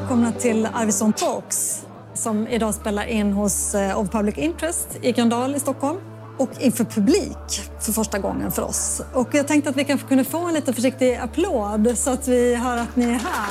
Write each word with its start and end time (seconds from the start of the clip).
välkomna 0.00 0.32
till 0.32 0.68
Arvidsson 0.72 1.12
Talks 1.12 1.82
som 2.14 2.48
idag 2.48 2.74
spelar 2.74 3.04
in 3.04 3.32
hos 3.32 3.74
eh, 3.74 3.98
Of 4.00 4.10
Public 4.10 4.38
Interest 4.38 4.88
i 5.02 5.12
Gröndal 5.12 5.54
i 5.54 5.60
Stockholm 5.60 5.98
och 6.38 6.50
inför 6.60 6.84
publik 6.84 7.60
för 7.80 7.92
första 7.92 8.18
gången 8.18 8.52
för 8.52 8.62
oss. 8.62 9.02
Och 9.14 9.28
jag 9.32 9.48
tänkte 9.48 9.70
att 9.70 9.76
vi 9.76 9.84
kanske 9.84 10.08
kunde 10.08 10.24
få 10.24 10.38
en 10.38 10.54
lite 10.54 10.72
försiktig 10.72 11.14
applåd 11.14 11.98
så 11.98 12.10
att 12.10 12.28
vi 12.28 12.54
hör 12.54 12.76
att 12.76 12.96
ni 12.96 13.04
är 13.04 13.08
här. 13.08 13.50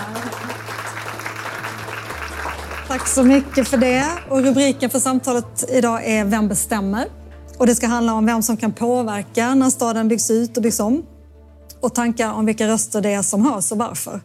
Tack 2.88 3.08
så 3.08 3.24
mycket 3.24 3.68
för 3.68 3.78
det. 3.78 4.06
Och 4.30 4.44
rubriken 4.44 4.90
för 4.90 5.00
samtalet 5.00 5.70
idag 5.70 6.06
är 6.06 6.26
Vem 6.26 6.48
bestämmer? 6.48 7.06
Och 7.58 7.68
det 7.68 7.76
ska 7.76 7.88
handla 7.88 8.14
om 8.14 8.26
vem 8.26 8.44
som 8.44 8.58
kan 8.58 8.72
påverka 8.72 9.56
när 9.56 9.70
staden 9.70 10.08
byggs 10.08 10.32
ut 10.32 10.58
och 10.58 10.64
byggs 10.64 10.80
om. 10.80 11.06
Och 11.82 11.96
tankar 11.96 12.34
om 12.34 12.46
vilka 12.46 12.68
röster 12.68 13.02
det 13.02 13.14
är 13.14 13.22
som 13.22 13.46
hörs 13.46 13.72
och 13.72 13.78
varför. 13.78 14.22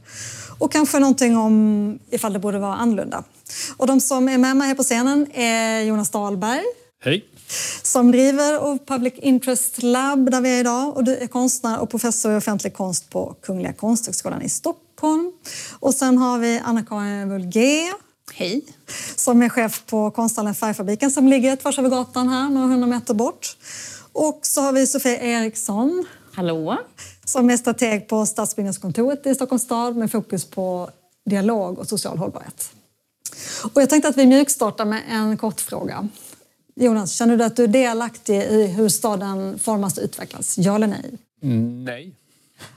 Och 0.65 0.73
kanske 0.73 0.99
någonting 0.99 1.37
om 1.37 1.99
ifall 2.11 2.33
det 2.33 2.39
borde 2.39 2.59
vara 2.59 2.75
annorlunda. 2.75 3.25
Och 3.77 3.87
de 3.87 4.01
som 4.01 4.29
är 4.29 4.39
med 4.39 4.57
mig 4.57 4.69
här 4.69 4.75
på 4.75 4.83
scenen 4.83 5.27
är 5.35 5.81
Jonas 5.81 6.11
Dahlberg. 6.11 6.63
Hej. 7.05 7.25
Som 7.83 8.13
driver 8.13 8.63
of 8.63 8.79
Public 8.87 9.15
Interest 9.17 9.83
Lab 9.83 10.31
där 10.31 10.41
vi 10.41 10.57
är 10.57 10.61
idag. 10.61 10.97
Och 10.97 11.05
du 11.05 11.17
är 11.17 11.27
konstnär 11.27 11.79
och 11.79 11.91
professor 11.91 12.33
i 12.33 12.37
offentlig 12.37 12.75
konst 12.75 13.11
på 13.11 13.37
Kungliga 13.43 13.73
Konsthögskolan 13.73 14.43
i 14.43 14.49
Stockholm. 14.49 15.33
Och 15.81 15.95
sen 15.95 16.19
har 16.19 16.39
vi 16.39 16.61
Anna-Karin 16.65 17.29
Vulgé. 17.29 17.93
Hej. 18.35 18.65
Som 19.17 19.43
är 19.43 19.49
chef 19.49 19.83
på 19.87 20.11
konsthallen 20.11 20.55
Färgfabriken 20.55 21.11
som 21.11 21.29
ligger 21.29 21.57
tvärs 21.57 21.79
över 21.79 21.89
gatan 21.89 22.29
här, 22.29 22.49
några 22.49 22.67
hundra 22.67 22.87
meter 22.87 23.15
bort. 23.15 23.57
Och 24.13 24.39
så 24.43 24.61
har 24.61 24.73
vi 24.73 24.87
Sofia 24.87 25.21
Eriksson. 25.21 26.07
Hallå. 26.35 26.79
Som 27.25 27.51
är 27.51 27.57
strateg 27.57 28.09
på 28.09 28.27
Stadsbyggnadskontoret 28.27 29.27
i 29.27 29.35
Stockholms 29.35 29.63
stad 29.63 29.97
med 29.97 30.11
fokus 30.11 30.45
på 30.45 30.91
dialog 31.27 31.79
och 31.79 31.89
social 31.89 32.19
hållbarhet. 32.19 32.73
Och 33.75 33.83
jag 33.83 33.91
tänkte 33.91 34.09
att 34.09 34.17
vi 34.17 34.27
mjukstartar 34.27 34.85
med 34.85 35.03
en 35.11 35.37
kort 35.37 35.61
fråga. 35.61 36.09
Jonas, 36.77 37.13
känner 37.13 37.37
du 37.37 37.45
att 37.45 37.57
du 37.57 37.65
är 37.65 37.69
delaktig 37.69 38.43
i 38.43 38.67
hur 38.67 38.89
staden 38.89 39.59
formas 39.59 39.99
och 39.99 40.05
utvecklas? 40.05 40.59
Ja 40.59 40.75
eller 40.75 40.87
nej? 40.87 41.19
Nej. 41.85 42.13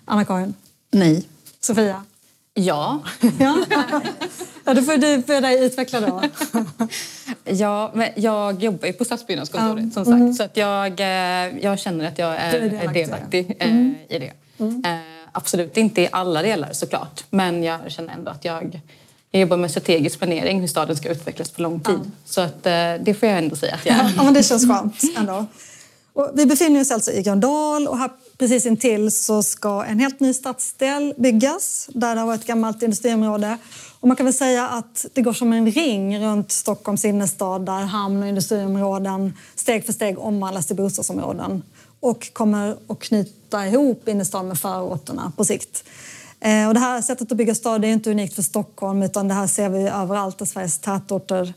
Anna-Karin? 0.05 0.53
Nej. 0.91 1.23
Sofia? 1.59 2.03
Ja. 2.53 2.99
ja. 3.39 3.65
ja, 4.65 4.73
då 4.73 4.81
får 4.81 4.97
du 4.97 5.17
börja 5.17 5.41
dig 5.41 5.65
utveckla 5.65 5.99
då. 5.99 6.21
ja, 7.43 7.91
men 7.93 8.09
jag 8.15 8.63
jobbar 8.63 8.87
ju 8.87 8.93
på 8.93 9.05
Stadsbyggnadskontoret 9.05 9.77
mm. 9.77 9.91
som 9.91 10.05
sagt. 10.05 10.15
Mm. 10.15 10.33
Så 10.33 10.43
att 10.43 10.57
jag, 10.57 10.99
eh, 10.99 11.57
jag 11.61 11.79
känner 11.79 12.07
att 12.07 12.19
jag 12.19 12.35
är, 12.35 12.53
är 12.53 12.69
delaktig, 12.69 12.93
delaktig 12.93 13.55
eh, 13.59 13.71
mm. 13.71 13.95
i 14.09 14.19
det. 14.19 14.33
Mm. 14.57 14.83
Eh, 14.85 15.29
absolut 15.31 15.77
inte 15.77 16.01
i 16.01 16.09
alla 16.11 16.41
delar 16.41 16.73
såklart. 16.73 17.23
Men 17.29 17.63
jag 17.63 17.91
känner 17.91 18.13
ändå 18.13 18.31
att 18.31 18.45
jag, 18.45 18.81
jag 19.31 19.41
jobbar 19.41 19.57
med 19.57 19.71
strategisk 19.71 20.19
planering, 20.19 20.59
hur 20.59 20.67
staden 20.67 20.95
ska 20.95 21.09
utvecklas 21.09 21.51
för 21.51 21.61
lång 21.61 21.79
tid. 21.79 21.95
Mm. 21.95 22.11
Så 22.25 22.41
att, 22.41 22.63
det 22.63 23.19
får 23.19 23.29
jag 23.29 23.37
ändå 23.37 23.55
säga 23.55 23.75
att 23.75 23.85
jag 23.85 23.95
är. 23.95 24.13
ja, 24.17 24.23
men 24.23 24.33
det 24.33 24.43
känns 24.43 24.67
skönt 24.67 25.01
ändå. 25.17 25.45
Och 26.17 26.31
vi 26.33 26.45
befinner 26.45 26.81
oss 26.81 26.91
alltså 26.91 27.11
i 27.11 27.21
Gröndal 27.21 27.87
och 27.87 27.97
här 27.97 28.09
precis 28.37 28.65
intill 28.65 29.11
så 29.11 29.43
ska 29.43 29.83
en 29.83 29.99
helt 29.99 30.19
ny 30.19 30.33
stadsdel 30.33 31.13
byggas 31.17 31.89
där 31.93 32.15
det 32.15 32.21
har 32.21 32.27
varit 32.27 32.41
ett 32.41 32.47
gammalt 32.47 32.83
industriområde. 32.83 33.57
Och 33.99 34.07
man 34.07 34.17
kan 34.17 34.25
väl 34.25 34.33
säga 34.33 34.67
att 34.67 35.05
det 35.13 35.21
går 35.21 35.33
som 35.33 35.53
en 35.53 35.71
ring 35.71 36.19
runt 36.19 36.51
Stockholms 36.51 37.05
innerstad 37.05 37.65
där 37.65 37.81
hamn 37.81 38.23
och 38.23 38.29
industriområden 38.29 39.33
steg 39.55 39.85
för 39.85 39.93
steg 39.93 40.19
omvandlas 40.19 40.65
till 40.65 40.75
bostadsområden 40.75 41.63
och 41.99 42.33
kommer 42.33 42.77
att 42.87 42.99
knyta 42.99 43.67
ihop 43.67 44.07
innerstan 44.07 44.47
med 44.47 44.59
förorterna 44.59 45.31
på 45.37 45.45
sikt. 45.45 45.83
Eh, 46.39 46.67
och 46.67 46.73
det 46.73 46.79
här 46.79 47.01
sättet 47.01 47.31
att 47.31 47.37
bygga 47.37 47.55
stad 47.55 47.85
är 47.85 47.89
inte 47.89 48.11
unikt 48.11 48.33
för 48.35 48.41
Stockholm 48.41 49.03
utan 49.03 49.27
det 49.27 49.33
här 49.33 49.47
ser 49.47 49.69
vi 49.69 49.87
överallt 49.87 50.37
där 50.37 50.45
Sveriges 50.45 50.79
tätorter 50.79 51.53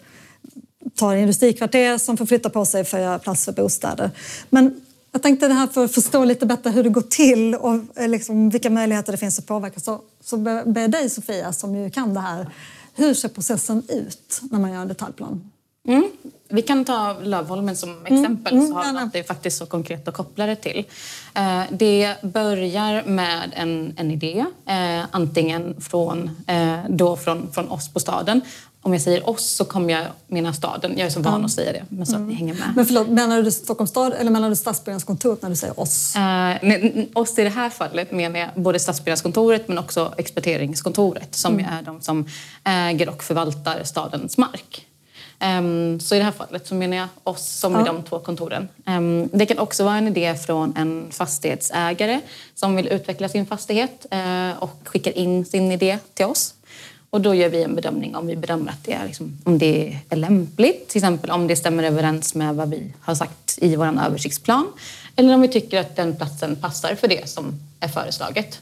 tar 0.95 1.15
industrikvarter 1.15 1.99
som 1.99 2.17
får 2.17 2.27
flytta 2.27 2.51
på 2.51 2.65
sig 2.65 2.85
för 2.85 2.99
att 2.99 3.05
göra 3.05 3.19
plats 3.19 3.45
för 3.45 3.53
bostäder. 3.53 4.11
Men 4.51 4.81
jag 5.13 5.23
tänkte 5.23 5.49
det 5.49 5.55
här 5.55 5.67
för 5.67 5.85
att 5.85 5.95
förstå 5.95 6.25
lite 6.25 6.47
bättre 6.47 6.71
hur 6.71 6.83
det 6.85 6.91
går 6.91 7.01
till 7.01 7.55
och 7.55 7.75
eh, 7.97 8.09
liksom 8.09 8.51
vilka 8.51 8.71
möjligheter 8.71 9.13
det 9.13 9.19
finns 9.19 9.39
att 9.39 9.47
påverka. 9.47 9.81
Så, 9.81 10.01
så 10.21 10.37
ber 10.37 10.81
jag 10.81 10.91
dig 10.91 11.11
Sofia, 11.11 11.53
som 11.53 11.75
ju 11.77 11.91
kan 11.91 12.15
det 12.15 12.21
här. 12.21 12.51
Hur 12.95 13.15
ser 13.15 13.29
processen 13.29 13.83
ut 13.89 14.41
när 14.51 14.59
man 14.59 14.73
gör 14.73 14.81
en 14.81 14.89
detaljplan? 14.89 15.51
Mm. 15.91 16.11
Vi 16.49 16.63
kan 16.63 16.85
ta 16.85 17.17
Lövholmen 17.23 17.77
som 17.77 17.91
mm. 17.91 18.05
exempel 18.05 18.53
mm. 18.53 18.69
så 18.69 18.75
har 18.75 19.11
vi 19.13 19.19
det 19.19 19.25
faktiskt 19.25 19.59
så 19.59 19.67
konkret 19.67 20.09
att 20.09 20.15
koppla 20.15 20.47
det 20.47 20.57
till. 20.57 20.85
Eh, 21.35 21.63
det 21.71 22.23
börjar 22.23 23.03
med 23.03 23.53
en, 23.57 23.95
en 23.97 24.11
idé, 24.11 24.45
eh, 24.67 25.05
antingen 25.11 25.81
från, 25.81 26.31
då 26.89 27.17
från, 27.17 27.53
från 27.53 27.69
oss 27.69 27.93
på 27.93 28.01
staden 28.01 28.41
om 28.83 28.93
jag 28.93 29.03
säger 29.03 29.29
oss 29.29 29.51
så 29.51 29.65
kommer 29.65 29.93
jag 29.93 30.07
mena 30.27 30.53
staden. 30.53 30.93
Jag 30.97 31.07
är 31.07 31.11
så 31.11 31.21
van 31.21 31.35
mm. 31.35 31.45
att 31.45 31.53
säga 31.53 31.73
det. 31.73 31.85
Men 31.89 32.07
så 32.07 32.19
ni 32.19 32.35
hänger 32.35 32.55
med. 32.55 32.73
Men 32.77 32.87
förlåt, 32.87 33.09
menar 33.09 33.43
du 33.43 33.51
Stockholms 33.51 33.91
stad 33.91 34.13
eller 34.13 34.31
menar 34.31 34.51
du 34.51 34.57
Stadsbyggnadskontoret 34.57 35.43
när 35.43 35.51
du 35.51 35.57
säger 35.57 35.81
oss? 35.81 36.15
Uh, 36.17 37.05
oss 37.13 37.39
i 37.39 37.43
det 37.43 37.51
här 37.51 37.71
fallet 37.71 38.13
menar 38.13 38.41
jag 38.41 38.49
både 38.55 38.79
Stadsbyggnadskontoret 38.79 39.69
men 39.69 39.79
också 39.79 40.15
Exploateringskontoret 40.19 41.35
som 41.35 41.53
mm. 41.55 41.67
är 41.73 41.83
de 41.83 42.01
som 42.01 42.29
äger 42.65 43.09
och 43.09 43.23
förvaltar 43.23 43.85
stadens 43.85 44.39
mark. 44.39 44.87
Um, 45.45 46.01
så 46.01 46.15
i 46.15 46.19
det 46.19 46.25
här 46.25 46.33
fallet 46.33 46.67
så 46.67 46.75
menar 46.75 46.97
jag 46.97 47.09
oss 47.25 47.47
som 47.47 47.73
ja. 47.73 47.81
är 47.81 47.85
de 47.85 48.03
två 48.03 48.19
kontoren. 48.19 48.69
Um, 48.87 49.29
det 49.33 49.47
kan 49.47 49.59
också 49.59 49.85
vara 49.85 49.97
en 49.97 50.09
idé 50.09 50.35
från 50.35 50.77
en 50.77 51.07
fastighetsägare 51.11 52.21
som 52.55 52.77
vill 52.77 52.89
utveckla 52.89 53.29
sin 53.29 53.47
fastighet 53.47 54.07
uh, 54.15 54.63
och 54.63 54.77
skickar 54.85 55.19
in 55.19 55.45
sin 55.45 55.73
idé 55.73 55.99
till 56.15 56.27
oss. 56.27 56.55
Och 57.11 57.21
då 57.21 57.35
gör 57.35 57.49
vi 57.49 57.63
en 57.63 57.75
bedömning 57.75 58.17
om 58.17 58.27
vi 58.27 58.37
bedömer 58.37 58.71
att 58.71 58.85
det 58.85 58.93
är, 58.93 59.07
liksom, 59.07 59.39
om 59.45 59.59
det 59.59 59.99
är 60.09 60.17
lämpligt. 60.17 60.89
Till 60.89 60.99
exempel 60.99 61.31
om 61.31 61.47
det 61.47 61.57
stämmer 61.57 61.85
överens 61.85 62.35
med 62.35 62.55
vad 62.55 62.71
vi 62.71 62.93
har 63.01 63.15
sagt 63.15 63.59
i 63.61 63.77
vår 63.77 63.87
översiktsplan. 63.87 64.67
Eller 65.17 65.35
om 65.35 65.41
vi 65.41 65.49
tycker 65.49 65.81
att 65.81 65.97
den 65.97 66.17
platsen 66.17 66.57
passar 66.57 66.95
för 66.95 67.09
det 67.09 67.29
som 67.29 67.61
är 67.81 67.89
föreslaget. 67.89 68.61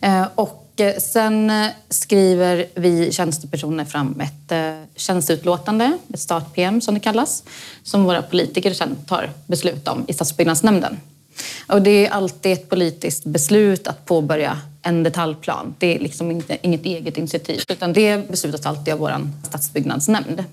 Eh, 0.00 0.26
och 0.34 0.72
eh, 0.76 0.98
sen 0.98 1.50
eh, 1.50 1.66
skriver 1.88 2.66
vi 2.74 3.12
tjänstepersoner 3.12 3.84
fram 3.84 4.20
ett 4.20 4.52
tjänsteutlåtande, 4.96 5.98
ett 6.14 6.20
start-PM 6.20 6.80
som 6.80 6.94
det 6.94 7.00
kallas, 7.00 7.44
som 7.82 8.04
våra 8.04 8.22
politiker 8.22 8.72
sen 8.72 8.96
tar 9.06 9.30
beslut 9.46 9.88
om 9.88 10.04
i 10.08 10.12
stadsbyggnadsnämnden. 10.12 10.96
Och 11.66 11.82
det 11.82 12.06
är 12.06 12.10
alltid 12.10 12.52
ett 12.52 12.68
politiskt 12.68 13.24
beslut 13.24 13.86
att 13.86 14.06
påbörja 14.06 14.58
en 14.82 15.02
detaljplan. 15.02 15.74
Det 15.78 15.94
är 15.94 15.98
liksom 15.98 16.30
inte, 16.30 16.58
inget 16.62 16.84
eget 16.84 17.18
initiativ 17.18 17.62
utan 17.68 17.92
det 17.92 18.30
beslutas 18.30 18.66
alltid 18.66 18.94
av 18.94 19.00
vår 19.00 19.30
stadsbyggnadsnämnd. 19.48 20.44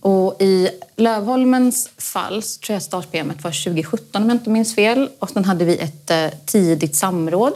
Och 0.00 0.42
I 0.42 0.68
Lövholmens 0.96 1.90
fall 1.96 2.42
så 2.42 2.60
tror 2.60 2.74
jag 2.74 2.82
startprogrammet 2.82 3.44
var 3.44 3.64
2017 3.64 4.22
om 4.22 4.28
jag 4.28 4.36
inte 4.36 4.50
minns 4.50 4.74
fel. 4.74 5.08
Och 5.18 5.30
sen 5.30 5.44
hade 5.44 5.64
vi 5.64 5.78
ett 5.78 6.10
tidigt 6.46 6.96
samråd. 6.96 7.52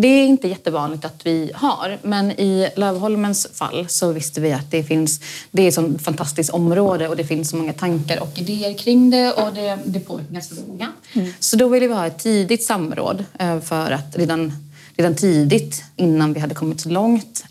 Det 0.00 0.08
är 0.08 0.26
inte 0.26 0.48
jättevanligt 0.48 1.04
att 1.04 1.26
vi 1.26 1.50
har, 1.54 1.98
men 2.02 2.30
i 2.30 2.70
Lövholmens 2.76 3.46
fall 3.52 3.88
så 3.88 4.12
visste 4.12 4.40
vi 4.40 4.52
att 4.52 4.70
det 4.70 4.84
finns, 4.84 5.20
det 5.50 5.62
är 5.62 5.68
ett 5.68 5.74
sånt 5.74 6.02
fantastiskt 6.02 6.50
område 6.50 7.08
och 7.08 7.16
det 7.16 7.24
finns 7.24 7.50
så 7.50 7.56
många 7.56 7.72
tankar 7.72 8.22
och 8.22 8.38
idéer 8.38 8.78
kring 8.78 9.10
det 9.10 9.32
och 9.32 9.54
det, 9.54 9.78
det 9.84 10.00
påverkar 10.00 10.32
ganska 10.32 10.54
många. 10.68 10.92
Mm. 11.12 11.32
Så 11.40 11.56
då 11.56 11.68
ville 11.68 11.86
vi 11.88 11.94
ha 11.94 12.06
ett 12.06 12.18
tidigt 12.18 12.64
samråd 12.64 13.24
eh, 13.38 13.60
för 13.60 13.90
att 13.90 14.16
redan 14.16 14.52
redan 14.96 15.14
tidigt, 15.14 15.82
innan 15.96 16.32
vi 16.32 16.40
hade 16.40 16.54
kommit 16.54 16.80
så 16.80 16.88
långt, 16.88 17.44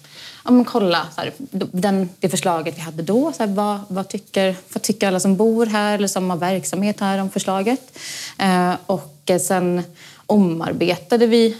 ja, 0.45 0.51
men 0.51 0.65
kolla 0.65 1.07
så 1.15 1.21
här, 1.21 1.33
den, 1.71 2.09
det 2.19 2.29
förslaget 2.29 2.77
vi 2.77 2.81
hade 2.81 3.03
då. 3.03 3.33
Så 3.33 3.43
här, 3.43 3.53
vad, 3.53 3.79
vad, 3.87 4.07
tycker, 4.07 4.55
vad 4.73 4.81
tycker 4.81 5.07
alla 5.07 5.19
som 5.19 5.37
bor 5.37 5.65
här 5.65 5.95
eller 5.95 6.07
som 6.07 6.29
har 6.29 6.37
verksamhet 6.37 6.99
här 6.99 7.21
om 7.21 7.29
förslaget? 7.29 7.97
Eh, 8.37 8.73
och 8.85 9.31
sen 9.41 9.83
omarbetade 10.25 11.27
vi 11.27 11.57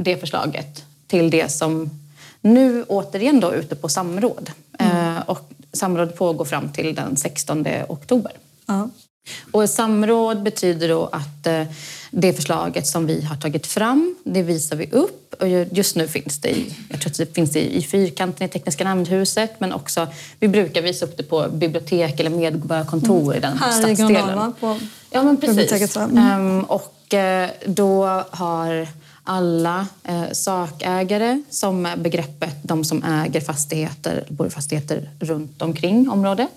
det 0.00 0.16
förslaget 0.16 0.84
till 1.06 1.30
det 1.30 1.52
som 1.52 1.90
nu 2.40 2.84
återigen 2.88 3.40
då 3.40 3.54
ute 3.54 3.76
på 3.76 3.88
samråd. 3.88 4.50
Mm. 4.78 5.16
Eh, 5.16 5.22
och 5.26 5.50
samråd 5.72 6.16
pågår 6.16 6.44
fram 6.44 6.72
till 6.72 6.94
den 6.94 7.16
16 7.16 7.66
oktober. 7.88 8.32
Mm. 8.68 8.90
Och 9.52 9.70
samråd 9.70 10.42
betyder 10.42 10.88
då 10.88 11.06
att 11.12 11.46
eh, 11.46 11.62
det 12.10 12.32
förslaget 12.32 12.86
som 12.86 13.06
vi 13.06 13.22
har 13.22 13.36
tagit 13.36 13.66
fram, 13.66 14.14
det 14.24 14.42
visar 14.42 14.76
vi 14.76 14.90
upp. 14.90 15.34
Och 15.40 15.48
just 15.48 15.96
nu 15.96 16.08
finns 16.08 16.40
det 16.40 16.48
i, 16.48 16.74
jag 16.90 17.00
tror 17.00 17.10
att 17.10 17.18
det 17.18 17.34
finns 17.34 17.56
i, 17.56 17.76
i 17.76 17.82
fyrkanten 17.82 18.46
i 18.46 18.48
Tekniska 18.48 18.84
nämndhuset 18.84 19.60
men 19.60 19.72
också, 19.72 20.08
vi 20.40 20.48
brukar 20.48 20.82
visa 20.82 21.04
upp 21.04 21.16
det 21.16 21.22
på 21.22 21.48
bibliotek 21.48 22.20
eller 22.20 22.30
medborgarkontor 22.30 23.22
mm. 23.22 23.36
i 23.36 23.40
den 23.40 23.58
här 23.58 23.72
stadsdelen. 23.72 24.10
I 24.10 24.14
Grönala, 24.14 24.52
på 24.60 24.80
Ja, 25.10 25.22
men 25.22 25.36
precis. 25.36 25.96
Mm. 25.96 26.40
Um, 26.40 26.64
och 26.64 27.14
uh, 27.14 27.50
då 27.66 28.06
har 28.30 28.88
alla 29.24 29.86
eh, 30.04 30.30
sakägare 30.32 31.42
som 31.50 31.86
är 31.86 31.96
begreppet 31.96 32.56
de 32.62 32.84
som 32.84 33.02
äger 33.02 33.40
fastigheter, 33.40 34.24
bor 34.28 34.46
i 34.46 34.50
fastigheter 34.50 35.10
runt 35.20 35.62
omkring 35.62 36.10
området. 36.10 36.48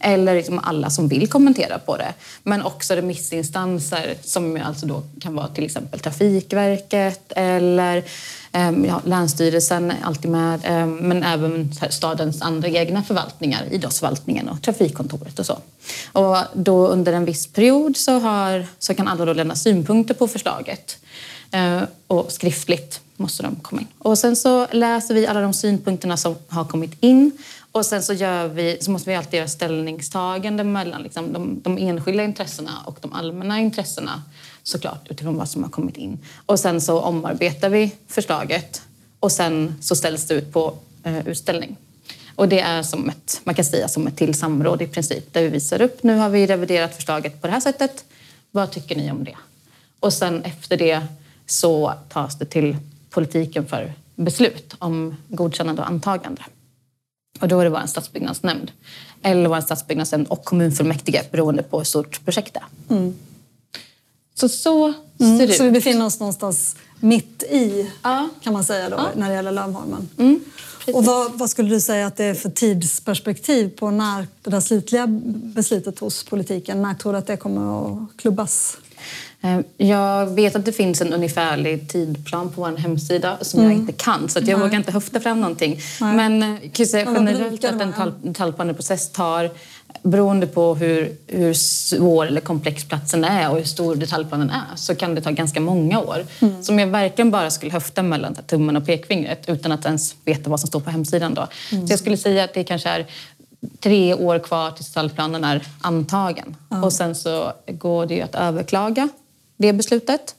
Eller 0.00 0.34
liksom 0.34 0.60
alla 0.62 0.90
som 0.90 1.08
vill 1.08 1.28
kommentera 1.28 1.78
på 1.78 1.96
det. 1.96 2.14
Men 2.42 2.62
också 2.62 2.94
remissinstanser 2.94 4.14
som 4.22 4.60
alltså 4.64 4.86
då 4.86 5.02
kan 5.20 5.34
vara 5.34 5.48
till 5.48 5.64
exempel 5.64 6.00
Trafikverket 6.00 7.32
eller 7.36 7.96
eh, 8.52 8.70
ja, 8.70 9.00
Länsstyrelsen 9.04 9.90
är 9.90 9.96
alltid 10.02 10.30
med. 10.30 10.64
Eh, 10.64 10.86
men 10.86 11.22
även 11.22 11.74
stadens 11.90 12.42
andra 12.42 12.68
egna 12.68 13.02
förvaltningar, 13.02 13.64
idrottsförvaltningen 13.70 14.48
och 14.48 14.62
trafikkontoret 14.62 15.38
och 15.38 15.46
så. 15.46 15.58
Och 16.12 16.36
då 16.52 16.88
under 16.88 17.12
en 17.12 17.24
viss 17.24 17.46
period 17.46 17.96
så, 17.96 18.18
har, 18.18 18.66
så 18.78 18.94
kan 18.94 19.08
alla 19.08 19.24
då 19.24 19.32
lämna 19.32 19.56
synpunkter 19.56 20.14
på 20.14 20.28
förslaget. 20.28 20.98
Eh, 21.56 21.82
och 22.06 22.32
skriftligt 22.32 23.00
måste 23.16 23.42
de 23.42 23.56
komma 23.56 23.80
in. 23.80 23.86
Och 23.98 24.18
sen 24.18 24.36
så 24.36 24.66
läser 24.72 25.14
vi 25.14 25.26
alla 25.26 25.40
de 25.40 25.52
synpunkterna 25.52 26.16
som 26.16 26.34
har 26.48 26.64
kommit 26.64 26.96
in 27.00 27.38
och 27.72 27.86
sen 27.86 28.02
så, 28.02 28.12
gör 28.12 28.48
vi, 28.48 28.78
så 28.80 28.90
måste 28.90 29.10
vi 29.10 29.16
alltid 29.16 29.38
göra 29.38 29.48
ställningstagande 29.48 30.64
mellan 30.64 31.02
liksom 31.02 31.32
de, 31.32 31.60
de 31.62 31.78
enskilda 31.78 32.24
intressena 32.24 32.70
och 32.84 32.98
de 33.00 33.12
allmänna 33.12 33.60
intressena 33.60 34.22
såklart 34.62 35.06
utifrån 35.10 35.36
vad 35.36 35.48
som 35.48 35.62
har 35.62 35.70
kommit 35.70 35.96
in. 35.96 36.18
Och 36.46 36.60
sen 36.60 36.80
så 36.80 37.00
omarbetar 37.00 37.68
vi 37.68 37.90
förslaget 38.08 38.82
och 39.20 39.32
sen 39.32 39.74
så 39.80 39.96
ställs 39.96 40.24
det 40.24 40.34
ut 40.34 40.52
på 40.52 40.74
eh, 41.02 41.28
utställning. 41.28 41.76
Och 42.34 42.48
det 42.48 42.60
är 42.60 42.82
som 42.82 43.08
ett, 43.08 43.40
man 43.44 43.54
kan 43.54 43.64
säga 43.64 43.88
som 43.88 44.06
ett 44.06 44.16
till 44.16 44.34
samråd 44.34 44.82
i 44.82 44.86
princip 44.86 45.32
där 45.32 45.42
vi 45.42 45.48
visar 45.48 45.80
upp 45.80 46.02
nu 46.02 46.16
har 46.16 46.28
vi 46.28 46.46
reviderat 46.46 46.94
förslaget 46.94 47.40
på 47.40 47.46
det 47.46 47.52
här 47.52 47.60
sättet. 47.60 48.04
Vad 48.50 48.70
tycker 48.70 48.96
ni 48.96 49.10
om 49.10 49.24
det? 49.24 49.36
Och 50.00 50.12
sen 50.12 50.44
efter 50.44 50.76
det 50.76 51.02
så 51.46 51.92
tas 52.08 52.38
det 52.38 52.44
till 52.44 52.76
politiken 53.10 53.66
för 53.66 53.92
beslut 54.14 54.74
om 54.78 55.16
godkännande 55.28 55.82
och 55.82 55.88
antagande. 55.88 56.42
Och 57.40 57.48
då 57.48 57.60
är 57.60 57.64
det 57.64 57.70
vår 57.70 57.86
stadsbyggnadsnämnd 57.86 58.70
eller 59.22 59.48
vår 59.48 59.60
stadsbyggnadsnämnd 59.60 60.28
och 60.28 60.44
kommunfullmäktige 60.44 61.22
beroende 61.30 61.62
på 61.62 61.78
hur 61.78 61.84
stort 61.84 62.24
projekt 62.24 62.54
det 62.54 62.60
är. 62.60 62.96
Mm. 62.96 63.14
Så 64.34 64.48
så 64.48 64.84
mm. 64.84 65.38
ser 65.38 65.46
det 65.46 65.52
ut. 65.52 65.56
Så 65.58 65.64
vi 65.64 65.70
befinner 65.70 66.06
oss 66.06 66.20
någonstans 66.20 66.76
mitt 67.00 67.42
i 67.42 67.90
ja. 68.02 68.28
kan 68.42 68.52
man 68.52 68.64
säga 68.64 68.90
då, 68.90 68.96
ja. 68.96 69.08
när 69.16 69.28
det 69.28 69.34
gäller 69.34 69.52
Lövholmen. 69.52 70.08
Mm. 70.18 70.40
Och 70.94 71.04
vad, 71.04 71.38
vad, 71.38 71.50
skulle 71.50 71.68
du 71.68 71.80
säga 71.80 72.06
att 72.06 72.16
det 72.16 72.24
är 72.24 72.34
för 72.34 72.50
tidsperspektiv 72.50 73.68
på 73.68 73.90
när 73.90 74.26
det 74.42 74.50
där 74.50 74.60
slutliga 74.60 75.06
beslutet 75.32 75.98
hos 75.98 76.24
politiken, 76.24 76.82
när 76.82 76.94
tror 76.94 77.12
du 77.12 77.18
att 77.18 77.26
det 77.26 77.36
kommer 77.36 77.92
att 77.92 78.16
klubbas? 78.16 78.76
Eh, 79.42 79.60
jag 79.76 80.26
vet 80.26 80.56
att 80.56 80.64
det 80.64 80.72
finns 80.72 81.00
en 81.00 81.12
ungefärlig 81.12 81.88
tidplan 81.88 82.50
på 82.50 82.60
vår 82.60 82.76
hemsida 82.76 83.38
som 83.40 83.60
mm. 83.60 83.72
jag 83.72 83.80
inte 83.80 83.92
kan 83.92 84.28
så 84.28 84.38
jag 84.38 84.46
Nej. 84.46 84.54
vågar 84.54 84.76
inte 84.76 84.92
höfta 84.92 85.20
fram 85.20 85.40
någonting. 85.40 85.80
Nej. 86.00 86.16
Men 86.16 86.42
jag 86.42 86.64
eh, 86.64 86.70
kan 86.70 86.86
säga 86.86 87.12
generellt 87.14 87.64
att 87.64 87.80
en 87.80 88.12
detaljplaneprocess 88.22 89.12
tar 89.12 89.50
beroende 90.02 90.46
på 90.46 90.74
hur, 90.74 91.16
hur 91.26 91.54
svår 91.54 92.26
eller 92.26 92.40
komplex 92.40 92.84
platsen 92.84 93.24
är 93.24 93.50
och 93.50 93.56
hur 93.56 93.64
stor 93.64 93.96
detaljplanen 93.96 94.50
är 94.50 94.76
så 94.76 94.94
kan 94.94 95.14
det 95.14 95.20
ta 95.20 95.30
ganska 95.30 95.60
många 95.60 96.00
år. 96.00 96.26
Mm. 96.40 96.62
Så 96.62 96.72
om 96.72 96.78
jag 96.78 96.86
verkligen 96.86 97.30
bara 97.30 97.50
skulle 97.50 97.72
höfta 97.72 98.02
mellan 98.02 98.34
tummen 98.34 98.76
och 98.76 98.86
pekfingret 98.86 99.48
utan 99.48 99.72
att 99.72 99.84
ens 99.84 100.14
veta 100.24 100.50
vad 100.50 100.60
som 100.60 100.66
står 100.66 100.80
på 100.80 100.90
hemsidan 100.90 101.34
då. 101.34 101.46
Mm. 101.72 101.86
Så 101.86 101.92
jag 101.92 101.98
skulle 101.98 102.16
säga 102.16 102.44
att 102.44 102.54
det 102.54 102.64
kanske 102.64 102.88
är 102.88 103.06
tre 103.80 104.14
år 104.14 104.38
kvar 104.38 104.70
tills 104.70 104.88
detaljplanen 104.88 105.44
är 105.44 105.62
antagen. 105.80 106.56
Mm. 106.70 106.84
Och 106.84 106.92
sen 106.92 107.14
så 107.14 107.52
går 107.66 108.06
det 108.06 108.14
ju 108.14 108.20
att 108.20 108.34
överklaga 108.34 109.08
det 109.56 109.72
beslutet. 109.72 110.34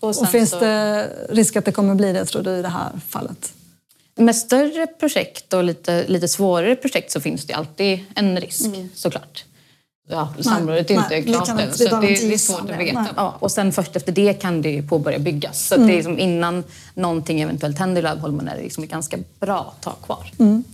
Och, 0.00 0.08
och 0.08 0.28
finns 0.28 0.50
så... 0.50 0.60
det 0.60 1.08
risk 1.28 1.56
att 1.56 1.64
det 1.64 1.72
kommer 1.72 1.94
bli 1.94 2.12
det 2.12 2.24
tror 2.24 2.42
du 2.42 2.50
i 2.50 2.62
det 2.62 2.68
här 2.68 2.90
fallet? 3.08 3.52
Med 4.14 4.36
större 4.36 4.86
projekt 4.86 5.52
och 5.52 5.64
lite, 5.64 6.04
lite 6.08 6.28
svårare 6.28 6.76
projekt 6.76 7.10
så 7.10 7.20
finns 7.20 7.46
det 7.46 7.52
alltid 7.52 8.04
en 8.14 8.40
risk 8.40 8.64
mm. 8.64 8.88
såklart. 8.94 9.44
Ja, 10.08 10.34
samrådet 10.40 10.90
är 10.90 10.94
inte 10.94 11.22
klart 11.22 11.48
än 11.48 11.74
så 11.74 11.84
det, 11.84 12.00
det, 12.00 12.34
är 12.34 12.38
svårt 12.38 12.70
att 12.70 12.78
veta. 12.78 13.06
Ja, 13.16 13.36
och 13.38 13.50
sen 13.50 13.72
först 13.72 13.96
efter 13.96 14.12
det 14.12 14.34
kan 14.34 14.62
det 14.62 14.82
påbörja 14.82 15.18
byggas. 15.18 15.66
Så 15.66 15.74
mm. 15.74 15.86
det 15.86 15.92
är 15.92 15.96
liksom 15.96 16.18
innan 16.18 16.64
någonting 16.94 17.40
eventuellt 17.40 17.78
händer 17.78 18.00
i 18.00 18.02
Lövholmen 18.02 18.48
är 18.48 18.56
det 18.56 18.62
liksom 18.62 18.84
ett 18.84 18.90
ganska 18.90 19.18
bra 19.40 19.74
tag 19.80 19.94
kvar. 20.04 20.30
Mm. 20.38 20.64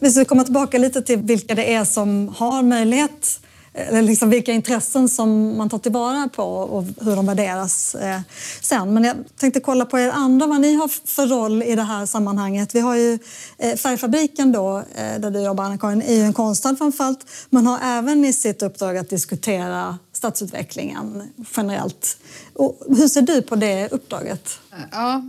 vi 0.00 0.10
ska 0.10 0.24
komma 0.24 0.44
tillbaka 0.44 0.78
lite 0.78 1.02
till 1.02 1.18
vilka 1.18 1.54
det 1.54 1.74
är 1.74 1.84
som 1.84 2.34
har 2.36 2.62
möjlighet 2.62 3.40
eller 3.78 4.02
liksom 4.02 4.30
vilka 4.30 4.52
intressen 4.52 5.08
som 5.08 5.56
man 5.56 5.70
tar 5.70 5.78
tillvara 5.78 6.28
på 6.34 6.44
och 6.44 6.84
hur 7.00 7.16
de 7.16 7.26
värderas 7.26 7.94
eh, 7.94 8.20
sen. 8.60 8.94
Men 8.94 9.04
jag 9.04 9.16
tänkte 9.36 9.60
kolla 9.60 9.84
på 9.84 9.98
er 9.98 10.08
andra, 10.08 10.46
vad 10.46 10.60
ni 10.60 10.74
har 10.74 10.88
för 10.88 11.26
roll 11.26 11.62
i 11.62 11.74
det 11.74 11.82
här 11.82 12.06
sammanhanget. 12.06 12.74
Vi 12.74 12.80
har 12.80 12.96
ju 12.96 13.18
eh, 13.58 13.76
Färgfabriken 13.76 14.52
då, 14.52 14.78
eh, 14.78 15.20
där 15.20 15.30
du 15.30 15.40
jobbar 15.40 15.64
Anna-Karin, 15.64 16.02
är 16.02 16.14
ju 16.14 16.22
en 16.22 16.32
konsthall 16.32 16.76
framförallt, 16.76 17.26
men 17.50 17.66
har 17.66 17.78
även 17.82 18.24
i 18.24 18.32
sitt 18.32 18.62
uppdrag 18.62 18.96
att 18.96 19.10
diskutera 19.10 19.98
stadsutvecklingen 20.12 21.22
generellt. 21.56 22.18
Och 22.54 22.80
hur 22.88 23.08
ser 23.08 23.22
du 23.22 23.42
på 23.42 23.56
det 23.56 23.88
uppdraget? 23.88 24.58
Ja, 24.90 25.22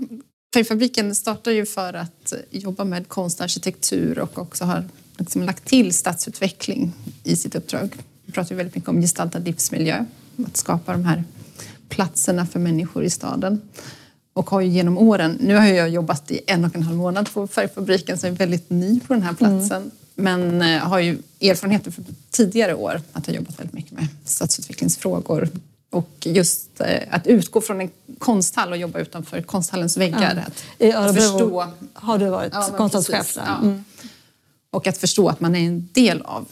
Färgfabriken 0.54 1.16
startar 1.16 1.52
ju 1.52 1.66
för 1.66 1.94
att 1.94 2.34
jobba 2.50 2.84
med 2.84 3.08
konstarkitektur 3.08 4.20
och 4.20 4.38
också 4.38 4.64
har 4.64 4.90
liksom 5.18 5.44
lagt 5.44 5.66
till 5.66 5.94
stadsutveckling 5.94 6.94
i 7.24 7.36
sitt 7.36 7.56
uppdrag. 7.56 7.98
Vi 8.30 8.34
pratar 8.34 8.56
väldigt 8.56 8.76
mycket 8.76 8.90
om 8.90 9.02
gestaltad 9.02 9.40
livsmiljö, 9.40 10.06
att 10.46 10.58
skapa 10.58 10.92
de 10.92 11.06
här 11.06 11.24
platserna 11.90 12.46
för 12.46 12.60
människor 12.60 13.04
i 13.04 13.10
staden. 13.10 13.62
Och 14.34 14.50
har 14.50 14.62
ju 14.62 14.68
genom 14.68 14.98
åren, 14.98 15.38
nu 15.42 15.56
har 15.56 15.66
jag 15.66 15.90
jobbat 15.90 16.32
i 16.32 16.42
en 16.48 16.66
och 16.66 16.76
en 16.76 16.84
halv 16.84 16.98
månad 16.98 17.34
på 17.34 17.48
färgfabriken 17.48 18.18
så 18.18 18.28
jag 18.28 18.34
är 18.34 18.38
väldigt 18.38 18.70
ny 18.70 19.00
på 19.00 19.14
den 19.14 19.24
här 19.24 19.34
platsen. 19.34 19.82
Mm. 19.82 19.92
Men 20.16 20.62
eh, 20.62 20.80
har 20.80 21.00
ju 21.00 21.18
erfarenheter 21.42 21.92
från 21.92 22.06
tidigare 22.32 22.74
år 22.74 23.02
att 23.14 23.26
ha 23.26 23.34
jobbat 23.34 23.60
väldigt 23.60 23.74
mycket 23.74 23.92
med 23.92 24.08
stadsutvecklingsfrågor. 24.26 25.50
Och 25.90 26.18
just 26.26 26.82
eh, 26.82 26.88
att 27.12 27.28
utgå 27.28 27.62
från 27.62 27.82
en 27.82 27.90
konsthall 28.18 28.72
och 28.72 28.78
jobba 28.78 29.00
utanför 29.00 29.42
konsthallens 29.42 29.98
väggar. 29.98 30.36
Ja. 30.36 30.42
Att, 30.42 30.64
I 30.78 30.92
Örebro 30.92 31.22
förstå, 31.22 31.66
har 31.94 32.18
du 32.18 32.30
varit 32.30 32.54
ja, 32.54 32.70
konsthallschef 32.78 33.36
där. 33.36 33.44
Ja. 33.46 33.58
Mm. 33.62 33.84
Och 34.72 34.88
att 34.88 34.98
förstå 34.98 35.30
att 35.30 35.40
man 35.40 35.56
är 35.56 35.68
en 35.68 35.90
del 35.94 36.22
av 36.22 36.46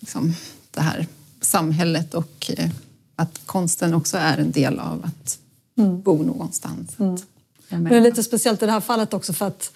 liksom, 0.00 0.34
det 0.70 0.80
här 0.80 1.06
samhället 1.48 2.14
och 2.14 2.50
eh, 2.56 2.70
att 3.16 3.40
konsten 3.46 3.94
också 3.94 4.16
är 4.16 4.38
en 4.38 4.50
del 4.50 4.78
av 4.78 5.04
att 5.04 5.38
mm. 5.78 6.02
bo 6.02 6.22
någonstans. 6.22 6.98
Mm. 6.98 7.88
det 7.88 7.96
är 7.96 8.00
lite 8.00 8.22
speciellt 8.22 8.62
i 8.62 8.66
det 8.66 8.72
här 8.72 8.80
fallet 8.80 9.14
också 9.14 9.32
för 9.32 9.46
att 9.46 9.72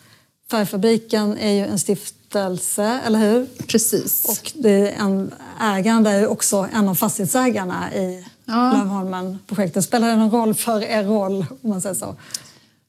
Färgfabriken 0.53 1.39
är 1.39 1.53
ju 1.53 1.67
en 1.67 1.79
stiftelse, 1.79 3.01
eller 3.07 3.19
hur? 3.19 3.47
Precis. 3.67 4.25
Och 4.25 4.53
det 4.55 4.71
är 4.71 5.03
en, 5.03 5.35
ägaren 5.61 6.07
är 6.07 6.27
också 6.27 6.69
en 6.73 6.89
av 6.89 6.95
fastighetsägarna 6.95 7.95
i 7.95 8.27
ja. 8.45 8.73
Lövholmen-projektet. 8.73 9.85
Spelar 9.85 10.09
det 10.09 10.17
någon 10.17 10.31
roll 10.31 10.55
för 10.55 10.83
er 10.83 11.05
roll, 11.05 11.47
om 11.63 11.71
man 11.71 11.81
säger 11.81 11.95
så? 11.95 12.17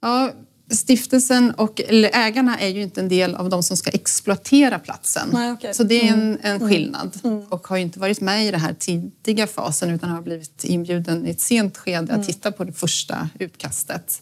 Ja, 0.01 0.31
stiftelsen 0.69 1.51
och 1.51 1.81
ägarna 2.13 2.59
är 2.59 2.67
ju 2.67 2.81
inte 2.81 3.01
en 3.01 3.09
del 3.09 3.35
av 3.35 3.49
de 3.49 3.63
som 3.63 3.77
ska 3.77 3.91
exploatera 3.91 4.79
platsen. 4.79 5.29
Nej, 5.33 5.51
okay. 5.51 5.73
Så 5.73 5.83
det 5.83 6.07
är 6.07 6.13
en, 6.13 6.21
mm. 6.21 6.39
en 6.41 6.55
mm. 6.55 6.69
skillnad 6.69 7.19
mm. 7.23 7.45
och 7.49 7.67
har 7.67 7.77
inte 7.77 7.99
varit 7.99 8.21
med 8.21 8.47
i 8.47 8.51
den 8.51 8.59
här 8.59 8.73
tidiga 8.73 9.47
fasen 9.47 9.89
utan 9.89 10.09
har 10.09 10.21
blivit 10.21 10.63
inbjuden 10.63 11.27
i 11.27 11.29
ett 11.29 11.41
sent 11.41 11.77
skede 11.77 11.99
att 11.99 12.09
mm. 12.09 12.23
titta 12.23 12.51
på 12.51 12.63
det 12.63 12.73
första 12.73 13.29
utkastet 13.39 14.21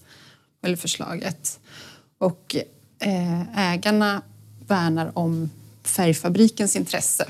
eller 0.63 0.75
förslaget. 0.75 1.59
Och 2.17 2.55
eh, 2.99 3.59
ägarna 3.73 4.21
värnar 4.67 5.11
om 5.17 5.49
färgfabrikens 5.83 6.75
intresse 6.75 7.25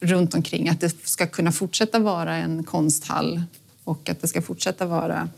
runt 0.00 0.34
omkring 0.34 0.68
att 0.68 0.80
det 0.80 1.08
ska 1.08 1.26
kunna 1.26 1.52
fortsätta 1.52 1.98
vara 1.98 2.36
en 2.36 2.64
konsthall 2.64 3.42
och 3.84 4.08
att 4.08 4.20
det 4.20 4.28
ska 4.28 4.42
fortsätta 4.42 4.86
vara 4.86 5.28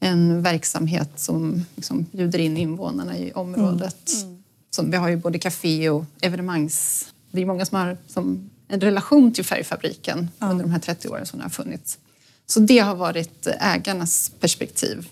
en 0.00 0.42
verksamhet 0.42 1.10
som 1.16 1.64
liksom 1.74 2.06
bjuder 2.12 2.38
in 2.38 2.56
invånarna 2.56 3.18
i 3.18 3.32
området. 3.32 4.12
Mm. 4.14 4.28
Mm. 4.28 4.42
Som, 4.70 4.90
vi 4.90 4.96
har 4.96 5.08
ju 5.08 5.16
både 5.16 5.38
café 5.38 5.90
och 5.90 6.04
evenemangs... 6.20 7.06
Det 7.30 7.42
är 7.42 7.46
många 7.46 7.64
som 7.64 7.78
har 7.78 7.96
som 8.06 8.50
en 8.68 8.80
relation 8.80 9.32
till 9.32 9.44
Färgfabriken 9.44 10.28
ja. 10.38 10.50
under 10.50 10.64
de 10.64 10.70
här 10.70 10.78
30 10.78 11.08
åren 11.08 11.26
som 11.26 11.38
den 11.38 11.44
har 11.44 11.50
funnits. 11.50 11.98
Så 12.46 12.60
det 12.60 12.78
har 12.78 12.94
varit 12.94 13.46
ägarnas 13.60 14.32
perspektiv. 14.40 15.08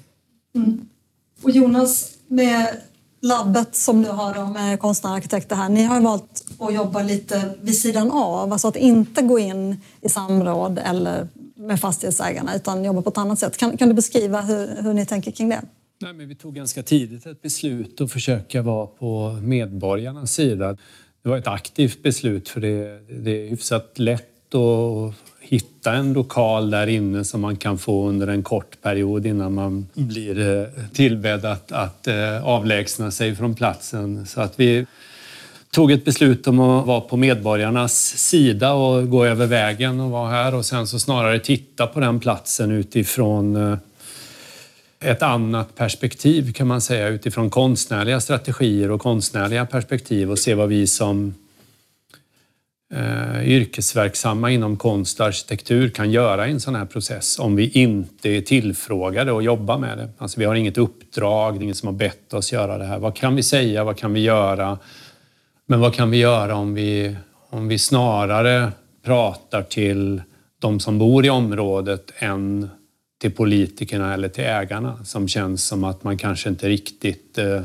Mm. 0.55 0.89
Och 1.43 1.51
Jonas, 1.51 2.13
med 2.27 2.81
labbet 3.21 3.77
som 3.77 4.03
du 4.03 4.11
har 4.11 4.53
med 4.53 4.81
konstnärer 4.81 5.13
och 5.13 5.17
arkitekter 5.17 5.57
här, 5.57 5.69
ni 5.69 5.85
har 5.85 6.01
valt 6.01 6.45
att 6.59 6.75
jobba 6.75 7.03
lite 7.03 7.55
vid 7.61 7.79
sidan 7.79 8.11
av, 8.11 8.53
alltså 8.53 8.69
att 8.69 8.77
inte 8.77 9.23
gå 9.23 9.39
in 9.39 9.81
i 10.01 10.09
samråd 10.09 10.79
eller 10.85 11.29
med 11.55 11.81
fastighetsägarna 11.81 12.57
utan 12.57 12.85
jobbar 12.85 13.03
på 13.03 13.11
ett 13.11 13.19
annat 13.19 13.39
sätt. 13.39 13.57
Kan, 13.57 13.77
kan 13.77 13.89
du 13.89 13.95
beskriva 13.95 14.41
hur, 14.41 14.83
hur 14.83 14.95
ni 14.95 15.07
tänker 15.07 15.31
kring 15.31 15.49
det? 15.49 15.63
Nej, 16.01 16.13
men 16.13 16.29
vi 16.29 16.35
tog 16.35 16.55
ganska 16.55 16.83
tidigt 16.83 17.27
ett 17.27 17.43
beslut 17.43 18.01
att 18.01 18.13
försöka 18.13 18.63
vara 18.63 18.87
på 18.87 19.39
medborgarnas 19.43 20.33
sida. 20.33 20.77
Det 21.23 21.29
var 21.29 21.39
ett 21.39 21.47
aktivt 21.47 22.03
beslut 22.03 22.49
för 22.49 22.61
det, 22.61 23.01
det 23.23 23.31
är 23.31 23.51
hyfsat 23.51 23.99
lätt 23.99 24.55
att 24.55 25.15
hitta 25.41 25.93
en 25.93 26.13
lokal 26.13 26.71
där 26.71 26.87
inne 26.87 27.25
som 27.25 27.41
man 27.41 27.57
kan 27.57 27.79
få 27.79 28.09
under 28.09 28.27
en 28.27 28.43
kort 28.43 28.83
period 28.83 29.27
innan 29.27 29.55
man 29.55 29.87
blir 29.95 30.61
eh, 30.61 30.69
tillbedd 30.93 31.45
att, 31.45 31.73
att 31.73 32.07
eh, 32.07 32.45
avlägsna 32.45 33.11
sig 33.11 33.37
från 33.37 33.55
platsen. 33.55 34.27
Så 34.27 34.41
att 34.41 34.61
vi 34.61 34.87
tog 35.75 35.93
ett 35.93 36.05
beslut 36.05 36.47
om 36.47 36.61
att 36.61 36.87
vara 36.87 37.01
på 37.01 37.17
medborgarnas 37.17 38.19
sida 38.19 38.73
och 38.73 39.11
gå 39.11 39.25
över 39.25 39.47
vägen 39.47 40.01
och 40.01 40.11
vara 40.11 40.31
här 40.31 40.55
och 40.55 40.65
sen 40.65 40.87
så 40.87 40.99
snarare 40.99 41.39
titta 41.39 41.87
på 41.87 42.01
den 42.01 42.21
platsen 42.21 42.71
utifrån 42.71 43.57
eh, 43.57 43.79
ett 45.01 45.23
annat 45.23 45.75
perspektiv 45.75 46.53
kan 46.53 46.67
man 46.67 46.81
säga 46.81 47.09
utifrån 47.09 47.51
konstnärliga 47.51 48.21
strategier 48.21 48.91
och 48.91 49.01
konstnärliga 49.01 49.67
perspektiv 49.67 50.31
och 50.31 50.39
se 50.39 50.55
vad 50.55 50.69
vi 50.69 50.87
som 50.87 51.35
eh, 52.95 53.49
yrkesverksamma 53.49 54.51
inom 54.51 54.77
konst 54.77 55.21
och 55.21 55.27
arkitektur 55.27 55.89
kan 55.89 56.11
göra 56.11 56.49
i 56.49 56.51
en 56.51 56.61
sån 56.61 56.75
här 56.75 56.87
process 56.87 57.39
om 57.39 57.57
vi 57.57 57.69
inte 57.69 58.29
är 58.29 58.41
tillfrågade 58.41 59.33
och 59.33 59.43
jobbar 59.43 59.79
med 59.79 59.99
det. 59.99 60.09
Alltså 60.19 60.41
vi 60.41 60.47
har 60.47 60.55
inget 60.55 60.79
uppdrag, 60.79 61.55
det 61.55 61.59
är 61.59 61.63
ingen 61.63 61.75
som 61.75 61.87
har 61.87 61.95
bett 61.95 62.35
oss 62.35 62.53
göra 62.53 62.79
det 62.79 62.85
här. 62.85 62.99
Vad 62.99 63.17
kan 63.17 63.37
vi 63.37 63.43
säga? 63.43 63.85
Vad 63.85 63.97
kan 63.97 64.13
vi 64.13 64.21
göra? 64.21 64.79
Men 65.67 65.81
vad 65.81 65.95
kan 65.95 66.11
vi 66.11 66.17
göra 66.17 66.57
om 66.57 66.75
vi, 66.75 67.17
om 67.51 67.69
vi 67.69 67.79
snarare 67.79 68.73
pratar 69.03 69.63
till 69.63 70.23
de 70.59 70.81
som 70.81 70.99
bor 70.99 71.27
i 71.27 71.31
området 71.31 72.13
än 72.19 72.69
till 73.21 73.31
politikerna 73.31 74.15
eller 74.15 74.29
till 74.29 74.45
ägarna 74.45 75.05
som 75.05 75.29
känns 75.29 75.67
som 75.67 75.85
att 75.85 76.05
man 76.05 76.19
kanske 76.19 76.49
inte 76.49 76.69
riktigt 76.69 77.39
eh, 77.39 77.63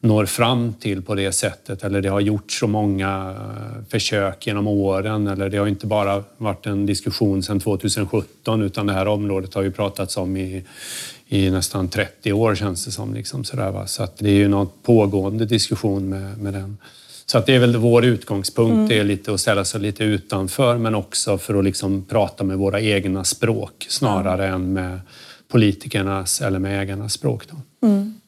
når 0.00 0.26
fram 0.26 0.72
till 0.72 1.02
på 1.02 1.14
det 1.14 1.32
sättet. 1.32 1.84
Eller 1.84 2.00
det 2.00 2.08
har 2.08 2.20
gjorts 2.20 2.58
så 2.58 2.66
många 2.66 3.36
eh, 3.40 3.84
försök 3.88 4.46
genom 4.46 4.66
åren. 4.66 5.26
Eller 5.26 5.48
det 5.48 5.58
har 5.58 5.66
inte 5.66 5.86
bara 5.86 6.24
varit 6.36 6.66
en 6.66 6.86
diskussion 6.86 7.42
sedan 7.42 7.60
2017 7.60 8.62
utan 8.62 8.86
det 8.86 8.92
här 8.92 9.08
området 9.08 9.54
har 9.54 9.62
ju 9.62 9.70
pratats 9.70 10.16
om 10.16 10.36
i, 10.36 10.64
i 11.28 11.50
nästan 11.50 11.88
30 11.88 12.32
år 12.32 12.54
känns 12.54 12.84
det 12.84 12.90
som. 12.90 13.14
Liksom 13.14 13.44
sådär, 13.44 13.70
va? 13.70 13.86
Så 13.86 14.02
att 14.02 14.16
det 14.16 14.30
är 14.30 14.34
ju 14.34 14.48
någon 14.48 14.68
pågående 14.82 15.44
diskussion 15.44 16.08
med, 16.08 16.38
med 16.38 16.52
den. 16.52 16.78
Så 17.30 17.38
att 17.38 17.46
det 17.46 17.54
är 17.54 17.58
väl 17.58 17.76
vår 17.76 18.04
utgångspunkt, 18.04 18.72
mm. 18.72 18.88
det 18.88 18.98
är 18.98 19.04
lite 19.04 19.34
att 19.34 19.40
ställa 19.40 19.64
sig 19.64 19.80
lite 19.80 20.04
utanför 20.04 20.78
men 20.78 20.94
också 20.94 21.38
för 21.38 21.54
att 21.54 21.64
liksom 21.64 22.04
prata 22.04 22.44
med 22.44 22.58
våra 22.58 22.80
egna 22.80 23.24
språk 23.24 23.86
snarare 23.88 24.48
mm. 24.48 24.54
än 24.54 24.72
med 24.72 25.00
politikernas 25.48 26.40
eller 26.40 26.58
med 26.58 26.82
ägarnas 26.82 27.12
språk. 27.12 27.44
Då. 27.50 27.86
Mm. 27.86 28.20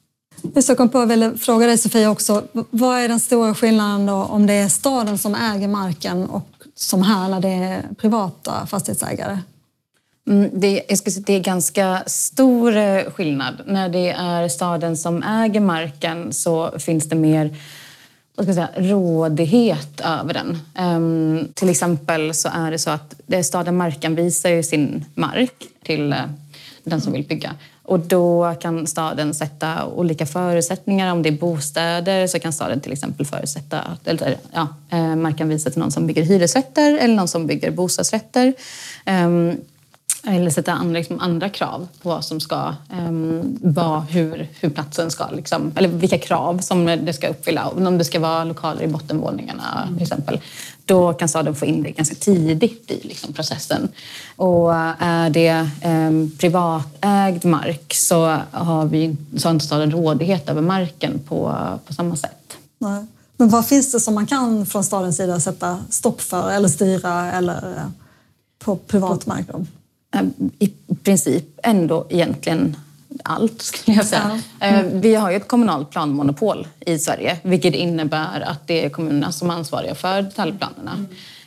Jag 0.54 0.76
kom 0.76 0.88
på 0.88 0.98
att 0.98 1.08
ville 1.08 1.32
fråga 1.38 1.66
dig 1.66 1.78
Sofia 1.78 2.10
också, 2.10 2.42
vad 2.52 2.98
är 2.98 3.08
den 3.08 3.20
stora 3.20 3.54
skillnaden 3.54 4.06
då 4.06 4.14
om 4.14 4.46
det 4.46 4.54
är 4.54 4.68
staden 4.68 5.18
som 5.18 5.34
äger 5.34 5.68
marken 5.68 6.24
och 6.24 6.48
som 6.74 7.02
här 7.02 7.28
när 7.28 7.40
det 7.40 7.48
är 7.48 7.82
privata 7.98 8.66
fastighetsägare? 8.66 9.38
Mm, 10.28 10.50
det, 10.52 10.82
jag 10.88 10.98
skulle 10.98 11.12
säga, 11.12 11.24
det 11.26 11.32
är 11.32 11.40
ganska 11.40 12.02
stor 12.06 12.76
eh, 12.76 13.04
skillnad. 13.04 13.54
När 13.66 13.88
det 13.88 14.10
är 14.10 14.48
staden 14.48 14.96
som 14.96 15.22
äger 15.22 15.60
marken 15.60 16.32
så 16.32 16.78
finns 16.78 17.08
det 17.08 17.16
mer 17.16 17.56
vad 18.34 18.46
ska 18.46 18.60
jag 18.60 18.68
säga, 18.68 18.92
rådighet 18.92 20.00
över 20.00 20.34
den. 20.34 20.58
Um, 20.78 21.48
till 21.54 21.68
exempel 21.68 22.34
så 22.34 22.48
är 22.48 22.70
det 22.70 22.78
så 22.78 22.90
att 22.90 23.14
det 23.26 23.44
staden 23.44 23.76
markanvisar 23.76 24.50
ju 24.50 24.62
sin 24.62 25.04
mark 25.14 25.54
till 25.82 26.12
eh, 26.12 26.18
den 26.84 27.00
som 27.00 27.12
vill 27.12 27.24
bygga. 27.24 27.54
Och 27.82 28.00
då 28.00 28.54
kan 28.60 28.86
staden 28.86 29.34
sätta 29.34 29.86
olika 29.86 30.26
förutsättningar. 30.26 31.12
Om 31.12 31.22
det 31.22 31.28
är 31.28 31.38
bostäder 31.38 32.26
så 32.26 32.38
kan 32.38 32.52
staden 32.52 32.80
till 32.80 32.92
exempel 32.92 33.26
förutsätta, 33.26 33.96
eller, 34.04 34.36
ja, 34.52 34.68
eh, 34.90 35.16
markanvisa 35.16 35.70
till 35.70 35.80
någon 35.80 35.92
som 35.92 36.06
bygger 36.06 36.22
hyresrätter 36.22 36.98
eller 36.98 37.14
någon 37.14 37.28
som 37.28 37.46
bygger 37.46 37.70
bostadsrätter. 37.70 38.52
Um, 39.06 39.56
eller 40.26 40.50
sätta 40.50 40.72
andra, 40.72 40.98
liksom, 40.98 41.20
andra 41.20 41.48
krav 41.48 41.88
på 42.02 42.08
vad 42.08 42.24
som 42.24 42.40
ska 42.40 42.74
um, 43.08 43.58
vara, 43.62 44.00
hur, 44.00 44.48
hur 44.60 44.70
platsen 44.70 45.10
ska, 45.10 45.30
liksom, 45.30 45.72
eller 45.76 45.88
vilka 45.88 46.18
krav 46.18 46.58
som 46.58 46.86
det 46.86 47.12
ska 47.12 47.28
uppfylla. 47.28 47.68
Om 47.68 47.98
det 47.98 48.04
ska 48.04 48.20
vara 48.20 48.44
lokaler 48.44 48.82
i 48.82 48.88
bottenvåningarna 48.88 49.88
till 49.94 50.02
exempel. 50.02 50.40
Då 50.84 51.12
kan 51.12 51.28
staden 51.28 51.54
få 51.54 51.66
in 51.66 51.82
det 51.82 51.90
ganska 51.90 52.14
tidigt 52.14 52.90
i 52.90 53.08
liksom, 53.08 53.32
processen. 53.32 53.88
Och 54.36 54.74
är 54.98 55.30
det 55.30 55.68
um, 55.84 56.30
privatägd 56.38 57.44
mark 57.44 57.94
så 57.94 58.38
har, 58.50 58.86
vi, 58.86 59.16
så 59.36 59.48
har 59.48 59.54
inte 59.54 59.66
staden 59.66 59.90
rådighet 59.90 60.48
över 60.48 60.62
marken 60.62 61.18
på, 61.18 61.56
på 61.86 61.94
samma 61.94 62.16
sätt. 62.16 62.56
Nej. 62.78 63.06
Men 63.36 63.48
vad 63.48 63.66
finns 63.66 63.92
det 63.92 64.00
som 64.00 64.14
man 64.14 64.26
kan 64.26 64.66
från 64.66 64.84
stadens 64.84 65.16
sida 65.16 65.40
sätta 65.40 65.78
stopp 65.90 66.20
för 66.20 66.50
eller 66.50 66.68
styra 66.68 67.32
eller 67.32 67.76
eh, 67.76 67.86
på 68.58 68.76
privat 68.76 69.26
mark? 69.26 69.46
Då? 69.52 69.64
Eh, 70.14 70.22
i 70.58 70.72
princip 71.02 71.44
ändå 71.62 72.06
egentligen 72.10 72.76
allt 73.22 73.62
skulle 73.62 73.96
jag 73.96 74.06
säga. 74.06 74.40
Ja. 74.60 74.66
Mm. 74.66 75.00
Vi 75.00 75.14
har 75.14 75.30
ju 75.30 75.36
ett 75.36 75.48
kommunalt 75.48 75.90
planmonopol 75.90 76.66
i 76.80 76.98
Sverige 76.98 77.38
vilket 77.42 77.74
innebär 77.74 78.40
att 78.40 78.66
det 78.66 78.84
är 78.84 78.90
kommunerna 78.90 79.32
som 79.32 79.50
är 79.50 79.54
ansvariga 79.54 79.94
för 79.94 80.22
detaljplanerna. 80.22 80.92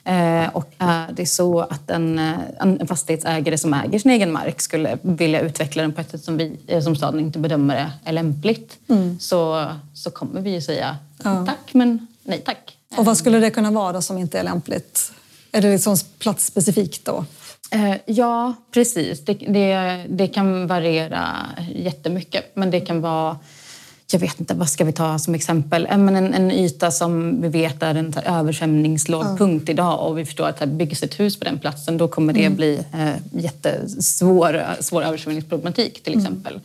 Mm. 0.03 0.50
Och 0.50 0.72
är 0.77 1.12
det 1.12 1.25
så 1.25 1.60
att 1.60 1.89
en, 1.89 2.19
en 2.60 2.88
fastighetsägare 2.88 3.57
som 3.57 3.74
äger 3.74 4.00
sin 4.00 4.12
egen 4.12 4.31
mark 4.31 4.62
skulle 4.62 4.98
vilja 5.01 5.41
utveckla 5.41 5.81
den 5.81 5.93
på 5.93 6.01
ett 6.01 6.12
sätt 6.12 6.24
som, 6.24 6.38
vi, 6.38 6.57
som 6.84 6.95
staden 6.95 7.19
inte 7.19 7.39
bedömer 7.39 7.91
är 8.03 8.12
lämpligt 8.12 8.77
mm. 8.89 9.19
så, 9.19 9.72
så 9.93 10.12
kommer 10.12 10.41
vi 10.41 10.50
ju 10.50 10.62
säga 10.62 10.98
ja. 11.24 11.45
tack 11.45 11.74
men 11.74 12.07
nej 12.24 12.41
tack. 12.45 12.77
Och 12.98 13.05
vad 13.05 13.17
skulle 13.17 13.39
det 13.39 13.50
kunna 13.50 13.72
vara 13.72 13.93
då 13.93 14.01
som 14.01 14.17
inte 14.17 14.39
är 14.39 14.43
lämpligt? 14.43 15.12
Är 15.51 15.62
det 15.62 15.72
liksom 15.72 15.98
platsspecifikt 16.19 17.05
då? 17.05 17.25
Eh, 17.72 17.95
ja, 18.05 18.53
precis. 18.72 19.25
Det, 19.25 19.34
det, 19.34 20.05
det, 20.10 20.27
kan 20.27 20.67
variera 20.67 21.25
jättemycket. 21.75 22.51
Men 22.53 22.72
det 22.72 22.79
kan 22.79 23.01
vara, 23.01 23.38
jag 24.12 24.19
vet 24.19 24.39
inte, 24.39 24.53
vad 24.53 24.69
ska 24.69 24.84
vi 24.84 24.93
ta 24.93 25.19
som 25.19 25.36
exempel? 25.36 25.88
En, 25.89 26.15
en 26.15 26.51
yta 26.51 26.91
som 26.91 27.41
vi 27.41 27.48
vet 27.48 27.84
är 27.84 27.95
en 27.95 28.13
översvämningslåg 28.25 29.38
punkt 29.38 29.69
idag 29.69 30.07
och 30.07 30.17
vi 30.17 30.25
förstår 30.25 30.48
att 30.48 30.60
det 30.60 30.67
byggs 30.67 31.03
ett 31.03 31.19
hus 31.19 31.39
på 31.39 31.45
den 31.45 31.60
platsen, 31.60 31.98
då 31.98 32.07
kommer 32.07 32.34
det 32.34 32.45
mm. 32.45 32.55
bli 32.55 32.79
eh, 32.93 33.41
jättesvår 33.41 34.63
svår 34.79 35.03
översvämningsproblematik 35.03 36.03
till 36.03 36.13
mm. 36.13 36.25
exempel. 36.25 36.60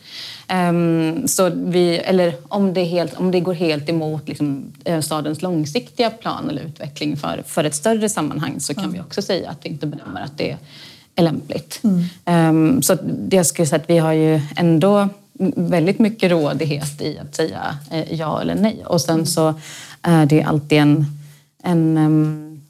Mm. 0.47 0.75
Um, 1.19 1.27
så 1.27 1.49
vi, 1.49 1.97
eller 1.97 2.33
om 2.47 2.73
det, 2.73 2.83
helt, 2.83 3.13
om 3.13 3.31
det 3.31 3.39
går 3.39 3.53
helt 3.53 3.89
emot 3.89 4.27
liksom, 4.27 4.73
eh, 4.83 5.01
stadens 5.01 5.41
långsiktiga 5.41 6.09
plan 6.09 6.49
eller 6.49 6.61
utveckling 6.61 7.17
för, 7.17 7.43
för 7.47 7.63
ett 7.63 7.75
större 7.75 8.09
sammanhang 8.09 8.59
så 8.59 8.73
kan 8.73 8.91
vi 8.91 8.99
också 8.99 9.21
säga 9.21 9.49
att 9.49 9.57
vi 9.65 9.69
inte 9.69 9.87
bedömer 9.87 10.21
att 10.21 10.37
det 10.37 10.57
är 11.21 11.25
lämpligt. 11.25 11.81
Mm. 11.83 12.75
Um, 12.75 12.81
så 12.81 12.97
jag 13.29 13.45
skulle 13.45 13.65
säga 13.65 13.81
att 13.81 13.89
vi 13.89 13.97
har 13.97 14.13
ju 14.13 14.41
ändå 14.55 15.09
väldigt 15.55 15.99
mycket 15.99 16.31
rådighet 16.31 17.01
i 17.01 17.17
att 17.17 17.35
säga 17.35 17.77
eh, 17.91 18.13
ja 18.13 18.41
eller 18.41 18.55
nej. 18.55 18.83
Och 18.85 19.01
sen 19.01 19.25
så 19.25 19.53
är 20.01 20.25
det 20.25 20.43
alltid 20.43 20.77
en, 20.77 21.05
en 21.63 21.97
um, 21.97 22.61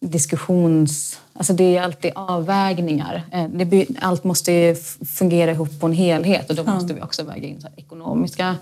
diskussions... 0.00 1.18
Alltså 1.32 1.52
det 1.52 1.76
är 1.76 1.82
alltid 1.82 2.12
avvägningar. 2.14 3.22
Eh, 3.30 3.86
allt 4.00 4.24
måste 4.24 4.52
ju 4.52 4.76
fungera 5.18 5.50
ihop 5.50 5.80
på 5.80 5.86
en 5.86 5.92
helhet 5.92 6.50
och 6.50 6.56
då 6.56 6.64
måste 6.64 6.94
vi 6.94 7.02
också 7.02 7.22
väga 7.22 7.46
in 7.46 7.60
så 7.60 7.68
ekonomiska 7.76 8.56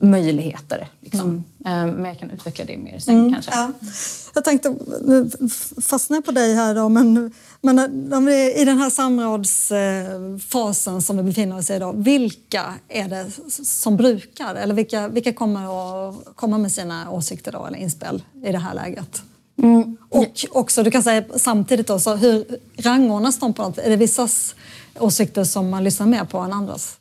möjligheter. 0.00 0.88
Liksom. 1.00 1.44
Mm. 1.64 1.88
Eh, 1.88 1.94
men 1.96 2.04
jag 2.04 2.18
kan 2.18 2.30
utveckla 2.30 2.64
det 2.64 2.76
mer 2.76 2.98
sen 2.98 3.18
mm, 3.18 3.32
kanske. 3.32 3.50
Ja. 3.54 3.72
Jag 4.34 4.44
tänkte 4.44 4.74
fastna 5.82 6.22
på 6.22 6.32
dig 6.32 6.54
här 6.54 6.74
då, 6.74 6.88
men, 6.88 7.32
men 7.62 8.28
är 8.28 8.60
i 8.60 8.64
den 8.64 8.78
här 8.78 8.90
samrådsfasen 8.90 11.02
som 11.02 11.16
vi 11.16 11.22
befinner 11.22 11.58
oss 11.58 11.70
i 11.70 11.74
idag, 11.74 11.94
vilka 11.96 12.74
är 12.88 13.08
det 13.08 13.30
som 13.64 13.96
brukar 13.96 14.54
eller 14.54 14.74
vilka, 14.74 15.08
vilka 15.08 15.32
kommer 15.32 15.62
att 16.08 16.14
komma 16.34 16.58
med 16.58 16.72
sina 16.72 17.10
åsikter 17.10 17.52
då, 17.52 17.66
eller 17.66 17.78
inspel 17.78 18.22
i 18.44 18.52
det 18.52 18.58
här 18.58 18.74
läget? 18.74 19.22
Mm. 19.62 19.96
Och 20.08 20.46
också, 20.50 20.82
du 20.82 20.90
kan 20.90 21.02
säga 21.02 21.24
samtidigt 21.36 21.86
då, 21.86 21.98
så 21.98 22.16
hur 22.16 22.44
rangordnas 22.76 23.38
de 23.38 23.54
på 23.54 23.62
något? 23.62 23.78
Är 23.78 23.90
det 23.90 23.96
vissas 23.96 24.54
åsikter 24.98 25.44
som 25.44 25.70
man 25.70 25.84
lyssnar 25.84 26.06
mer 26.06 26.24
på 26.24 26.38
än 26.38 26.52
andras? 26.52 26.96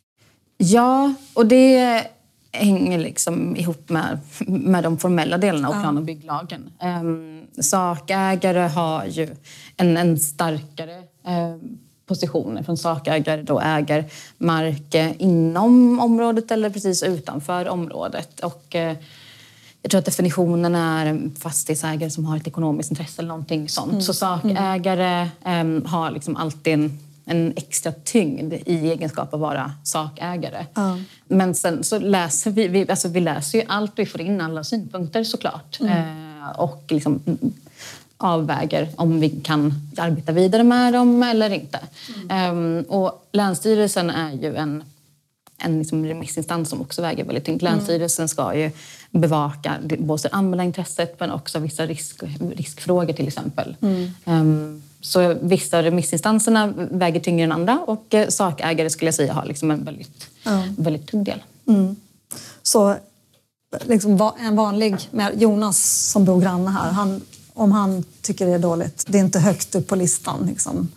Ja, 0.57 1.13
och 1.33 1.45
det 1.45 2.03
hänger 2.51 2.99
liksom 2.99 3.55
ihop 3.55 3.89
med, 3.89 4.19
med 4.47 4.83
de 4.83 4.97
formella 4.97 5.37
delarna 5.37 5.67
av 5.67 5.81
plan 5.81 5.97
och 5.97 6.03
bygglagen. 6.03 6.69
Um, 7.01 7.38
sakägare 7.63 8.67
har 8.67 9.05
ju 9.05 9.35
en, 9.77 9.97
en 9.97 10.19
starkare 10.19 10.97
uh, 11.27 11.55
position 12.05 12.63
från 12.63 12.77
sakägare 12.77 13.41
då 13.41 13.59
äger 13.59 14.05
mark 14.37 14.95
inom 15.17 15.99
området 15.99 16.51
eller 16.51 16.69
precis 16.69 17.03
utanför 17.03 17.67
området. 17.67 18.39
Och, 18.39 18.75
uh, 18.75 18.93
jag 19.81 19.91
tror 19.91 19.99
att 19.99 20.05
definitionen 20.05 20.75
är 20.75 21.05
en 21.05 21.35
fastighetsägare 21.39 22.09
som 22.09 22.25
har 22.25 22.37
ett 22.37 22.47
ekonomiskt 22.47 22.91
intresse 22.91 23.21
eller 23.21 23.29
någonting 23.29 23.69
sånt. 23.69 23.91
Mm. 23.91 24.01
Så 24.01 24.13
sakägare 24.13 25.29
um, 25.45 25.85
har 25.85 26.11
liksom 26.11 26.35
alltid 26.35 26.73
en 26.73 26.99
en 27.29 27.53
extra 27.55 27.91
tyngd 27.91 28.53
i 28.53 28.89
egenskap 28.91 29.33
av 29.33 29.43
att 29.43 29.49
vara 29.49 29.71
sakägare. 29.83 30.65
Mm. 30.77 31.03
Men 31.27 31.55
sen 31.55 31.83
så 31.83 31.99
läser 31.99 32.51
vi, 32.51 32.67
vi, 32.67 32.89
alltså 32.89 33.07
vi 33.07 33.19
läser 33.19 33.57
ju 33.57 33.65
allt, 33.67 33.91
vi 33.95 34.05
får 34.05 34.21
in 34.21 34.41
alla 34.41 34.63
synpunkter 34.63 35.23
såklart. 35.23 35.79
Mm. 35.79 35.91
Eh, 35.91 36.28
och 36.57 36.83
liksom 36.89 37.21
avväger 38.17 38.89
om 38.95 39.19
vi 39.19 39.29
kan 39.29 39.73
arbeta 39.97 40.31
vidare 40.31 40.63
med 40.63 40.93
dem 40.93 41.23
eller 41.23 41.49
inte. 41.49 41.79
Mm. 42.29 42.57
Um, 42.57 42.83
och 42.83 43.27
Länsstyrelsen 43.31 44.09
är 44.09 44.31
ju 44.31 44.55
en, 44.55 44.83
en 45.57 45.79
liksom 45.79 46.05
remissinstans 46.05 46.69
som 46.69 46.81
också 46.81 47.01
väger 47.01 47.23
väldigt 47.23 47.45
tungt. 47.45 47.61
Mm. 47.61 47.73
Länsstyrelsen 47.73 48.29
ska 48.29 48.55
ju 48.55 48.71
bevaka 49.11 49.75
både 49.99 50.29
anmäla 50.31 50.63
intresset 50.63 51.19
men 51.19 51.31
också 51.31 51.59
vissa 51.59 51.85
risk, 51.85 52.23
riskfrågor 52.55 53.13
till 53.13 53.27
exempel. 53.27 53.75
Mm. 53.81 54.11
Um, 54.25 54.81
så 55.01 55.35
vissa 55.41 55.83
remissinstanserna 55.83 56.73
väger 56.75 57.19
tyngre 57.19 57.43
än 57.43 57.51
andra 57.51 57.79
och 57.87 58.13
eh, 58.13 58.27
sakägare 58.27 58.89
skulle 58.89 59.07
jag 59.07 59.15
säga 59.15 59.33
har 59.33 59.45
liksom 59.45 59.71
en 59.71 59.83
väldigt, 59.83 60.27
mm. 60.45 60.75
väldigt 60.77 61.07
tung 61.07 61.23
del. 61.23 61.43
Mm. 61.67 61.95
Så 62.63 62.95
liksom, 63.85 64.31
en 64.39 64.55
vanlig, 64.55 65.09
med 65.11 65.41
Jonas 65.41 66.09
som 66.11 66.25
bor 66.25 66.41
granne 66.41 66.69
här, 66.69 66.91
han, 66.91 67.21
om 67.53 67.71
han 67.71 68.03
tycker 68.21 68.45
det 68.45 68.53
är 68.53 68.59
dåligt, 68.59 69.05
det 69.07 69.17
är 69.17 69.23
inte 69.23 69.39
högt 69.39 69.75
upp 69.75 69.87
på 69.87 69.95
listan. 69.95 70.45
Liksom. 70.47 70.89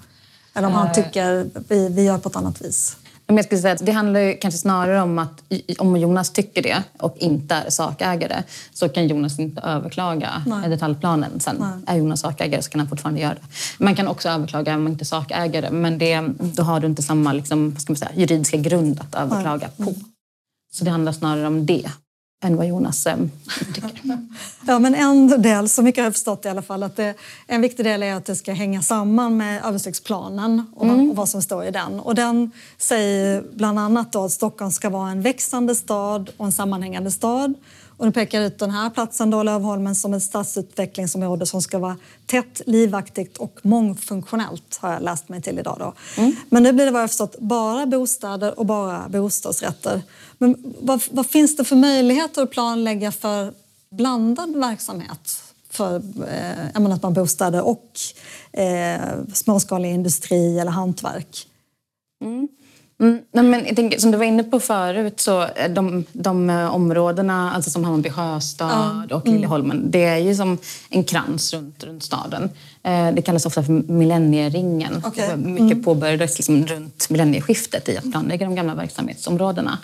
Eller 0.55 0.69
om 0.69 0.75
han 0.75 0.87
eh. 0.87 0.93
tycker 0.93 1.51
vi, 1.69 1.89
vi 1.89 2.05
gör 2.05 2.19
på 2.19 2.29
ett 2.29 2.37
annat 2.37 2.63
vis. 2.63 2.97
Men 3.27 3.37
jag 3.37 3.45
skulle 3.45 3.61
säga 3.61 3.75
att 3.75 3.87
det 3.87 3.93
handlar 3.93 4.41
kanske 4.41 4.59
snarare 4.59 5.03
om 5.03 5.19
att 5.19 5.43
om 5.79 5.97
Jonas 5.97 6.31
tycker 6.31 6.63
det 6.63 6.83
och 6.99 7.17
inte 7.19 7.55
är 7.55 7.71
sakägare 7.71 8.43
så 8.73 8.89
kan 8.89 9.07
Jonas 9.07 9.39
inte 9.39 9.61
överklaga 9.61 10.43
Nej. 10.47 10.71
detaljplanen. 10.71 11.41
Sen 11.41 11.57
Nej. 11.61 11.71
är 11.87 11.99
Jonas 11.99 12.21
sakägare 12.21 12.63
så 12.63 12.71
kan 12.71 12.81
han 12.81 12.89
fortfarande 12.89 13.21
göra 13.21 13.35
det. 13.35 13.43
Man 13.79 13.97
kan 13.97 14.09
också 14.09 14.29
överklaga 14.29 14.75
om 14.75 14.83
man 14.83 14.93
inte 14.93 15.03
är 15.03 15.07
sakägare 15.07 15.71
men 15.71 15.99
det, 15.99 16.21
då 16.39 16.63
har 16.63 16.81
du 16.81 16.87
inte 16.87 17.03
samma 17.03 17.33
liksom, 17.33 17.77
ska 17.79 17.93
man 17.93 17.97
säga, 17.97 18.11
juridiska 18.15 18.57
grund 18.57 19.01
att 19.01 19.15
överklaga 19.15 19.71
Nej. 19.77 19.89
på. 19.89 20.01
Så 20.73 20.85
det 20.85 20.91
handlar 20.91 21.13
snarare 21.13 21.47
om 21.47 21.67
det 21.67 21.91
än 22.43 22.57
vad 22.57 22.67
Jonas 22.67 23.07
eh, 23.07 23.17
tycker. 23.59 23.91
ja, 24.67 24.79
men 24.79 24.95
en 24.95 25.43
del, 25.43 25.69
så 25.69 25.83
mycket 25.83 26.03
har 26.03 26.07
jag 26.07 26.13
förstått 26.13 26.45
i 26.45 26.49
alla 26.49 26.63
fall, 26.63 26.83
att 26.83 26.97
det, 26.97 27.15
en 27.47 27.61
viktig 27.61 27.85
del 27.85 28.03
är 28.03 28.15
att 28.15 28.25
det 28.25 28.37
ska 28.37 28.53
hänga 28.53 28.83
samman 28.83 29.37
med 29.37 29.65
översiktsplanen 29.65 30.67
och, 30.77 30.85
mm. 30.85 31.11
och 31.11 31.17
vad 31.17 31.29
som 31.29 31.43
står 31.43 31.65
i 31.65 31.71
den. 31.71 32.01
Och 32.01 32.15
den 32.15 32.51
säger 32.79 33.45
bland 33.55 33.79
annat 33.79 34.13
då 34.13 34.25
att 34.25 34.33
Stockholm 34.33 34.71
ska 34.71 34.91
vara 34.91 35.11
en 35.11 35.23
växande 35.23 35.75
stad 35.75 36.31
och 36.37 36.47
en 36.47 36.53
sammanhängande 36.53 37.11
stad. 37.11 37.55
Och 38.03 38.07
nu 38.09 38.13
pekar 38.13 38.41
ut 38.41 38.59
den 38.59 38.71
här 38.71 38.91
platsen, 38.91 39.31
då, 39.31 39.43
Lövholmen, 39.43 39.95
som 39.95 40.15
ett 40.15 40.23
stadsutvecklingsområde 40.23 41.47
som 41.47 41.63
ska 41.63 41.79
vara 41.79 41.97
tätt, 42.27 42.61
livaktigt 42.67 43.37
och 43.37 43.59
mångfunktionellt, 43.63 44.79
har 44.81 44.93
jag 44.93 45.03
läst 45.03 45.29
mig 45.29 45.43
till 45.43 45.59
idag. 45.59 45.77
Då. 45.79 45.95
Mm. 46.23 46.33
Men 46.49 46.63
nu 46.63 46.73
blir 46.73 46.85
det 46.85 46.91
vad 46.91 47.03
jag 47.03 47.11
förstått 47.11 47.39
bara 47.39 47.87
bostäder 47.87 48.59
och 48.59 48.67
bara 48.67 49.09
bostadsrätter. 49.09 50.03
Men 50.39 50.75
vad, 50.81 51.03
vad 51.11 51.27
finns 51.27 51.57
det 51.57 51.65
för 51.65 51.77
möjligheter 51.77 52.43
att 52.43 52.51
planlägga 52.51 53.13
för 53.13 53.53
blandad 53.91 54.57
verksamhet? 54.57 55.43
För 55.71 55.97
eh, 55.97 56.81
menar, 56.81 56.97
att 56.97 57.03
man 57.03 57.15
bostäder 57.15 57.63
och 57.63 57.91
eh, 58.53 59.01
småskalig 59.35 59.91
industri 59.91 60.59
eller 60.59 60.71
hantverk? 60.71 61.49
Mm. 62.25 62.49
Mm, 63.03 63.21
nej 63.33 63.45
men 63.45 63.67
jag 63.67 63.77
tänker, 63.77 63.99
som 63.99 64.11
du 64.11 64.19
var 64.19 64.25
inne 64.25 64.45
på 64.45 64.61
förut, 64.61 65.21
så 65.21 65.47
de, 65.71 66.05
de 66.13 66.51
områdena 66.51 67.53
alltså 67.53 67.71
som 67.71 67.85
Hammarby 67.85 68.11
sjöstad 68.11 69.07
ja. 69.11 69.17
och 69.17 69.27
Liljeholmen, 69.27 69.77
mm. 69.77 69.91
det 69.91 70.05
är 70.05 70.17
ju 70.17 70.35
som 70.35 70.59
en 70.91 71.05
krans 71.05 71.53
runt, 71.55 71.85
runt 71.85 72.03
staden. 72.03 72.51
Eh, 72.83 73.13
det 73.13 73.23
kallas 73.23 73.47
ofta 73.47 73.63
för 73.63 73.73
millennieringen. 73.73 75.03
Okay. 75.07 75.37
Mycket 75.37 75.61
mm. 75.61 75.83
påbörjades 75.83 76.39
liksom 76.39 76.67
runt 76.67 77.11
millennieskiftet 77.11 77.89
i 77.89 77.97
att 77.97 78.11
planlägga 78.13 78.47
de 78.47 78.55
gamla 78.55 78.75
verksamhetsområdena. 78.75 79.79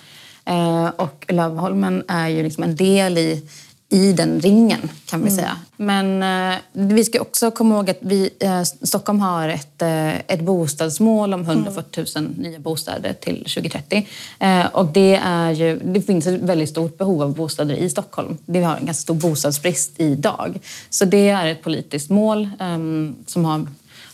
Eh, 0.44 0.88
och 0.96 1.24
Lövholmen 1.28 2.04
är 2.08 2.28
ju 2.28 2.42
liksom 2.42 2.64
en 2.64 2.76
del 2.76 3.18
i 3.18 3.48
i 3.90 4.12
den 4.12 4.40
ringen 4.40 4.90
kan 5.06 5.20
vi 5.22 5.28
mm. 5.28 5.36
säga. 5.36 5.56
Men 5.76 6.22
eh, 6.52 6.58
vi 6.72 7.04
ska 7.04 7.20
också 7.20 7.50
komma 7.50 7.74
ihåg 7.74 7.90
att 7.90 7.98
vi, 8.00 8.30
eh, 8.40 8.62
Stockholm 8.62 9.20
har 9.20 9.48
ett, 9.48 9.82
eh, 9.82 10.18
ett 10.18 10.40
bostadsmål 10.40 11.34
om 11.34 11.42
140 11.42 12.04
000 12.16 12.30
nya 12.38 12.58
bostäder 12.58 13.12
till 13.12 13.36
2030. 13.36 14.08
Eh, 14.38 14.66
och 14.66 14.86
det, 14.86 15.14
är 15.14 15.50
ju, 15.50 15.78
det 15.78 16.02
finns 16.02 16.26
ett 16.26 16.40
väldigt 16.40 16.68
stort 16.68 16.98
behov 16.98 17.22
av 17.22 17.34
bostäder 17.34 17.74
i 17.74 17.90
Stockholm. 17.90 18.38
Vi 18.46 18.62
har 18.62 18.76
en 18.76 18.86
ganska 18.86 19.02
stor 19.02 19.14
bostadsbrist 19.14 19.92
idag. 19.96 20.58
Så 20.90 21.04
det 21.04 21.28
är 21.28 21.46
ett 21.46 21.62
politiskt 21.62 22.10
mål 22.10 22.50
ehm, 22.60 23.16
som 23.26 23.44
har 23.44 23.66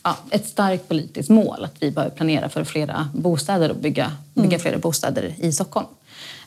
ja, 0.03 0.17
ett 0.31 0.49
starkt 0.49 0.89
politiskt 0.89 1.31
mål 1.31 1.65
att 1.65 1.75
vi 1.79 1.91
behöver 1.91 2.17
planera 2.17 2.49
för 2.49 2.65
flera 2.65 3.09
bostäder 3.15 3.71
och 3.71 3.77
bygga, 3.77 4.13
bygga 4.35 4.49
mm. 4.49 4.61
flera 4.61 4.79
bostäder 4.79 5.35
i 5.39 5.53
Stockholm. 5.53 5.87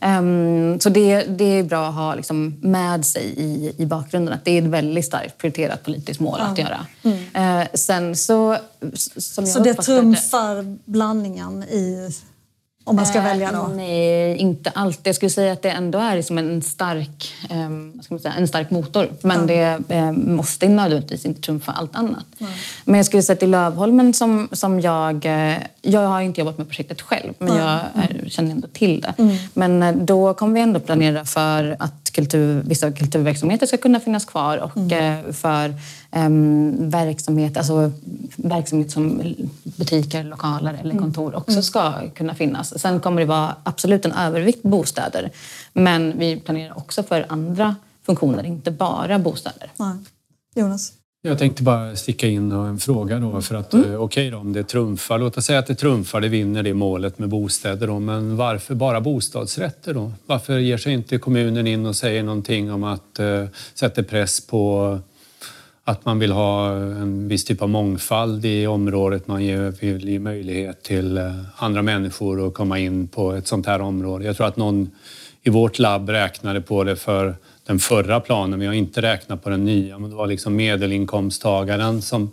Um, 0.01 0.79
så 0.79 0.89
det, 0.89 1.23
det 1.23 1.59
är 1.59 1.63
bra 1.63 1.87
att 1.87 1.95
ha 1.95 2.15
liksom 2.15 2.57
med 2.61 3.05
sig 3.05 3.33
i, 3.37 3.73
i 3.77 3.85
bakgrunden 3.85 4.33
att 4.33 4.45
det 4.45 4.51
är 4.51 4.61
ett 4.61 4.67
väldigt 4.67 5.05
starkt 5.05 5.37
prioriterat 5.37 5.83
politiskt 5.83 6.19
mål 6.19 6.39
ja. 6.39 6.45
att 6.45 6.57
göra. 6.57 6.85
Mm. 7.03 7.61
Uh, 7.61 7.67
sen 7.73 8.15
så... 8.15 8.57
Som 9.17 9.45
så 9.47 9.59
det 9.59 9.73
trumfar 9.73 10.77
blandningen 10.85 11.63
i 11.63 12.11
om 12.87 12.95
man 12.95 13.05
ska 13.05 13.21
välja 13.21 13.51
då? 13.51 13.67
Nej, 13.75 14.37
inte 14.37 14.69
alltid. 14.69 15.07
Jag 15.07 15.15
skulle 15.15 15.29
säga 15.29 15.53
att 15.53 15.61
det 15.61 15.69
ändå 15.69 15.99
är 15.99 16.15
liksom 16.15 16.37
en, 16.37 16.61
stark, 16.61 17.33
eh, 17.49 18.17
säga, 18.19 18.33
en 18.33 18.47
stark 18.47 18.71
motor. 18.71 19.09
Men 19.21 19.37
mm. 19.37 19.47
det 19.47 19.95
eh, 19.95 20.11
måste 20.11 20.69
nödvändigtvis 20.69 21.25
inte 21.25 21.41
trumfa 21.41 21.71
allt 21.71 21.95
annat. 21.95 22.25
Mm. 22.39 22.51
Men 22.85 22.95
jag 22.95 23.05
skulle 23.05 23.23
säga 23.23 23.35
att 23.35 23.43
i 23.43 23.47
Lövholmen 23.47 24.13
som, 24.13 24.49
som 24.51 24.79
jag... 24.79 25.25
Eh, 25.25 25.57
jag 25.81 26.07
har 26.07 26.21
inte 26.21 26.41
jobbat 26.41 26.57
med 26.57 26.67
projektet 26.67 27.01
själv, 27.01 27.33
men 27.39 27.49
mm. 27.49 27.61
jag 27.61 27.79
är, 27.95 28.29
känner 28.29 28.51
ändå 28.51 28.67
till 28.67 29.01
det. 29.01 29.13
Mm. 29.17 29.37
Men 29.53 29.83
eh, 29.83 29.95
då 29.95 30.33
kommer 30.33 30.53
vi 30.53 30.59
ändå 30.59 30.79
planera 30.79 31.25
för 31.25 31.75
att 31.79 32.06
kultur, 32.09 32.63
vissa 32.65 32.91
kulturverksamheter 32.91 33.65
ska 33.65 33.77
kunna 33.77 33.99
finnas 33.99 34.25
kvar 34.25 34.57
och 34.57 34.77
mm. 34.77 34.87
Eh, 34.97 35.31
för 35.33 35.73
um, 36.11 36.89
verksamhet, 36.89 37.57
alltså 37.57 37.91
verksamhet 38.35 38.91
som 38.91 39.35
butiker, 39.63 40.23
lokaler 40.23 40.73
eller 40.73 40.91
mm. 40.91 41.03
kontor 41.03 41.35
också 41.35 41.51
mm. 41.51 41.63
ska 41.63 42.09
kunna 42.15 42.35
finnas. 42.35 42.81
Sen 42.81 42.99
kommer 42.99 43.21
det 43.21 43.27
vara 43.27 43.55
absolut 43.63 44.05
en 44.05 44.11
övervikt 44.11 44.63
bostäder. 44.63 45.31
Men 45.73 46.17
vi 46.17 46.39
planerar 46.39 46.77
också 46.77 47.03
för 47.03 47.25
andra 47.29 47.75
funktioner, 48.05 48.43
inte 48.43 48.71
bara 48.71 49.19
bostäder. 49.19 49.71
Nej. 49.77 49.95
Jonas? 50.55 50.93
Jag 51.21 51.39
tänkte 51.39 51.63
bara 51.63 51.95
sticka 51.95 52.27
in 52.27 52.51
en 52.51 52.79
fråga 52.79 53.19
då. 53.19 53.41
För 53.41 53.55
att, 53.55 53.73
mm. 53.73 53.93
Eh, 53.93 54.01
okej 54.01 54.27
okay 54.27 54.39
om 54.39 54.53
det 54.53 54.63
trumfar, 54.63 55.19
låt 55.19 55.37
oss 55.37 55.45
säga 55.45 55.59
att 55.59 55.67
det 55.67 55.75
trumfar, 55.75 56.21
det 56.21 56.27
vinner 56.27 56.63
det 56.63 56.73
målet 56.73 57.19
med 57.19 57.29
bostäder 57.29 57.87
då. 57.87 57.99
Men 57.99 58.37
varför 58.37 58.75
bara 58.75 59.01
bostadsrätter 59.01 59.93
då? 59.93 60.11
Varför 60.25 60.57
ger 60.57 60.77
sig 60.77 60.93
inte 60.93 61.17
kommunen 61.17 61.67
in 61.67 61.85
och 61.85 61.95
säger 61.95 62.23
någonting 62.23 62.71
om 62.71 62.83
att 62.83 63.19
uh, 63.19 63.45
sätta 63.73 64.03
press 64.03 64.47
på 64.47 64.99
att 65.83 66.05
man 66.05 66.19
vill 66.19 66.31
ha 66.31 66.71
en 66.75 67.27
viss 67.27 67.45
typ 67.45 67.61
av 67.61 67.69
mångfald 67.69 68.45
i 68.45 68.67
området. 68.67 69.27
Man 69.27 69.71
vill 69.79 70.09
ge 70.09 70.19
möjlighet 70.19 70.83
till 70.83 71.17
eh, 71.17 71.31
andra 71.55 71.81
människor 71.81 72.47
att 72.47 72.53
komma 72.53 72.79
in 72.79 73.07
på 73.07 73.31
ett 73.31 73.47
sånt 73.47 73.65
här 73.65 73.81
område. 73.81 74.25
Jag 74.25 74.37
tror 74.37 74.47
att 74.47 74.57
någon 74.57 74.91
i 75.43 75.49
vårt 75.49 75.79
labb 75.79 76.09
räknade 76.09 76.61
på 76.61 76.83
det 76.83 76.95
för 76.95 77.35
den 77.67 77.79
förra 77.79 78.19
planen. 78.19 78.59
Vi 78.59 78.65
har 78.65 78.73
inte 78.73 79.01
räknat 79.01 79.43
på 79.43 79.49
den 79.49 79.65
nya, 79.65 79.99
men 79.99 80.09
det 80.09 80.15
var 80.15 80.27
liksom 80.27 80.55
medelinkomsttagaren 80.55 82.01
som 82.01 82.31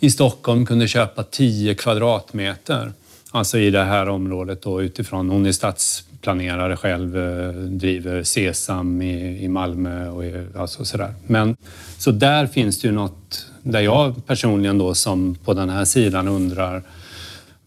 i 0.00 0.10
Stockholm 0.10 0.66
kunde 0.66 0.88
köpa 0.88 1.22
10 1.22 1.74
kvadratmeter. 1.74 2.92
Alltså 3.30 3.58
i 3.58 3.70
det 3.70 3.84
här 3.84 4.08
området 4.08 4.62
då 4.62 4.82
utifrån, 4.82 5.30
hon 5.30 5.46
är 5.46 5.52
stadsplanerare 5.52 6.76
själv, 6.76 7.18
eh, 7.18 7.52
driver 7.52 8.22
Sesam 8.22 9.02
i, 9.02 9.44
i 9.44 9.48
Malmö 9.48 10.08
och 10.08 10.22
alltså 10.60 10.84
sådär. 10.84 11.14
Men 11.26 11.56
så 11.98 12.10
där 12.10 12.46
finns 12.46 12.80
det 12.80 12.88
ju 12.88 12.94
något 12.94 13.46
där 13.62 13.80
jag 13.80 14.26
personligen 14.26 14.78
då 14.78 14.94
som 14.94 15.34
på 15.34 15.54
den 15.54 15.70
här 15.70 15.84
sidan 15.84 16.28
undrar 16.28 16.82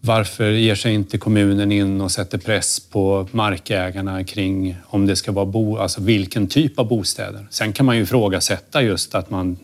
varför 0.06 0.52
ger 0.52 0.76
sig 0.76 0.94
inte 0.94 1.18
kommunen 1.18 1.72
in 1.72 2.02
och 2.02 2.12
sätter 2.12 2.38
press 2.38 2.80
på 2.80 3.28
markägarna 3.32 4.24
kring 4.24 4.76
om 4.86 5.06
det 5.06 5.16
ska 5.16 5.32
vara 5.32 5.46
bo, 5.46 5.78
alltså 5.78 6.02
vilken 6.02 6.48
typ 6.48 6.80
av 6.80 6.88
bostäder? 6.88 7.48
Sen 7.50 7.74
kan 7.74 7.86
man 7.86 7.98
ju 7.98 8.04
ifrågasätta 8.04 8.82
just 8.82 9.16
att 9.16 9.30
man, 9.30 9.58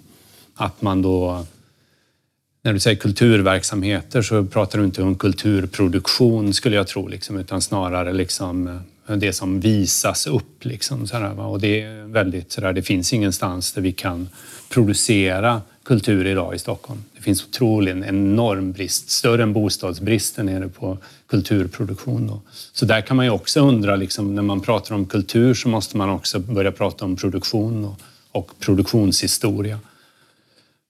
att 0.56 0.82
man 0.82 1.02
då 1.02 1.46
när 2.64 2.74
du 2.74 2.80
säger 2.80 2.98
kulturverksamheter 2.98 4.22
så 4.22 4.46
pratar 4.46 4.80
du 4.80 4.86
inte 4.86 5.04
om 5.04 5.16
kulturproduktion 5.16 6.54
skulle 6.54 6.76
jag 6.76 6.88
tro, 6.88 7.08
liksom, 7.08 7.38
utan 7.38 7.62
snarare 7.62 8.14
liksom 8.14 8.68
eh, 9.08 9.16
det 9.16 9.34
som 9.34 9.60
visas 9.60 10.28
upp. 10.28 10.66
Liksom, 10.66 11.08
sådär, 11.08 11.40
och 11.40 11.60
det 11.60 11.82
är 11.82 12.04
väldigt 12.04 12.52
sådär, 12.52 12.74
det 12.74 12.82
finns 12.82 13.14
ingenstans 13.14 13.74
där 13.74 13.82
vi 13.82 13.92
kan 13.92 14.30
producera 14.70 15.62
kultur 15.84 16.28
idag 16.28 16.56
i 16.56 16.60
Stockholm. 16.60 17.04
Det 17.16 17.22
finns 17.22 17.46
otroligt 17.46 17.96
en 17.96 18.04
enorm 18.04 18.72
brist, 18.72 19.10
större 19.10 19.44
än 19.44 19.54
bostadsbristen 19.54 20.50
är 20.50 20.60
det 20.60 20.70
på 20.70 20.98
kulturproduktion. 21.28 22.28
Då. 22.28 22.42
Så 22.74 22.86
där 22.86 23.02
kan 23.02 23.18
man 23.18 23.26
ju 23.26 23.32
också 23.32 23.60
undra, 23.60 23.96
liksom, 23.96 24.36
när 24.36 24.42
man 24.42 24.62
pratar 24.62 24.96
om 24.96 25.06
kultur 25.06 25.54
så 25.54 25.70
måste 25.70 25.98
man 25.98 26.10
också 26.10 26.40
börja 26.40 26.72
prata 26.72 27.06
om 27.06 27.16
produktion 27.16 27.86
och, 27.86 28.00
och 28.32 28.52
produktionshistoria. 28.60 29.80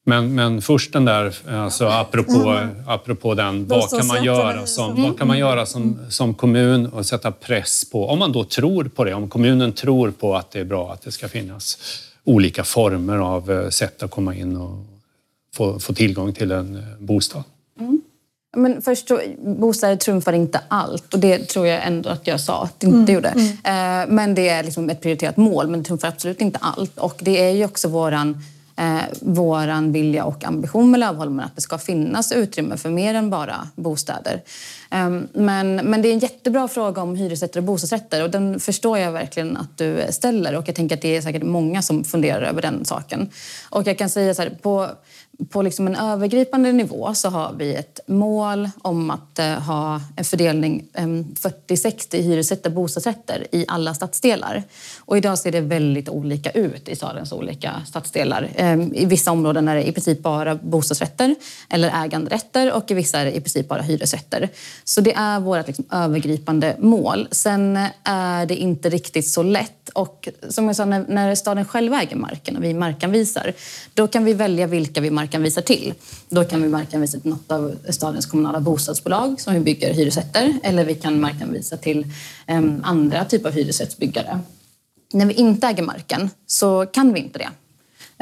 Men, 0.03 0.35
men 0.35 0.61
först 0.61 0.93
den 0.93 1.05
där, 1.05 1.35
alltså 1.49 1.85
apropå, 1.85 2.49
mm. 2.49 2.69
apropå 2.87 3.33
den, 3.33 3.67
vad 3.67 3.89
kan 3.89 4.07
man 4.07 4.23
göra 4.23 4.65
som, 4.65 5.01
vad 5.01 5.17
kan 5.17 5.27
man 5.27 5.37
göra 5.37 5.65
som, 5.65 5.99
som 6.09 6.33
kommun 6.33 6.85
och 6.85 7.05
sätta 7.05 7.31
press 7.31 7.91
på, 7.91 8.07
om 8.07 8.19
man 8.19 8.31
då 8.31 8.43
tror 8.43 8.83
på 8.83 9.03
det, 9.03 9.13
om 9.13 9.29
kommunen 9.29 9.73
tror 9.73 10.11
på 10.11 10.35
att 10.35 10.51
det 10.51 10.59
är 10.59 10.63
bra 10.63 10.93
att 10.93 11.01
det 11.01 11.11
ska 11.11 11.27
finnas 11.27 11.77
olika 12.23 12.63
former 12.63 13.17
av 13.17 13.51
eh, 13.51 13.69
sätt 13.69 14.03
att 14.03 14.11
komma 14.11 14.35
in 14.35 14.57
och 14.57 14.85
få, 15.53 15.79
få 15.79 15.93
tillgång 15.93 16.33
till 16.33 16.51
en 16.51 16.83
bostad. 16.99 17.43
Mm. 17.79 18.01
Men 18.55 18.81
först, 18.81 19.07
så, 19.07 19.21
bostäder 19.45 19.95
trumfar 19.95 20.33
inte 20.33 20.61
allt 20.67 21.13
och 21.13 21.19
det 21.19 21.49
tror 21.49 21.67
jag 21.67 21.87
ändå 21.87 22.09
att 22.09 22.27
jag 22.27 22.39
sa 22.39 22.63
att 22.63 22.79
det 22.79 22.87
inte 22.87 22.97
mm. 22.97 23.13
gjorde. 23.13 23.29
Mm. 23.63 24.15
men 24.15 24.35
det 24.35 24.49
är 24.49 24.63
liksom 24.63 24.89
ett 24.89 25.01
prioriterat 25.01 25.37
mål, 25.37 25.67
men 25.67 25.79
det 25.79 25.87
trumfar 25.87 26.07
absolut 26.07 26.41
inte 26.41 26.59
allt. 26.61 26.97
Och 26.97 27.19
det 27.21 27.43
är 27.43 27.49
ju 27.49 27.65
också 27.65 27.87
våran 27.87 28.43
eh, 28.81 29.01
våran 29.21 29.91
vilja 29.91 30.25
och 30.25 30.43
ambition 30.43 30.91
med 30.91 30.99
Lövholmen 30.99 31.45
att 31.45 31.55
det 31.55 31.61
ska 31.61 31.77
finnas 31.77 32.31
utrymme 32.31 32.77
för 32.77 32.89
mer 32.89 33.13
än 33.13 33.29
bara 33.29 33.67
bostäder. 33.75 34.41
Eh, 34.91 35.09
men, 35.33 35.75
men 35.75 36.01
det 36.01 36.07
är 36.07 36.13
en 36.13 36.19
jättebra 36.19 36.67
fråga 36.67 37.01
om 37.01 37.15
hyresrätter 37.15 37.59
och 37.59 37.63
bostadsrätter 37.63 38.23
och 38.23 38.29
den 38.29 38.59
förstår 38.59 38.97
jag 38.97 39.11
verkligen 39.11 39.57
att 39.57 39.77
du 39.77 40.05
ställer 40.09 40.55
och 40.55 40.67
jag 40.67 40.75
tänker 40.75 40.95
att 40.95 41.01
det 41.01 41.17
är 41.17 41.21
säkert 41.21 41.43
många 41.43 41.81
som 41.81 42.03
funderar 42.03 42.41
över 42.41 42.61
den 42.61 42.85
saken. 42.85 43.29
Och 43.69 43.87
jag 43.87 43.97
kan 43.97 44.09
säga 44.09 44.33
så 44.33 44.41
här, 44.41 44.49
på 44.61 44.89
på 45.49 45.61
liksom 45.61 45.87
en 45.87 45.95
övergripande 45.95 46.71
nivå 46.71 47.13
så 47.13 47.29
har 47.29 47.53
vi 47.53 47.75
ett 47.75 47.99
mål 48.07 48.69
om 48.81 49.11
att 49.11 49.39
eh, 49.39 49.45
ha 49.45 50.01
en 50.15 50.25
fördelning 50.25 50.87
40-60 50.93 52.21
hyresrätter 52.21 52.69
och 52.69 52.75
bostadsrätter 52.75 53.47
i 53.51 53.65
alla 53.67 53.93
stadsdelar. 53.93 54.63
Och 54.99 55.17
idag 55.17 55.39
ser 55.39 55.51
det 55.51 55.61
väldigt 55.61 56.09
olika 56.09 56.49
ut 56.49 56.89
i 56.89 56.95
stadens 56.95 57.31
olika 57.31 57.81
stadsdelar. 57.87 58.49
I 58.93 59.05
vissa 59.05 59.31
områden 59.31 59.67
är 59.67 59.75
det 59.75 59.87
i 59.87 59.91
princip 59.91 60.19
bara 60.19 60.55
bostadsrätter 60.55 61.35
eller 61.69 62.03
äganderätter 62.05 62.71
och 62.71 62.91
i 62.91 62.93
vissa 62.93 63.19
är 63.19 63.25
det 63.25 63.31
i 63.31 63.41
princip 63.41 63.67
bara 63.67 63.81
hyresrätter. 63.81 64.49
Så 64.83 65.01
det 65.01 65.13
är 65.13 65.39
vårt 65.39 65.67
liksom 65.67 65.85
övergripande 65.91 66.75
mål. 66.79 67.27
Sen 67.31 67.77
eh, 67.77 67.87
är 68.03 68.45
det 68.45 68.55
inte 68.55 68.89
riktigt 68.89 69.27
så 69.27 69.43
lätt 69.43 69.81
och 69.93 70.29
som 70.49 70.67
jag 70.67 70.75
sa, 70.75 70.85
när 70.85 71.35
staden 71.35 71.65
själv 71.65 71.93
äger 71.93 72.15
marken 72.15 72.57
och 72.57 72.63
vi 72.63 72.73
markanvisar, 72.73 73.53
då 73.93 74.07
kan 74.07 74.25
vi 74.25 74.33
välja 74.33 74.67
vilka 74.67 75.01
vi 75.01 75.11
markanvisar 75.21 75.61
till. 75.61 75.93
Då 76.29 76.43
kan 76.43 76.61
vi 76.61 76.69
markanvisa 76.69 77.19
till 77.19 77.29
något 77.29 77.51
av 77.51 77.75
stadens 77.89 78.25
kommunala 78.25 78.59
bostadsbolag 78.59 79.41
som 79.41 79.53
vi 79.53 79.59
bygger 79.59 79.93
hyresrätter 79.93 80.59
eller 80.63 80.85
vi 80.85 80.95
kan 80.95 81.21
markanvisa 81.21 81.77
till 81.77 82.05
andra 82.83 83.25
typer 83.25 83.49
av 83.49 83.55
hyresrättsbyggare. 83.55 84.39
När 85.13 85.25
vi 85.25 85.33
inte 85.33 85.67
äger 85.67 85.83
marken 85.83 86.29
så 86.47 86.85
kan 86.85 87.13
vi 87.13 87.19
inte 87.19 87.39
det. 87.39 87.49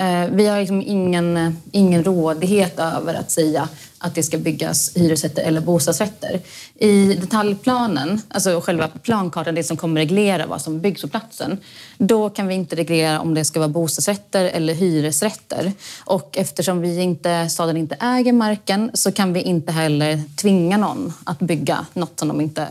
Eh, 0.03 0.29
vi 0.31 0.47
har 0.47 0.59
liksom 0.59 0.81
ingen, 0.81 1.57
ingen 1.71 2.03
rådighet 2.03 2.79
över 2.79 3.13
att 3.13 3.31
säga 3.31 3.69
att 3.99 4.15
det 4.15 4.23
ska 4.23 4.37
byggas 4.37 4.91
hyresrätter 4.95 5.43
eller 5.43 5.61
bostadsrätter. 5.61 6.39
I 6.75 7.13
detaljplanen, 7.13 8.21
alltså 8.27 8.61
själva 8.61 8.87
plankartan, 8.87 9.55
det 9.55 9.63
som 9.63 9.77
kommer 9.77 10.01
reglera 10.01 10.45
vad 10.45 10.61
som 10.61 10.81
byggs 10.81 11.01
på 11.01 11.07
platsen, 11.07 11.57
då 11.97 12.29
kan 12.29 12.47
vi 12.47 12.55
inte 12.55 12.75
reglera 12.75 13.19
om 13.19 13.33
det 13.33 13.45
ska 13.45 13.59
vara 13.59 13.69
bostadsrätter 13.69 14.45
eller 14.45 14.73
hyresrätter. 14.73 15.71
Och 16.05 16.37
eftersom 16.37 16.81
vi 16.81 17.01
inte, 17.01 17.49
staden 17.49 17.77
inte 17.77 17.95
äger 17.95 18.33
marken 18.33 18.91
så 18.93 19.11
kan 19.11 19.33
vi 19.33 19.41
inte 19.41 19.71
heller 19.71 20.23
tvinga 20.35 20.77
någon 20.77 21.13
att 21.23 21.39
bygga 21.39 21.85
något 21.93 22.19
som 22.19 22.27
de 22.27 22.41
inte 22.41 22.67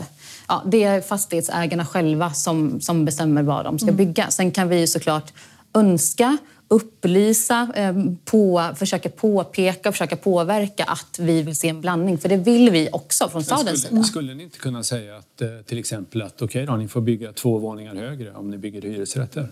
Ja, 0.51 0.63
det 0.65 0.83
är 0.83 1.01
fastighetsägarna 1.01 1.85
själva 1.85 2.33
som, 2.33 2.81
som 2.81 3.05
bestämmer 3.05 3.43
vad 3.43 3.65
de 3.65 3.79
ska 3.79 3.87
mm. 3.87 3.95
bygga. 3.95 4.31
Sen 4.31 4.51
kan 4.51 4.69
vi 4.69 4.87
såklart 4.87 5.33
önska 5.73 6.37
upplysa, 6.69 7.67
eh, 7.75 7.93
på, 8.25 8.71
försöka 8.75 9.09
påpeka 9.09 9.89
och 9.89 9.95
försöka 9.95 10.15
påverka 10.15 10.83
att 10.83 11.19
vi 11.19 11.41
vill 11.41 11.55
se 11.55 11.69
en 11.69 11.81
blandning. 11.81 12.17
För 12.17 12.29
det 12.29 12.37
vill 12.37 12.69
vi 12.69 12.89
också 12.91 13.29
från 13.29 13.43
stadens 13.43 13.81
sida. 13.81 14.03
Skulle 14.03 14.33
ni 14.33 14.43
inte 14.43 14.59
kunna 14.59 14.83
säga 14.83 15.17
att 15.17 15.41
eh, 15.41 15.47
till 15.65 15.77
exempel 15.77 16.21
att 16.21 16.41
okej 16.41 16.45
okay 16.45 16.65
då, 16.65 16.75
ni 16.75 16.87
får 16.87 17.01
bygga 17.01 17.33
två 17.33 17.57
våningar 17.57 17.95
högre 17.95 18.33
om 18.33 18.49
ni 18.49 18.57
bygger 18.57 18.81
hyresrätter? 18.81 19.49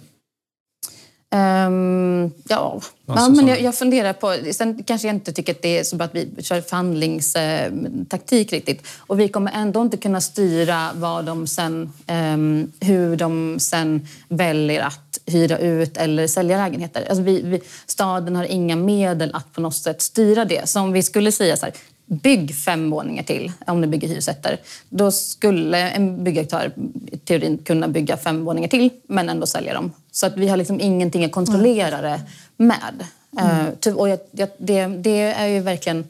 Um, 1.35 2.31
ja, 2.47 2.81
ja 3.05 3.29
men 3.29 3.47
jag, 3.47 3.61
jag, 3.61 3.75
funderar 3.75 4.13
på... 4.13 4.37
Sen 4.51 4.83
kanske 4.83 5.07
jag 5.07 5.15
inte 5.15 5.33
tycker 5.33 5.53
att 5.53 5.61
det 5.61 5.79
är 5.79 5.83
så 5.83 6.03
att 6.03 6.15
vi 6.15 6.29
kör 6.39 6.61
förhandlingstaktik 6.61 8.53
riktigt. 8.53 8.87
Och 8.97 9.19
vi 9.19 9.27
kommer 9.27 9.51
ändå 9.55 9.81
inte 9.81 9.97
kunna 9.97 10.21
styra 10.21 10.89
vad 10.95 11.25
de 11.25 11.47
sen, 11.47 11.93
um, 12.07 12.71
hur 12.79 13.15
de 13.15 13.59
sen 13.59 14.07
väljer 14.29 14.81
att 14.81 15.06
hyra 15.27 15.57
ut 15.57 15.97
eller 15.97 16.27
sälja 16.27 16.57
lägenheter. 16.57 17.05
Alltså 17.09 17.23
vi, 17.23 17.41
vi, 17.41 17.61
staden 17.85 18.35
har 18.35 18.43
inga 18.43 18.75
medel 18.75 19.35
att 19.35 19.53
på 19.53 19.61
något 19.61 19.75
sätt 19.75 20.01
styra 20.01 20.45
det. 20.45 20.69
Så 20.69 20.79
om 20.79 20.91
vi 20.91 21.03
skulle 21.03 21.31
säga 21.31 21.57
så 21.57 21.65
här, 21.65 21.75
bygg 22.05 22.55
fem 22.55 22.89
våningar 22.89 23.23
till 23.23 23.51
om 23.67 23.81
du 23.81 23.87
bygger 23.87 24.07
hyresrätter. 24.07 24.59
Då 24.89 25.11
skulle 25.11 25.89
en 25.89 26.23
byggaktör 26.23 26.71
i 27.11 27.17
teorin 27.17 27.57
kunna 27.57 27.87
bygga 27.87 28.17
fem 28.17 28.45
våningar 28.45 28.67
till 28.67 28.89
men 29.07 29.29
ändå 29.29 29.45
sälja 29.47 29.73
dem. 29.73 29.91
Så 30.11 30.25
att 30.25 30.37
vi 30.37 30.47
har 30.47 30.57
liksom 30.57 30.81
ingenting 30.81 31.25
att 31.25 31.31
kontrollera 31.31 32.01
det 32.01 32.21
med. 32.57 33.05
Mm. 33.39 33.65
Uh, 33.87 33.95
och 33.95 34.09
jag, 34.09 34.19
jag, 34.31 34.49
det, 34.57 34.87
det, 34.87 35.19
är 35.21 35.47
ju 35.47 35.59
verkligen... 35.59 36.07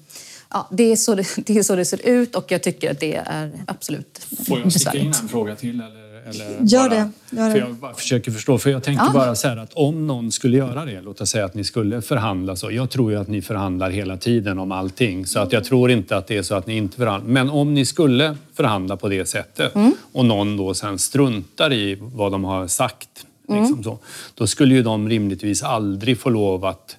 Ja, 0.49 0.67
det, 0.71 0.84
är 0.84 0.95
så 0.95 1.15
det, 1.15 1.27
det 1.45 1.58
är 1.58 1.63
så 1.63 1.75
det 1.75 1.86
ser 1.86 2.08
ut 2.08 2.36
och 2.36 2.51
jag 2.51 2.63
tycker 2.63 2.91
att 2.91 2.99
det 2.99 3.15
är 3.15 3.51
absolut 3.67 4.27
Får 4.47 4.60
jag 4.60 4.73
sticka 4.73 4.97
in 4.97 5.08
en 5.08 5.30
fråga 5.30 5.56
till? 5.56 5.82
Eller? 5.82 6.07
Eller 6.30 6.58
gör, 6.62 6.90
bara, 6.90 7.12
det, 7.30 7.38
gör. 7.38 7.52
För 7.52 7.60
jag 7.60 7.74
bara 7.74 7.94
försöker 7.94 8.32
förstå. 8.32 8.58
För 8.58 8.70
jag 8.70 8.84
tänker 8.84 9.06
ja. 9.06 9.12
bara 9.13 9.36
så 9.36 9.48
här 9.48 9.58
att 9.58 9.74
om 9.74 10.08
någon 10.08 10.32
skulle 10.32 10.58
göra 10.58 10.86
det, 10.86 11.02
låt 11.02 11.22
oss 11.22 11.30
säga 11.30 11.46
att 11.46 11.54
ni 11.54 11.63
skulle 11.63 12.02
förhandla 12.02 12.56
så. 12.56 12.72
Jag 12.72 12.90
tror 12.90 13.12
ju 13.12 13.18
att 13.18 13.28
ni 13.28 13.42
förhandlar 13.42 13.90
hela 13.90 14.18
tiden 14.18 14.60
om 14.60 14.72
allting. 14.72 15.26
Så 15.26 15.40
att 15.40 15.52
jag 15.52 15.63
tror 15.63 15.92
inte 15.92 16.18
att 16.18 16.28
det 16.28 16.38
är 16.38 16.44
så 16.44 16.56
att 16.56 16.68
ni 16.68 16.78
inte 16.78 16.98
förhandlar. 16.98 17.30
Men 17.30 17.50
om 17.50 17.74
ni 17.74 17.86
skulle 17.86 18.36
förhandla 18.54 18.98
på 18.98 19.10
det 19.10 19.26
sättet 19.26 19.76
mm. 19.76 19.94
och 20.12 20.26
någon 20.26 20.58
då 20.58 20.74
sen 20.74 21.00
struntar 21.00 21.74
i 21.74 21.98
vad 22.00 22.32
de 22.32 22.44
har 22.44 22.68
sagt. 22.68 23.26
Mm. 23.50 23.62
Liksom 23.62 23.84
så, 23.84 24.00
då 24.36 24.48
skulle 24.48 24.76
ju 24.76 24.84
de 24.84 25.10
rimligtvis 25.10 25.63
aldrig 25.63 26.20
få 26.20 26.30
lov 26.30 26.66
att 26.66 26.98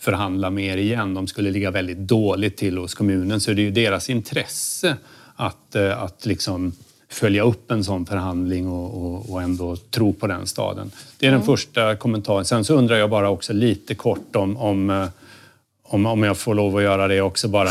förhandla 0.00 0.50
mer 0.50 0.76
igen. 0.76 1.14
De 1.14 1.26
skulle 1.26 1.50
ligga 1.50 1.70
väldigt 1.70 1.98
dåligt 1.98 2.56
till 2.56 2.78
hos 2.78 2.94
kommunen. 2.94 3.40
Så 3.40 3.52
det 3.52 3.60
är 3.60 3.64
ju 3.64 3.70
deras 3.70 4.10
intresse 4.10 4.96
att, 5.36 5.74
eh, 5.74 6.02
att 6.02 6.26
liksom 6.26 6.72
följa 7.10 7.42
upp 7.42 7.70
en 7.70 7.84
sån 7.84 8.06
förhandling 8.06 8.68
och, 8.68 9.04
och, 9.04 9.30
och 9.32 9.42
ändå 9.42 9.76
tro 9.76 10.12
på 10.12 10.26
den 10.26 10.46
staden. 10.46 10.90
Det 11.18 11.26
är 11.26 11.30
den 11.30 11.40
mm. 11.40 11.46
första 11.46 11.96
kommentaren. 11.96 12.44
Sen 12.44 12.64
så 12.64 12.74
undrar 12.74 12.96
jag 12.96 13.10
bara 13.10 13.30
också 13.30 13.52
lite 13.52 13.94
kort 13.94 14.36
om, 14.36 14.56
om, 14.56 14.90
eh, 14.90 15.08
om, 15.82 16.06
om 16.06 16.22
jag 16.22 16.38
får 16.38 16.54
lov 16.54 16.76
att 16.76 16.82
göra 16.82 17.08
det 17.08 17.20
också 17.20 17.48
bara. 17.48 17.70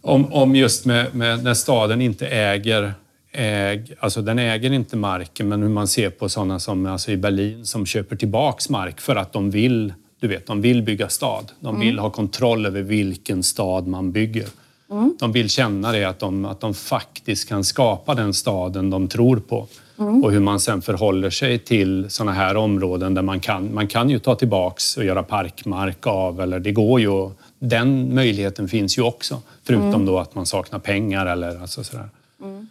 om, 0.00 0.32
om 0.32 0.56
just 0.56 0.84
med, 0.84 1.14
med 1.14 1.44
när 1.44 1.54
staden 1.54 2.00
inte 2.00 2.26
äger 2.26 2.94
Äg, 3.38 3.94
alltså 4.00 4.22
den 4.22 4.38
äger 4.38 4.72
inte 4.72 4.96
marken, 4.96 5.48
men 5.48 5.62
hur 5.62 5.68
man 5.68 5.88
ser 5.88 6.10
på 6.10 6.28
sådana 6.28 6.60
som 6.60 6.86
alltså 6.86 7.10
i 7.10 7.16
Berlin 7.16 7.66
som 7.66 7.86
köper 7.86 8.16
tillbaks 8.16 8.68
mark 8.68 9.00
för 9.00 9.16
att 9.16 9.32
de 9.32 9.50
vill, 9.50 9.92
du 10.20 10.28
vet, 10.28 10.46
de 10.46 10.60
vill 10.60 10.82
bygga 10.82 11.08
stad. 11.08 11.52
De 11.60 11.80
vill 11.80 11.88
mm. 11.88 12.02
ha 12.02 12.10
kontroll 12.10 12.66
över 12.66 12.82
vilken 12.82 13.42
stad 13.42 13.86
man 13.86 14.12
bygger. 14.12 14.46
Mm. 14.90 15.16
De 15.18 15.32
vill 15.32 15.50
känna 15.50 15.92
det, 15.92 16.04
att 16.04 16.18
de, 16.18 16.44
att 16.44 16.60
de 16.60 16.74
faktiskt 16.74 17.48
kan 17.48 17.64
skapa 17.64 18.14
den 18.14 18.34
staden 18.34 18.90
de 18.90 19.08
tror 19.08 19.36
på. 19.36 19.66
Mm. 19.98 20.24
Och 20.24 20.32
hur 20.32 20.40
man 20.40 20.60
sen 20.60 20.82
förhåller 20.82 21.30
sig 21.30 21.58
till 21.58 22.10
sådana 22.10 22.32
här 22.32 22.56
områden 22.56 23.14
där 23.14 23.22
man 23.22 23.40
kan, 23.40 23.74
man 23.74 23.88
kan 23.88 24.10
ju 24.10 24.18
ta 24.18 24.34
tillbaks 24.34 24.96
och 24.96 25.04
göra 25.04 25.22
parkmark 25.22 26.06
av, 26.06 26.40
eller 26.40 26.60
det 26.60 26.72
går 26.72 27.00
ju. 27.00 27.30
Den 27.58 28.14
möjligheten 28.14 28.68
finns 28.68 28.98
ju 28.98 29.02
också, 29.02 29.42
förutom 29.64 29.88
mm. 29.88 30.06
då 30.06 30.18
att 30.18 30.34
man 30.34 30.46
saknar 30.46 30.78
pengar 30.78 31.26
eller 31.26 31.60
alltså 31.60 31.84
sådär. 31.84 32.08
Mm. 32.42 32.68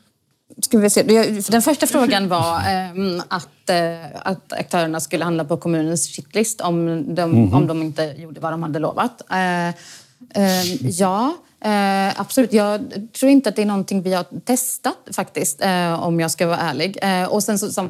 Ska 0.61 0.77
vi 0.77 0.89
se. 0.89 1.03
Den 1.49 1.61
första 1.61 1.87
frågan 1.87 2.27
var 2.27 2.57
eh, 2.57 3.23
att, 3.27 3.69
eh, 3.69 4.19
att 4.23 4.53
aktörerna 4.53 4.99
skulle 4.99 5.23
handla 5.23 5.45
på 5.45 5.57
kommunens 5.57 6.15
shitlist 6.15 6.61
om 6.61 7.05
de, 7.15 7.53
om 7.53 7.67
de 7.67 7.81
inte 7.81 8.15
gjorde 8.17 8.39
vad 8.39 8.53
de 8.53 8.63
hade 8.63 8.79
lovat. 8.79 9.21
Eh, 9.31 9.67
eh 9.67 10.65
ja, 10.81 11.35
Eh, 11.65 12.19
absolut. 12.19 12.53
Jag 12.53 12.91
tror 13.19 13.31
inte 13.31 13.49
att 13.49 13.55
det 13.55 13.61
är 13.61 13.65
någonting 13.65 14.01
vi 14.01 14.13
har 14.13 14.25
testat 14.45 14.97
faktiskt, 15.15 15.61
eh, 15.61 16.03
om 16.03 16.19
jag 16.19 16.31
ska 16.31 16.47
vara 16.47 16.57
ärlig. 16.57 16.97
Eh, 17.01 17.23
och 17.23 17.43
sen 17.43 17.59
så, 17.59 17.71
som, 17.71 17.89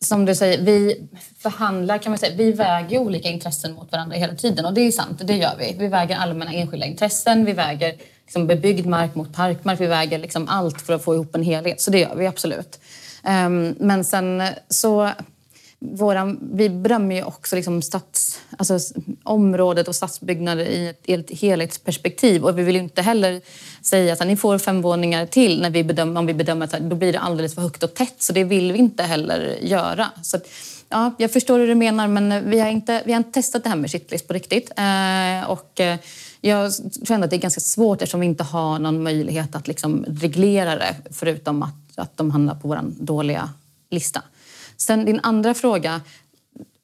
som 0.00 0.24
du 0.24 0.34
säger, 0.34 0.62
vi 0.62 1.08
förhandlar 1.38 1.98
kan 1.98 2.10
man 2.10 2.18
säga. 2.18 2.36
Vi 2.36 2.52
väger 2.52 2.98
olika 2.98 3.28
intressen 3.28 3.72
mot 3.72 3.92
varandra 3.92 4.16
hela 4.16 4.34
tiden 4.34 4.64
och 4.64 4.74
det 4.74 4.80
är 4.80 4.92
sant, 4.92 5.20
det 5.24 5.36
gör 5.36 5.52
vi. 5.58 5.76
Vi 5.78 5.88
väger 5.88 6.16
allmänna 6.16 6.52
enskilda 6.52 6.86
intressen, 6.86 7.44
vi 7.44 7.52
väger 7.52 7.94
liksom 8.22 8.46
bebyggd 8.46 8.86
mark 8.86 9.14
mot 9.14 9.32
parkmark, 9.32 9.80
vi 9.80 9.86
väger 9.86 10.18
liksom 10.18 10.48
allt 10.48 10.82
för 10.82 10.92
att 10.92 11.04
få 11.04 11.14
ihop 11.14 11.34
en 11.34 11.42
helhet. 11.42 11.80
Så 11.80 11.90
det 11.90 11.98
gör 11.98 12.14
vi 12.16 12.26
absolut. 12.26 12.80
Ehm, 13.24 13.74
men 13.78 14.04
sen 14.04 14.42
så 14.68 15.10
våran, 15.78 16.38
vi 16.52 16.68
bedömer 16.68 17.14
ju 17.14 17.22
också 17.22 17.56
liksom 17.56 17.82
stads, 17.82 18.40
alltså 18.58 18.78
området 19.22 19.88
och 19.88 19.94
stadsbyggnader 19.94 20.64
i 20.64 20.88
ett, 20.88 21.00
i 21.04 21.12
ett 21.12 21.30
helhetsperspektiv. 21.30 22.44
Och 22.44 22.58
vi 22.58 22.62
vill 22.62 22.76
inte 22.76 23.02
heller 23.02 23.40
säga 23.82 24.12
att 24.12 24.26
ni 24.26 24.36
får 24.36 24.58
fem 24.58 24.82
våningar 24.82 25.26
till 25.26 25.60
när 25.60 25.70
vi 25.70 25.84
bedömer, 25.84 26.20
om 26.20 26.26
vi 26.26 26.34
bedömer 26.34 26.64
att 26.64 26.80
då 26.80 26.96
blir 26.96 27.12
det 27.12 27.18
alldeles 27.18 27.54
för 27.54 27.62
högt 27.62 27.82
och 27.82 27.94
tätt. 27.94 28.14
Så 28.18 28.32
det 28.32 28.44
vill 28.44 28.72
vi 28.72 28.78
inte 28.78 29.02
heller 29.02 29.58
göra. 29.60 30.06
Så 30.22 30.36
att, 30.36 30.48
ja, 30.88 31.14
jag 31.18 31.32
förstår 31.32 31.58
hur 31.58 31.66
du 31.66 31.74
menar 31.74 32.08
men 32.08 32.32
eh, 32.32 32.42
vi 32.42 32.60
har 32.60 32.68
inte, 32.68 33.02
vi 33.06 33.12
har 33.12 33.18
inte 33.18 33.32
testat 33.32 33.62
det 33.62 33.68
här 33.68 33.76
med 33.76 33.90
shitlist 33.90 34.28
på 34.28 34.34
riktigt. 34.34 34.70
Eh, 34.76 35.50
och, 35.50 35.80
eh, 35.80 35.98
jag 36.40 36.72
tror 36.76 37.14
ändå 37.14 37.24
att 37.24 37.30
det 37.30 37.36
är 37.36 37.40
ganska 37.40 37.60
svårt 37.60 38.02
eftersom 38.02 38.20
vi 38.20 38.26
inte 38.26 38.44
har 38.44 38.78
någon 38.78 39.02
möjlighet 39.02 39.56
att 39.56 39.68
liksom 39.68 40.04
reglera 40.08 40.76
det 40.76 40.96
förutom 41.10 41.62
att, 41.62 41.74
att 41.98 42.16
de 42.16 42.30
hamnar 42.30 42.54
på 42.54 42.68
vår 42.68 42.80
dåliga 42.84 43.50
lista. 43.90 44.22
Sen 44.76 45.04
din 45.04 45.20
andra 45.22 45.54
fråga. 45.54 46.00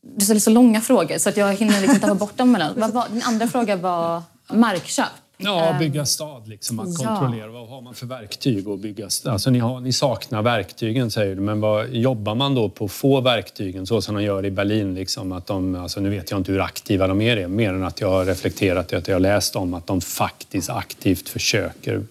du 0.01 0.25
ställer 0.25 0.41
så 0.41 0.51
långa 0.51 0.81
frågor 0.81 1.19
så 1.19 1.29
att 1.29 1.37
jag 1.37 1.55
hinner 1.55 1.81
liksom 1.81 2.01
tappa 2.01 2.15
bort 2.15 2.37
dem 2.37 2.53
mellan. 2.53 2.75
Din 3.11 3.23
andra 3.23 3.49
fråga 3.49 3.77
var 3.77 4.23
markköp. 4.53 5.07
Ja, 5.45 5.65
ehm, 5.65 5.79
bygga 5.79 6.07
stad. 6.07 6.49
Liksom, 6.49 6.81
att 6.81 6.89
ja. 7.03 7.17
kontrollera 7.17 7.51
vad 7.51 7.69
har 7.69 7.81
man 7.81 7.95
för 7.95 8.07
verktyg 8.07 8.69
att 8.69 8.79
bygga 8.79 9.09
alltså, 9.25 9.51
ni, 9.51 9.59
har, 9.59 9.81
ni 9.81 9.93
saknar 9.93 10.43
verktygen, 10.43 11.11
säger 11.11 11.35
du. 11.35 11.41
Men 11.41 11.61
vad, 11.61 11.89
jobbar 11.89 12.35
man 12.35 12.55
då 12.55 12.69
på 12.69 12.85
att 12.85 12.93
få 12.93 13.21
verktygen 13.21 13.87
så 13.87 14.03
som 14.03 14.15
de 14.15 14.23
gör 14.23 14.47
i 14.47 14.51
Berlin? 14.51 14.95
Liksom, 14.95 15.33
att 15.33 15.47
de, 15.47 15.75
alltså, 15.75 16.01
nu 16.01 16.11
vet 16.11 16.31
jag 16.31 16.41
inte 16.41 16.53
hur 16.53 16.61
aktiva 16.61 17.07
de 17.07 17.21
är, 17.21 17.49
mer 17.49 17.75
än 17.75 17.85
att 17.85 18.01
jag 18.01 18.11
har 18.11 18.25
reflekterat 18.25 18.93
att 18.93 19.09
jag 19.09 19.15
har 19.15 19.21
läst 19.21 19.57
om 19.57 19.75
att 19.75 19.87
de 19.87 20.01
faktiskt 20.01 20.71
aktivt 20.71 21.29
försöker 21.29 22.03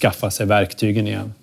skaffa 0.00 0.30
sig 0.30 0.46
verktygen 0.46 1.06
igen. 1.06 1.34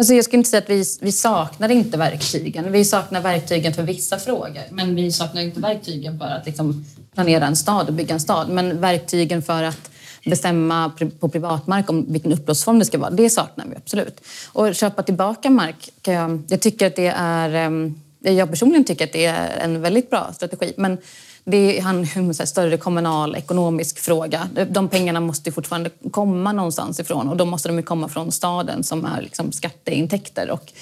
Alltså 0.00 0.14
jag 0.14 0.24
skulle 0.24 0.38
inte 0.38 0.50
säga 0.50 0.62
att 0.62 0.70
vi, 0.70 0.84
vi 1.00 1.12
saknar 1.12 1.68
inte 1.68 1.98
verktygen. 1.98 2.72
Vi 2.72 2.84
saknar 2.84 3.20
verktygen 3.20 3.74
för 3.74 3.82
vissa 3.82 4.18
frågor. 4.18 4.62
Men 4.70 4.94
vi 4.94 5.12
saknar 5.12 5.42
inte 5.42 5.60
verktygen 5.60 6.18
för 6.18 6.26
att 6.26 6.46
liksom 6.46 6.84
planera 7.14 7.46
en 7.46 7.56
stad 7.56 7.88
och 7.88 7.94
bygga 7.94 8.14
en 8.14 8.20
stad. 8.20 8.48
Men 8.48 8.80
verktygen 8.80 9.42
för 9.42 9.62
att 9.62 9.90
bestämma 10.24 10.92
på 11.20 11.28
privatmark 11.28 11.90
om 11.90 12.12
vilken 12.12 12.32
upplåtelseform 12.32 12.78
det 12.78 12.84
ska 12.84 12.98
vara, 12.98 13.10
det 13.10 13.30
saknar 13.30 13.66
vi 13.66 13.76
absolut. 13.76 14.20
Och 14.46 14.74
köpa 14.74 15.02
tillbaka 15.02 15.50
mark, 15.50 15.90
jag, 16.02 16.42
jag 16.48 16.60
tycker 16.60 16.86
att 16.86 16.96
det 16.96 17.14
är... 17.16 17.54
Ehm, 17.54 18.00
jag 18.22 18.50
personligen 18.50 18.84
tycker 18.84 19.04
att 19.04 19.12
det 19.12 19.24
är 19.24 19.58
en 19.58 19.80
väldigt 19.80 20.10
bra 20.10 20.32
strategi. 20.32 20.72
Men 20.76 20.98
det 21.44 21.80
handlar 21.80 22.18
om 22.22 22.28
en 22.28 22.34
större 22.34 22.76
kommunal 22.76 23.36
ekonomisk 23.36 23.98
fråga. 23.98 24.48
De 24.70 24.88
pengarna 24.88 25.20
måste 25.20 25.52
fortfarande 25.52 25.90
komma 26.10 26.52
någonstans 26.52 27.00
ifrån 27.00 27.28
och 27.28 27.36
då 27.36 27.44
måste 27.44 27.68
de 27.68 27.82
komma 27.82 28.08
från 28.08 28.32
staden 28.32 28.84
som 28.84 29.04
är 29.04 29.22
liksom 29.22 29.52
skatteintäkter. 29.52 30.50
Och 30.50 30.72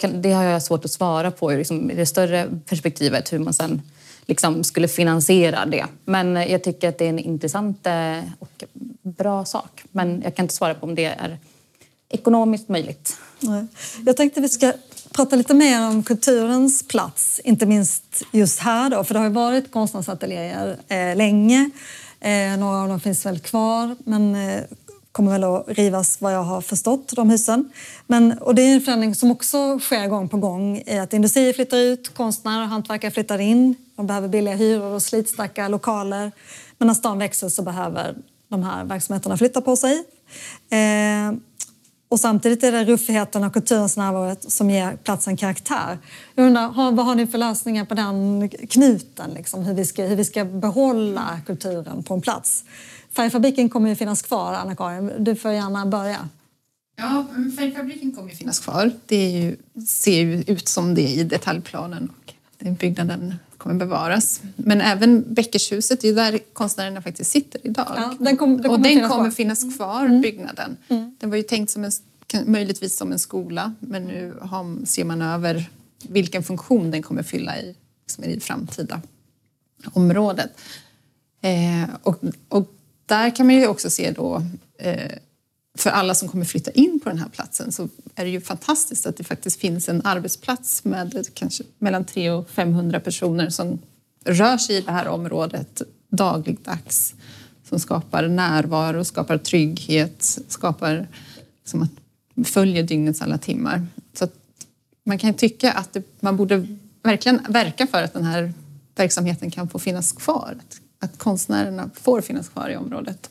kan, 0.00 0.22
det 0.22 0.32
har 0.32 0.44
jag 0.44 0.62
svårt 0.62 0.84
att 0.84 0.90
svara 0.90 1.30
på 1.30 1.50
liksom, 1.50 1.90
i 1.90 1.94
det 1.94 2.06
större 2.06 2.48
perspektivet 2.66 3.32
hur 3.32 3.38
man 3.38 3.54
sen 3.54 3.82
liksom 4.26 4.64
skulle 4.64 4.88
finansiera 4.88 5.66
det. 5.66 5.86
Men 6.04 6.36
eh, 6.36 6.52
jag 6.52 6.64
tycker 6.64 6.88
att 6.88 6.98
det 6.98 7.04
är 7.04 7.08
en 7.08 7.18
intressant 7.18 7.86
eh, 7.86 8.18
och 8.38 8.64
bra 9.02 9.44
sak. 9.44 9.82
Men 9.90 10.22
jag 10.24 10.34
kan 10.36 10.44
inte 10.44 10.54
svara 10.54 10.74
på 10.74 10.86
om 10.86 10.94
det 10.94 11.04
är 11.04 11.38
ekonomiskt 12.08 12.68
möjligt. 12.68 13.16
Jag 14.06 14.16
tänkte 14.16 14.40
vi 14.40 14.48
ska 14.48 14.72
prata 15.12 15.36
lite 15.36 15.54
mer 15.54 15.88
om 15.88 16.02
kulturens 16.02 16.88
plats, 16.88 17.40
inte 17.44 17.66
minst 17.66 18.22
just 18.32 18.60
här 18.60 18.90
då, 18.90 19.04
för 19.04 19.14
det 19.14 19.20
har 19.20 19.26
ju 19.26 19.32
varit 19.32 19.72
konstnärsateljéer 19.72 20.76
eh, 20.88 21.16
länge. 21.16 21.70
Eh, 22.20 22.58
några 22.58 22.82
av 22.82 22.88
dem 22.88 23.00
finns 23.00 23.26
väl 23.26 23.38
kvar, 23.38 23.96
men 24.04 24.34
eh, 24.34 24.62
kommer 25.12 25.32
väl 25.32 25.44
att 25.44 25.64
rivas 25.68 26.20
vad 26.20 26.34
jag 26.34 26.42
har 26.42 26.60
förstått, 26.60 27.12
de 27.16 27.30
husen. 27.30 27.72
Men, 28.06 28.38
och 28.38 28.54
det 28.54 28.62
är 28.62 28.74
en 28.74 28.80
förändring 28.80 29.14
som 29.14 29.30
också 29.30 29.78
sker 29.78 30.06
gång 30.08 30.28
på 30.28 30.36
gång 30.36 30.82
i 30.86 30.98
att 30.98 31.12
industrier 31.12 31.52
flyttar 31.52 31.78
ut, 31.78 32.14
konstnärer 32.14 32.62
och 32.62 32.68
hantverkare 32.68 33.10
flyttar 33.10 33.38
in. 33.38 33.74
De 33.96 34.06
behöver 34.06 34.28
billiga 34.28 34.54
hyror 34.54 34.94
och 34.94 35.02
slitstarka 35.02 35.68
lokaler. 35.68 36.32
Men 36.78 36.86
när 36.86 36.94
stan 36.94 37.18
växer 37.18 37.48
så 37.48 37.62
behöver 37.62 38.16
de 38.48 38.62
här 38.62 38.84
verksamheterna 38.84 39.36
flytta 39.36 39.60
på 39.60 39.76
sig. 39.76 40.04
Eh, 40.70 41.32
och 42.10 42.20
samtidigt 42.20 42.64
är 42.64 42.72
det 42.72 42.84
ruffigheten 42.84 43.44
och 43.44 43.52
kulturens 43.52 43.96
närvaro 43.96 44.36
som 44.40 44.70
ger 44.70 44.96
platsen 44.96 45.36
karaktär. 45.36 45.98
Jag 46.34 46.46
undrar, 46.46 46.92
vad 46.92 47.06
har 47.06 47.14
ni 47.14 47.26
för 47.26 47.38
lösningar 47.38 47.84
på 47.84 47.94
den 47.94 48.48
knuten? 48.48 49.30
Liksom, 49.30 49.64
hur, 49.64 49.74
vi 49.74 49.84
ska, 49.84 50.04
hur 50.04 50.16
vi 50.16 50.24
ska 50.24 50.44
behålla 50.44 51.40
kulturen 51.46 52.02
på 52.02 52.14
en 52.14 52.20
plats? 52.20 52.64
Färgfabriken 53.16 53.68
kommer 53.68 53.88
ju 53.88 53.96
finnas 53.96 54.22
kvar, 54.22 54.54
Anna-Karin. 54.54 55.12
Du 55.18 55.36
får 55.36 55.50
gärna 55.50 55.86
börja. 55.86 56.28
Ja, 56.96 57.26
Färgfabriken 57.58 58.12
kommer 58.12 58.30
ju 58.30 58.36
finnas 58.36 58.60
kvar. 58.60 58.90
Det 59.06 59.30
ju, 59.30 59.56
ser 59.86 60.20
ju 60.20 60.44
ut 60.46 60.68
som 60.68 60.94
det 60.94 61.08
i 61.08 61.24
detaljplanen 61.24 62.12
och 62.16 62.34
byggnaden 62.60 63.34
kommer 63.56 63.74
bevaras. 63.74 64.40
Men 64.56 64.80
även 64.80 65.34
Bäckershuset, 65.34 66.00
det 66.00 66.08
är 66.08 66.14
där 66.14 66.38
konstnärerna 66.52 67.02
faktiskt 67.02 67.30
sitter 67.30 67.66
idag. 67.66 67.92
Ja, 67.96 68.14
den 68.18 68.36
kom, 68.36 68.56
den 68.56 68.62
kommer 68.62 68.70
och 68.70 68.80
den 68.80 68.92
finnas 68.92 69.10
kommer 69.10 69.24
kvar. 69.24 69.30
finnas 69.30 69.76
kvar, 69.76 70.04
mm. 70.04 70.20
byggnaden. 70.20 70.76
Mm. 70.88 71.16
Den 71.20 71.30
var 71.30 71.36
ju 71.36 71.42
tänkt 71.42 71.70
som 71.70 71.84
en, 71.84 71.92
möjligtvis 72.46 72.96
som 72.96 73.12
en 73.12 73.18
skola 73.18 73.74
men 73.80 74.04
nu 74.04 74.34
har, 74.40 74.86
ser 74.86 75.04
man 75.04 75.22
över 75.22 75.70
vilken 76.08 76.42
funktion 76.42 76.90
den 76.90 77.02
kommer 77.02 77.22
fylla 77.22 77.58
i, 77.58 77.74
liksom 78.06 78.24
i 78.24 78.34
det 78.34 78.40
framtida 78.40 79.00
området. 79.92 80.50
Eh, 81.40 81.90
och, 82.02 82.20
och 82.48 82.72
där 83.06 83.36
kan 83.36 83.46
man 83.46 83.54
ju 83.54 83.66
också 83.66 83.90
se 83.90 84.10
då 84.10 84.42
eh, 84.78 85.12
för 85.78 85.90
alla 85.90 86.14
som 86.14 86.28
kommer 86.28 86.44
flytta 86.44 86.70
in 86.70 87.00
på 87.00 87.08
den 87.08 87.18
här 87.18 87.28
platsen 87.28 87.72
så 87.72 87.88
är 88.14 88.24
det 88.24 88.30
ju 88.30 88.40
fantastiskt 88.40 89.06
att 89.06 89.16
det 89.16 89.24
faktiskt 89.24 89.60
finns 89.60 89.88
en 89.88 90.02
arbetsplats 90.04 90.84
med 90.84 91.26
kanske 91.34 91.64
mellan 91.78 92.04
300 92.04 92.38
och 92.38 92.50
500 92.50 93.00
personer 93.00 93.50
som 93.50 93.78
rör 94.24 94.58
sig 94.58 94.76
i 94.76 94.80
det 94.80 94.92
här 94.92 95.08
området 95.08 95.82
dagligdags. 96.08 97.14
Som 97.68 97.80
skapar 97.80 98.28
närvaro, 98.28 99.04
skapar 99.04 99.38
trygghet, 99.38 100.38
skapar 100.48 101.08
liksom 101.62 101.82
att 101.82 101.90
följer 102.48 102.82
dygnets 102.82 103.22
alla 103.22 103.38
timmar. 103.38 103.86
Så 104.14 104.28
man 105.04 105.18
kan 105.18 105.34
tycka 105.34 105.72
att 105.72 105.92
det, 105.92 106.02
man 106.20 106.36
borde 106.36 106.66
verkligen 107.02 107.40
verka 107.48 107.86
för 107.86 108.02
att 108.02 108.12
den 108.12 108.24
här 108.24 108.52
verksamheten 108.94 109.50
kan 109.50 109.68
få 109.68 109.78
finnas 109.78 110.12
kvar. 110.12 110.58
Att, 110.58 110.80
att 110.98 111.18
konstnärerna 111.18 111.90
får 111.94 112.20
finnas 112.20 112.48
kvar 112.48 112.70
i 112.70 112.76
området. 112.76 113.30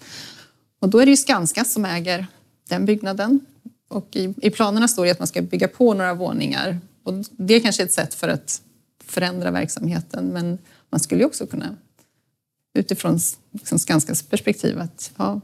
Och 0.80 0.90
då 0.90 1.00
är 1.00 1.06
det 1.06 1.12
ju 1.12 1.18
Skanska 1.18 1.66
som 1.66 1.86
äger 1.86 2.28
den 2.70 2.86
byggnaden. 2.86 3.40
Och 3.88 4.16
i, 4.16 4.34
i 4.42 4.50
planerna 4.50 4.88
står 4.88 5.06
det 5.06 5.12
att 5.12 5.20
man 5.20 5.28
ska 5.28 5.42
bygga 5.42 5.68
på 5.68 5.94
några 5.94 6.14
våningar. 6.14 6.80
Och 7.04 7.14
det 7.32 7.54
är 7.54 7.60
kanske 7.60 7.84
ett 7.84 7.94
sätt 7.94 8.14
för 8.14 8.28
att 8.28 8.62
förändra 9.06 9.52
verksamheten 9.52 10.26
men 10.26 10.58
man 10.90 11.00
skulle 11.00 11.22
ju 11.22 11.26
också 11.26 11.48
kunna 11.48 11.76
utifrån 12.74 13.20
liksom 13.52 13.80
Skanskas 13.80 14.24
perspektiv 14.24 14.80
att 14.80 15.12
ja, 15.16 15.42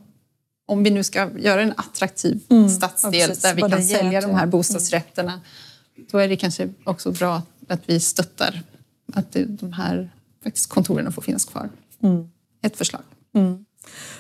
om 0.66 0.84
vi 0.84 0.90
nu 0.90 1.04
ska 1.04 1.30
göra 1.38 1.62
en 1.62 1.74
attraktiv 1.78 2.40
mm, 2.50 2.70
stadsdel 2.70 3.36
där 3.42 3.54
vi 3.54 3.62
kan 3.62 3.84
sälja 3.84 4.22
de 4.22 4.32
här 4.32 4.38
mm. 4.38 4.50
bostadsrätterna 4.50 5.32
mm. 5.32 6.08
då 6.12 6.18
är 6.18 6.28
det 6.28 6.36
kanske 6.36 6.70
också 6.84 7.12
bra 7.12 7.42
att 7.68 7.82
vi 7.86 8.00
stöttar 8.00 8.64
att 9.14 9.38
de 9.48 9.74
här 9.74 10.10
faktiskt 10.44 10.70
kontoren 10.70 11.12
får 11.12 11.22
finnas 11.22 11.46
kvar. 11.46 11.70
Mm. 12.04 12.30
Ett 12.62 12.78
förslag. 12.78 13.02
Mm. 13.34 13.66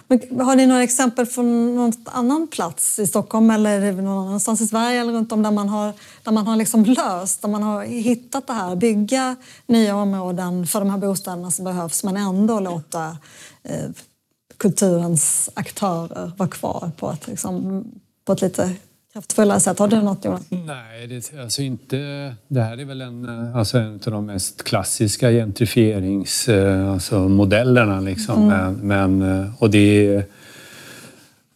Men 0.07 0.39
har 0.39 0.55
ni 0.55 0.65
några 0.65 0.83
exempel 0.83 1.25
från 1.25 1.75
någon 1.75 1.93
annan 2.05 2.47
plats 2.47 2.99
i 2.99 3.07
Stockholm 3.07 3.49
eller 3.49 3.91
någon 3.91 4.27
annanstans 4.27 4.61
i 4.61 4.67
Sverige 4.67 5.01
eller 5.01 5.13
runt 5.13 5.31
om 5.31 5.43
där 5.43 5.51
man 5.51 5.69
har, 5.69 5.93
där 6.23 6.31
man 6.31 6.47
har 6.47 6.55
liksom 6.55 6.83
löst, 6.83 7.41
där 7.41 7.49
man 7.49 7.63
har 7.63 7.83
hittat 7.83 8.47
det 8.47 8.53
här, 8.53 8.75
bygga 8.75 9.35
nya 9.67 9.95
områden 9.95 10.67
för 10.67 10.79
de 10.79 10.89
här 10.89 10.97
bostäderna 10.97 11.51
som 11.51 11.65
behövs 11.65 12.03
men 12.03 12.17
ändå 12.17 12.59
låta 12.59 13.17
eh, 13.63 13.89
kulturens 14.57 15.49
aktörer 15.53 16.31
vara 16.37 16.49
kvar 16.49 16.91
på 16.97 17.11
ett, 17.11 17.27
liksom, 17.27 17.83
på 18.25 18.33
ett 18.33 18.41
lite 18.41 18.75
kraftfullare 19.15 19.59
sätt. 19.59 19.79
Har 19.79 19.87
du 19.87 20.01
något 20.01 20.25
Jonas? 20.25 20.45
Nej, 20.49 21.07
det, 21.07 21.33
alltså 21.41 21.61
inte, 21.61 21.97
det 22.47 22.61
här 22.61 22.77
är 22.77 22.85
väl 22.85 23.01
en, 23.01 23.29
alltså 23.55 23.77
en 23.77 23.93
av 23.93 24.11
de 24.11 24.25
mest 24.25 24.63
klassiska 24.63 25.31
gentrifieringsmodellerna. 25.31 27.95
Alltså 27.95 28.09
liksom. 28.09 28.51
Mm. 28.51 28.73
Men, 28.73 29.17
men, 29.17 29.53
och 29.59 29.69
det 29.69 30.23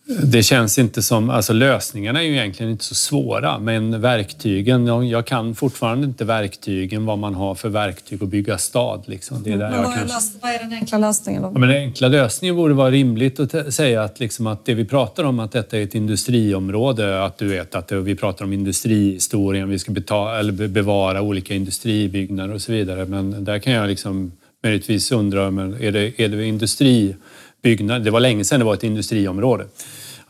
det 0.09 0.43
känns 0.43 0.77
inte 0.77 1.01
som... 1.01 1.29
Alltså 1.29 1.53
lösningarna 1.53 2.19
är 2.19 2.27
ju 2.27 2.33
egentligen 2.33 2.71
inte 2.71 2.83
så 2.83 2.95
svåra, 2.95 3.59
men 3.59 4.01
verktygen... 4.01 5.07
Jag 5.07 5.25
kan 5.25 5.55
fortfarande 5.55 6.05
inte 6.05 6.25
verktygen, 6.25 7.05
vad 7.05 7.19
man 7.19 7.35
har 7.35 7.55
för 7.55 7.69
verktyg 7.69 8.23
att 8.23 8.29
bygga 8.29 8.57
stad. 8.57 9.03
Liksom. 9.05 9.43
Det 9.43 9.51
är 9.51 9.57
där 9.57 9.69
men 9.69 9.83
vad, 9.83 9.93
är 9.93 9.97
kanske... 9.97 10.39
vad 10.41 10.51
är 10.51 10.59
den 10.59 10.73
enkla 10.73 10.97
lösningen 10.97 11.41
då? 11.41 11.51
Ja, 11.53 11.59
men 11.59 11.69
den 11.69 11.77
enkla 11.77 12.07
lösningen 12.07 12.55
borde 12.55 12.73
vara 12.73 12.91
rimligt 12.91 13.39
att 13.39 13.73
säga 13.73 14.03
att, 14.03 14.19
liksom, 14.19 14.47
att 14.47 14.65
det 14.65 14.73
vi 14.73 14.85
pratar 14.85 15.23
om, 15.23 15.39
att 15.39 15.51
detta 15.51 15.77
är 15.77 15.83
ett 15.83 15.95
industriområde, 15.95 17.23
att 17.23 17.37
du 17.37 17.47
vet 17.47 17.75
att 17.75 17.91
vi 17.91 18.15
pratar 18.15 18.45
om 18.45 18.53
industrihistorien, 18.53 19.69
vi 19.69 19.79
ska 19.79 19.91
betala, 19.91 20.39
eller 20.39 20.67
bevara 20.67 21.21
olika 21.21 21.53
industribyggnader 21.53 22.53
och 22.53 22.61
så 22.61 22.71
vidare. 22.71 23.05
Men 23.05 23.43
där 23.43 23.59
kan 23.59 23.73
jag 23.73 23.87
liksom 23.87 24.31
möjligtvis 24.63 25.11
undra, 25.11 25.51
men 25.51 25.81
är 25.81 25.91
det, 25.91 26.19
är 26.19 26.29
det 26.29 26.45
industribyggnad? 26.45 28.03
Det 28.03 28.11
var 28.11 28.19
länge 28.19 28.43
sedan 28.43 28.59
det 28.59 28.65
var 28.65 28.73
ett 28.73 28.83
industriområde. 28.83 29.65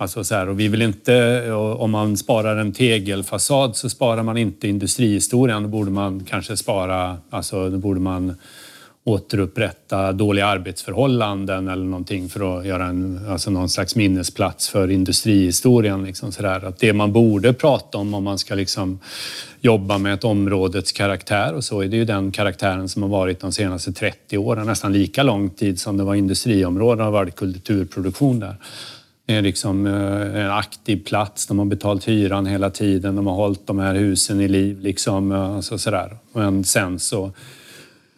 Alltså 0.02 0.24
så 0.24 0.36
här, 0.36 0.50
och 0.50 0.60
vi 0.60 0.68
vill 0.68 0.82
inte, 0.82 1.52
om 1.54 1.92
man 1.92 2.18
sparar 2.18 2.58
en 2.58 2.74
tegelfasad 2.74 3.76
så 3.76 3.90
sparar 3.90 4.24
man 4.24 4.38
inte 4.38 4.68
industrihistorien. 4.68 5.64
Då 5.64 5.70
borde 5.70 5.92
man 5.92 6.26
kanske 6.30 6.58
spara, 6.58 7.18
alltså 7.30 7.70
då 7.70 7.78
borde 7.78 8.00
man 8.00 8.36
återupprätta 9.04 10.12
dåliga 10.12 10.46
arbetsförhållanden 10.46 11.68
eller 11.68 11.86
någonting 11.86 12.30
för 12.30 12.60
att 12.60 12.66
göra 12.66 12.86
en, 12.86 13.26
alltså 13.30 13.52
någon 13.52 13.70
slags 13.70 13.96
minnesplats 13.96 14.70
för 14.70 14.92
industrihistorien. 14.92 16.04
Liksom 16.04 16.32
så 16.32 16.42
där. 16.42 16.66
Att 16.66 16.80
det 16.80 16.94
man 16.94 17.14
borde 17.14 17.54
prata 17.54 17.98
om 17.98 18.14
om 18.14 18.24
man 18.24 18.38
ska 18.38 18.56
liksom 18.56 19.00
jobba 19.62 19.98
med 19.98 20.14
ett 20.14 20.24
områdets 20.24 20.92
karaktär 20.92 21.54
och 21.54 21.64
så 21.64 21.82
är 21.82 21.88
det 21.88 21.98
ju 21.98 22.06
den 22.06 22.32
karaktären 22.32 22.90
som 22.90 23.02
har 23.02 23.10
varit 23.10 23.40
de 23.40 23.52
senaste 23.52 23.94
30 23.94 24.38
åren, 24.38 24.66
nästan 24.66 24.94
lika 24.94 25.24
lång 25.24 25.50
tid 25.50 25.80
som 25.80 25.98
det 25.98 26.04
var 26.04 26.16
industriområden 26.16 27.06
har 27.06 27.12
varit 27.12 27.36
kulturproduktion 27.36 28.40
där 28.40 28.56
är 29.30 29.42
liksom 29.42 29.88
eh, 29.88 30.42
en 30.42 30.52
aktiv 30.52 31.04
plats. 31.04 31.48
De 31.48 31.60
har 31.60 31.66
betalt 31.66 32.08
hyran 32.08 32.46
hela 32.46 32.70
tiden. 32.70 33.16
De 33.16 33.28
har 33.28 33.36
hållit 33.36 33.68
de 33.68 33.80
här 33.80 33.96
husen 33.96 34.42
i 34.42 34.48
liv. 34.48 34.80
Liksom, 34.82 35.32
eh, 35.32 35.56
alltså 35.56 35.78
sådär. 35.78 36.18
Men 36.34 36.64
sen 36.64 37.00
så 37.00 37.32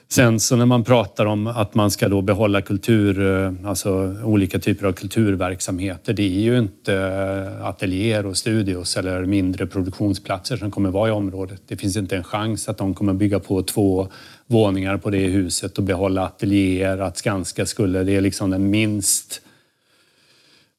Sen 0.10 0.40
så 0.40 0.56
när 0.56 0.66
man 0.66 0.84
pratar 0.84 1.26
om 1.26 1.48
att 1.48 1.76
man 1.76 1.92
ska 1.92 2.10
då 2.10 2.22
behålla 2.22 2.62
kultur, 2.62 3.22
eh, 3.22 3.54
alltså 3.66 4.16
olika 4.24 4.60
typer 4.60 4.88
av 4.88 4.92
kulturverksamheter, 4.92 6.14
det 6.14 6.24
är 6.24 6.42
ju 6.42 6.58
inte 6.60 7.58
ateljéer 7.62 8.26
och 8.26 8.38
studios 8.38 8.98
eller 8.98 9.26
mindre 9.26 9.68
produktionsplatser 9.68 10.58
som 10.58 10.72
kommer 10.72 10.90
vara 10.90 11.10
i 11.10 11.12
området. 11.12 11.62
Det 11.68 11.78
finns 11.78 11.98
inte 11.98 12.18
en 12.18 12.24
chans 12.24 12.70
att 12.70 12.78
de 12.78 12.94
kommer 12.94 13.14
bygga 13.14 13.40
på 13.40 13.64
två 13.64 14.08
våningar 14.48 14.98
på 14.98 15.10
det 15.10 15.28
huset 15.28 15.78
och 15.78 15.84
behålla 15.84 16.26
ateljéer, 16.26 16.98
att 16.98 17.18
Skanska 17.18 17.66
skulle, 17.66 18.04
det 18.04 18.16
är 18.16 18.22
liksom 18.22 18.50
den 18.50 18.70
minst 18.70 19.42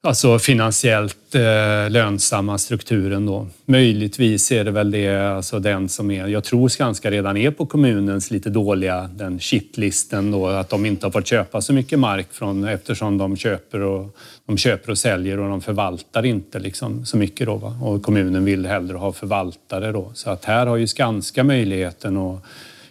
alltså 0.09 0.39
finansiellt 0.39 1.35
eh, 1.35 1.91
lönsamma 1.91 2.59
strukturen 2.59 3.27
då. 3.27 3.47
Möjligtvis 3.65 4.53
är 4.53 4.65
det 4.65 4.71
väl 4.71 4.91
det, 4.91 5.37
alltså 5.37 5.59
den 5.59 5.89
som 5.89 6.11
är, 6.11 6.27
jag 6.27 6.45
tror 6.45 6.69
Skanska 6.69 7.11
redan 7.11 7.37
är 7.37 7.51
på 7.51 7.67
kommunens 7.67 8.31
lite 8.31 8.51
dåliga, 8.51 9.11
den 9.15 9.39
shitlisten 9.39 10.31
då, 10.31 10.47
att 10.47 10.69
de 10.69 10.87
inte 10.87 11.07
har 11.07 11.11
fått 11.11 11.27
köpa 11.27 11.61
så 11.61 11.73
mycket 11.73 11.99
mark 11.99 12.27
från, 12.33 12.65
eftersom 12.65 13.19
de 13.19 13.37
köper 13.37 13.81
och, 13.81 14.17
de 14.47 14.57
köper 14.57 14.91
och 14.91 14.99
säljer 14.99 15.39
och 15.39 15.49
de 15.49 15.61
förvaltar 15.61 16.27
inte 16.27 16.59
liksom 16.59 17.07
så 17.07 17.17
mycket 17.17 17.47
då. 17.47 17.57
Va? 17.57 17.79
Och 17.83 18.03
kommunen 18.03 18.45
vill 18.45 18.67
hellre 18.67 18.97
ha 18.97 19.13
förvaltare 19.13 19.93
då. 19.93 20.11
Så 20.15 20.31
att 20.31 20.45
här 20.45 20.67
har 20.67 20.77
ju 20.77 20.87
Skanska 20.87 21.45
möjligheten 21.45 22.17
att 22.17 22.43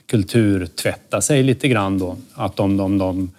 kulturtvätta 0.06 1.22
sig 1.22 1.44
lite 1.44 1.68
grann 1.68 2.00
då. 2.00 2.18
Att 2.34 2.60
om 2.60 2.78
de, 2.78 2.98
de, 2.98 2.98
de 2.98 3.32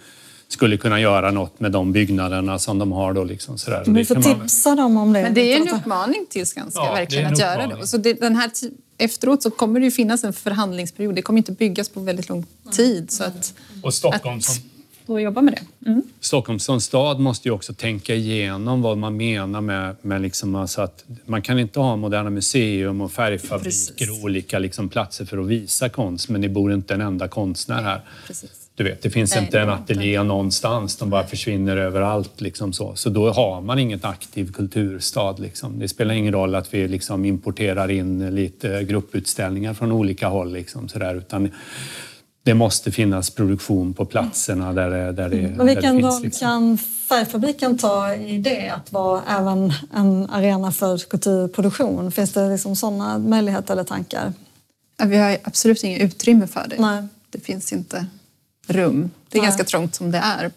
skulle 0.52 0.76
kunna 0.76 1.00
göra 1.00 1.30
något 1.30 1.60
med 1.60 1.72
de 1.72 1.92
byggnaderna 1.92 2.58
som 2.58 2.78
de 2.78 2.92
har. 2.92 3.12
Då 3.12 3.24
liksom 3.24 3.58
sådär. 3.58 3.84
Vi 3.86 4.04
får 4.04 4.14
tipsa 4.14 4.74
dem 4.74 4.96
om 4.96 5.12
det. 5.12 5.22
Men 5.22 5.34
det 5.34 5.52
är 5.52 5.60
en 5.60 5.68
uppmaning 5.68 6.26
till 6.30 6.46
Skanska 6.46 6.80
ja, 6.80 6.92
verkligen 6.92 7.32
att 7.32 7.38
göra 7.38 7.66
det. 7.66 7.86
Så 7.86 7.96
det, 7.96 8.12
den 8.12 8.36
här 8.36 8.50
efteråt 8.98 9.42
så 9.42 9.50
kommer 9.50 9.80
det 9.80 9.84
ju 9.84 9.90
finnas 9.90 10.24
en 10.24 10.32
förhandlingsperiod. 10.32 11.14
Det 11.14 11.22
kommer 11.22 11.38
inte 11.38 11.52
byggas 11.52 11.88
på 11.88 12.00
väldigt 12.00 12.28
lång 12.28 12.46
tid. 12.72 13.10
Så 13.10 13.24
att, 13.24 13.54
och 13.82 13.94
Stockholm 13.94 14.38
att, 14.38 14.62
och 15.06 15.20
jobba 15.20 15.42
med 15.42 15.54
det. 15.54 15.90
Mm. 15.90 16.02
Stockholm 16.20 16.58
som 16.58 16.80
stad 16.80 17.20
måste 17.20 17.48
ju 17.48 17.52
också 17.52 17.74
tänka 17.74 18.14
igenom 18.14 18.82
vad 18.82 18.98
man 18.98 19.16
menar 19.16 19.60
med, 19.60 19.96
med 20.02 20.22
liksom 20.22 20.54
alltså 20.54 20.82
att 20.82 21.04
man 21.26 21.42
kan 21.42 21.58
inte 21.58 21.80
ha 21.80 21.96
Moderna 21.96 22.30
Museum 22.30 23.00
och 23.00 23.12
färgfabriker 23.12 24.10
och 24.10 24.24
olika 24.24 24.58
liksom 24.58 24.88
platser 24.88 25.24
för 25.24 25.38
att 25.38 25.46
visa 25.46 25.88
konst 25.88 26.28
men 26.28 26.40
det 26.40 26.48
bor 26.48 26.72
inte 26.72 26.94
en 26.94 27.00
enda 27.00 27.28
konstnär 27.28 27.82
här. 27.82 28.00
Precis. 28.26 28.61
Du 28.74 28.84
vet, 28.84 29.02
det 29.02 29.10
finns 29.10 29.34
Nej, 29.34 29.44
inte 29.44 29.60
en 29.60 29.70
ateljé 29.70 30.22
någonstans, 30.22 30.96
de 30.96 31.10
bara 31.10 31.26
försvinner 31.26 31.76
överallt. 31.76 32.40
Liksom 32.40 32.72
så. 32.72 32.94
så 32.94 33.10
då 33.10 33.30
har 33.30 33.60
man 33.60 33.78
inget 33.78 34.04
aktiv 34.04 34.52
kulturstad. 34.52 35.32
Liksom. 35.38 35.78
Det 35.78 35.88
spelar 35.88 36.14
ingen 36.14 36.32
roll 36.32 36.54
att 36.54 36.74
vi 36.74 36.88
liksom 36.88 37.24
importerar 37.24 37.90
in 37.90 38.34
lite 38.34 38.84
grupputställningar 38.84 39.74
från 39.74 39.92
olika 39.92 40.28
håll. 40.28 40.52
Liksom, 40.52 40.88
så 40.88 40.98
där, 40.98 41.14
utan 41.14 41.50
det 42.42 42.54
måste 42.54 42.92
finnas 42.92 43.30
produktion 43.30 43.94
på 43.94 44.04
platserna 44.04 44.72
där 44.72 44.90
det, 44.90 45.12
där 45.12 45.28
det, 45.28 45.38
mm. 45.38 45.58
där 45.58 45.64
vilken 45.64 45.96
det 45.96 46.02
finns. 46.02 46.22
Liksom. 46.22 46.46
kan 46.46 46.78
Färgfabriken 47.08 47.78
ta 47.78 48.14
i 48.14 48.38
det 48.38 48.68
att 48.68 48.92
vara 48.92 49.22
även 49.28 49.72
en 49.94 50.30
arena 50.30 50.72
för 50.72 50.98
kulturproduktion? 50.98 52.12
Finns 52.12 52.32
det 52.32 52.48
liksom 52.48 52.76
sådana 52.76 53.18
möjligheter 53.18 53.72
eller 53.72 53.84
tankar? 53.84 54.32
Vi 55.04 55.16
har 55.16 55.38
absolut 55.42 55.84
inget 55.84 56.02
utrymme 56.02 56.46
för 56.46 56.66
det. 56.68 56.76
Nej. 56.80 57.02
Det 57.30 57.40
finns 57.40 57.72
inte 57.72 58.06
rum. 58.72 59.10
Det 59.28 59.38
är 59.38 59.40
Nej. 59.40 59.46
ganska 59.46 59.64
trångt 59.64 59.94
som 59.94 60.10
det 60.10 60.18
är. 60.18 60.50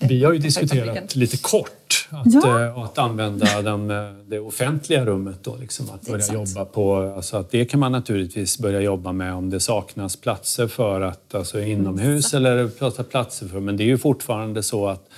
Vi 0.00 0.24
har 0.24 0.32
ju 0.32 0.38
diskuterat 0.38 1.16
lite 1.16 1.36
kort 1.36 2.08
att, 2.10 2.34
ja. 2.34 2.64
äh, 2.64 2.78
att 2.78 2.98
använda 2.98 3.62
den, 3.62 3.90
eh, 3.90 4.12
det 4.26 4.40
offentliga 4.40 5.04
rummet. 5.04 5.38
Då, 5.42 5.56
liksom, 5.56 5.90
att 5.90 6.06
börja 6.06 6.18
Exakt. 6.18 6.34
jobba 6.34 6.64
på, 6.64 6.96
alltså 7.16 7.36
att 7.36 7.50
det 7.50 7.64
kan 7.64 7.80
man 7.80 7.92
naturligtvis 7.92 8.58
börja 8.58 8.80
jobba 8.80 9.12
med 9.12 9.34
om 9.34 9.50
det 9.50 9.60
saknas 9.60 10.16
platser 10.16 10.68
för 10.68 11.00
att, 11.00 11.34
alltså 11.34 11.60
inomhus 11.60 12.34
mm. 12.34 12.46
eller 12.46 13.02
platser 13.02 13.48
för. 13.48 13.60
Men 13.60 13.76
det 13.76 13.82
är 13.82 13.86
ju 13.86 13.98
fortfarande 13.98 14.62
så 14.62 14.88
att, 14.88 15.08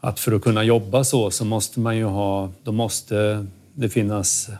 att 0.00 0.20
för 0.20 0.32
att 0.32 0.42
kunna 0.42 0.64
jobba 0.64 1.04
så 1.04 1.30
så 1.30 1.44
måste 1.44 1.80
man 1.80 1.96
ju 1.96 2.04
ha, 2.04 2.50
då 2.62 2.72
måste 2.72 3.46
det 3.74 3.88
finnas 3.88 4.50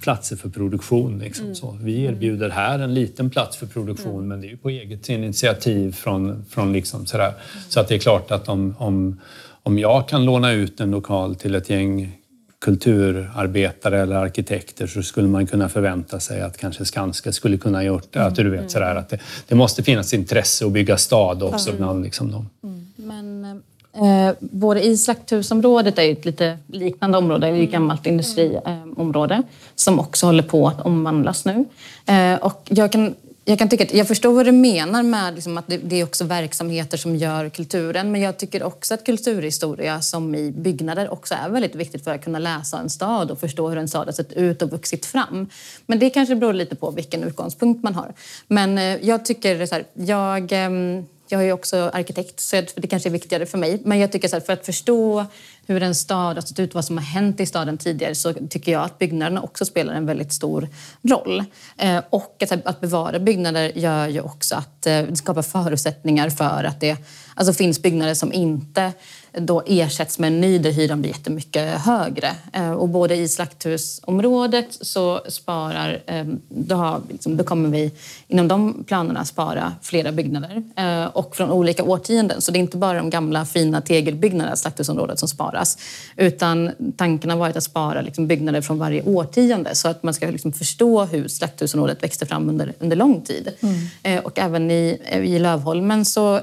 platser 0.00 0.36
för 0.36 0.48
produktion. 0.48 1.18
Liksom, 1.18 1.44
mm. 1.44 1.54
så. 1.54 1.78
Vi 1.80 2.04
erbjuder 2.04 2.50
här 2.50 2.78
en 2.78 2.94
liten 2.94 3.30
plats 3.30 3.56
för 3.56 3.66
produktion 3.66 4.14
mm. 4.14 4.28
men 4.28 4.40
det 4.40 4.50
är 4.50 4.56
på 4.56 4.70
eget 4.70 5.08
initiativ 5.08 5.92
från, 5.92 6.44
från 6.50 6.72
liksom 6.72 7.06
sådär. 7.06 7.28
Mm. 7.28 7.38
Så 7.68 7.80
att 7.80 7.88
det 7.88 7.94
är 7.94 7.98
klart 7.98 8.30
att 8.30 8.48
om, 8.48 8.74
om, 8.78 9.20
om 9.62 9.78
jag 9.78 10.08
kan 10.08 10.24
låna 10.24 10.52
ut 10.52 10.80
en 10.80 10.90
lokal 10.90 11.34
till 11.34 11.54
ett 11.54 11.70
gäng 11.70 12.18
kulturarbetare 12.60 14.00
eller 14.00 14.16
arkitekter 14.16 14.86
så 14.86 15.02
skulle 15.02 15.28
man 15.28 15.46
kunna 15.46 15.68
förvänta 15.68 16.20
sig 16.20 16.40
att 16.40 16.56
kanske 16.58 16.84
Skanska 16.84 17.32
skulle 17.32 17.58
kunna 17.58 17.84
gjort 17.84 18.12
det. 18.12 18.24
Att 18.24 18.34
du 18.34 18.50
vet, 18.50 18.58
mm. 18.58 18.70
sådär, 18.70 18.94
att 18.94 19.08
det, 19.08 19.18
det 19.48 19.54
måste 19.54 19.82
finnas 19.82 20.14
intresse 20.14 20.66
att 20.66 20.72
bygga 20.72 20.96
stad 20.96 21.42
också 21.42 21.68
mm. 21.68 21.82
bland 21.82 22.04
liksom 22.04 22.30
dem. 22.30 22.48
Mm. 22.62 22.86
Men 22.96 23.62
Eh, 23.94 24.34
både 24.40 24.84
i 24.84 24.96
slakthusområdet 24.96 25.98
är 25.98 26.12
ett 26.12 26.24
lite 26.24 26.58
liknande 26.66 27.18
område, 27.18 27.50
det 27.50 27.56
är 27.56 27.62
ett 27.62 27.70
gammalt 27.70 28.06
industriområde 28.06 29.34
eh, 29.34 29.40
som 29.74 30.00
också 30.00 30.26
håller 30.26 30.42
på 30.42 30.68
att 30.68 30.80
omvandlas 30.80 31.44
nu. 31.44 31.64
Eh, 32.06 32.34
och 32.34 32.62
jag 32.68 32.92
kan, 32.92 33.14
jag 33.44 33.58
kan 33.58 33.68
tycka 33.68 33.84
att 33.84 33.94
jag 33.94 34.08
förstår 34.08 34.32
vad 34.32 34.46
du 34.46 34.52
menar 34.52 35.02
med 35.02 35.34
liksom 35.34 35.58
att 35.58 35.66
det, 35.66 35.76
det, 35.76 36.00
är 36.00 36.04
också 36.04 36.24
verksamheter 36.24 36.96
som 36.96 37.16
gör 37.16 37.48
kulturen 37.48 38.12
men 38.12 38.20
jag 38.20 38.36
tycker 38.36 38.62
också 38.62 38.94
att 38.94 39.04
kulturhistoria 39.04 40.00
som 40.00 40.34
i 40.34 40.50
byggnader 40.50 41.12
också 41.12 41.34
är 41.34 41.48
väldigt 41.48 41.74
viktigt 41.74 42.04
för 42.04 42.14
att 42.14 42.24
kunna 42.24 42.38
läsa 42.38 42.78
en 42.78 42.90
stad 42.90 43.30
och 43.30 43.40
förstå 43.40 43.68
hur 43.68 43.78
en 43.78 43.88
stad 43.88 44.06
har 44.06 44.12
sett 44.12 44.32
ut 44.32 44.62
och 44.62 44.70
vuxit 44.70 45.06
fram. 45.06 45.48
Men 45.86 45.98
det 45.98 46.10
kanske 46.10 46.34
beror 46.34 46.52
lite 46.52 46.74
på 46.74 46.90
vilken 46.90 47.22
utgångspunkt 47.22 47.82
man 47.82 47.94
har. 47.94 48.12
Men 48.48 48.78
eh, 48.78 48.96
jag 49.02 49.24
tycker 49.24 49.66
så 49.66 49.74
här, 49.74 49.84
jag 49.94 50.52
ehm, 50.52 51.06
jag 51.32 51.40
är 51.42 51.46
ju 51.46 51.52
också 51.52 51.90
arkitekt 51.92 52.40
så 52.40 52.62
det 52.74 52.86
kanske 52.86 53.08
är 53.08 53.10
viktigare 53.10 53.46
för 53.46 53.58
mig. 53.58 53.80
Men 53.84 53.98
jag 53.98 54.12
tycker 54.12 54.28
så 54.28 54.36
här, 54.36 54.40
för 54.40 54.52
att 54.52 54.66
förstå 54.66 55.26
hur 55.66 55.82
en 55.82 55.94
stad 55.94 56.36
har 56.36 56.42
sett 56.42 56.58
ut, 56.58 56.74
vad 56.74 56.84
som 56.84 56.98
har 56.98 57.04
hänt 57.04 57.40
i 57.40 57.46
staden 57.46 57.78
tidigare 57.78 58.14
så 58.14 58.32
tycker 58.32 58.72
jag 58.72 58.82
att 58.82 58.98
byggnaderna 58.98 59.42
också 59.42 59.64
spelar 59.64 59.94
en 59.94 60.06
väldigt 60.06 60.32
stor 60.32 60.68
roll. 61.02 61.44
Eh, 61.78 62.00
och 62.10 62.42
att, 62.42 62.66
att 62.66 62.80
bevara 62.80 63.18
byggnader 63.18 63.72
gör 63.78 64.08
ju 64.08 64.20
också 64.20 64.54
att 64.54 64.86
eh, 64.86 65.02
det 65.02 65.16
skapar 65.16 65.42
förutsättningar 65.42 66.30
för 66.30 66.64
att 66.64 66.80
det 66.80 66.96
alltså, 67.34 67.52
finns 67.52 67.82
byggnader 67.82 68.14
som 68.14 68.32
inte 68.32 68.92
då 69.32 69.62
ersätts 69.66 70.18
med 70.18 70.28
en 70.28 70.40
ny 70.40 70.58
där 70.58 70.70
hyran 70.70 71.00
blir 71.00 71.10
jättemycket 71.10 71.80
högre. 71.80 72.30
Eh, 72.52 72.72
och 72.72 72.88
både 72.88 73.16
i 73.16 73.28
slakthusområdet 73.28 74.66
så 74.80 75.20
sparar, 75.28 76.02
eh, 76.06 76.24
då, 76.48 76.74
har, 76.74 77.00
liksom, 77.10 77.36
då 77.36 77.44
kommer 77.44 77.68
vi 77.68 77.90
inom 78.28 78.48
de 78.48 78.84
planerna 78.84 79.24
spara 79.24 79.72
flera 79.82 80.12
byggnader 80.12 80.62
eh, 80.76 81.04
och 81.04 81.36
från 81.36 81.50
olika 81.50 81.84
årtionden. 81.84 82.40
Så 82.40 82.52
det 82.52 82.58
är 82.58 82.60
inte 82.60 82.76
bara 82.76 82.98
de 82.98 83.10
gamla 83.10 83.44
fina 83.44 83.80
tegelbyggnaderna 83.80 84.54
i 84.54 84.56
slakthusområdet 84.56 85.18
som 85.18 85.28
sparas 85.28 85.78
utan 86.16 86.70
tanken 86.96 87.30
har 87.30 87.36
varit 87.36 87.56
att 87.56 87.64
spara 87.64 88.00
liksom, 88.00 88.26
byggnader 88.26 88.60
från 88.60 88.78
varje 88.78 89.02
årtionde 89.02 89.74
så 89.74 89.88
att 89.88 90.02
man 90.02 90.14
ska 90.14 90.26
liksom, 90.26 90.52
förstå 90.52 91.04
hur 91.04 91.28
slakthusområdet 91.28 92.02
växte 92.02 92.26
fram 92.26 92.48
under, 92.48 92.72
under 92.78 92.96
lång 92.96 93.22
tid. 93.22 93.48
Mm. 93.60 94.24
Och 94.24 94.38
även 94.38 94.70
i, 94.70 94.98
i 95.12 95.38
Lövholmen 95.38 96.04
så 96.04 96.40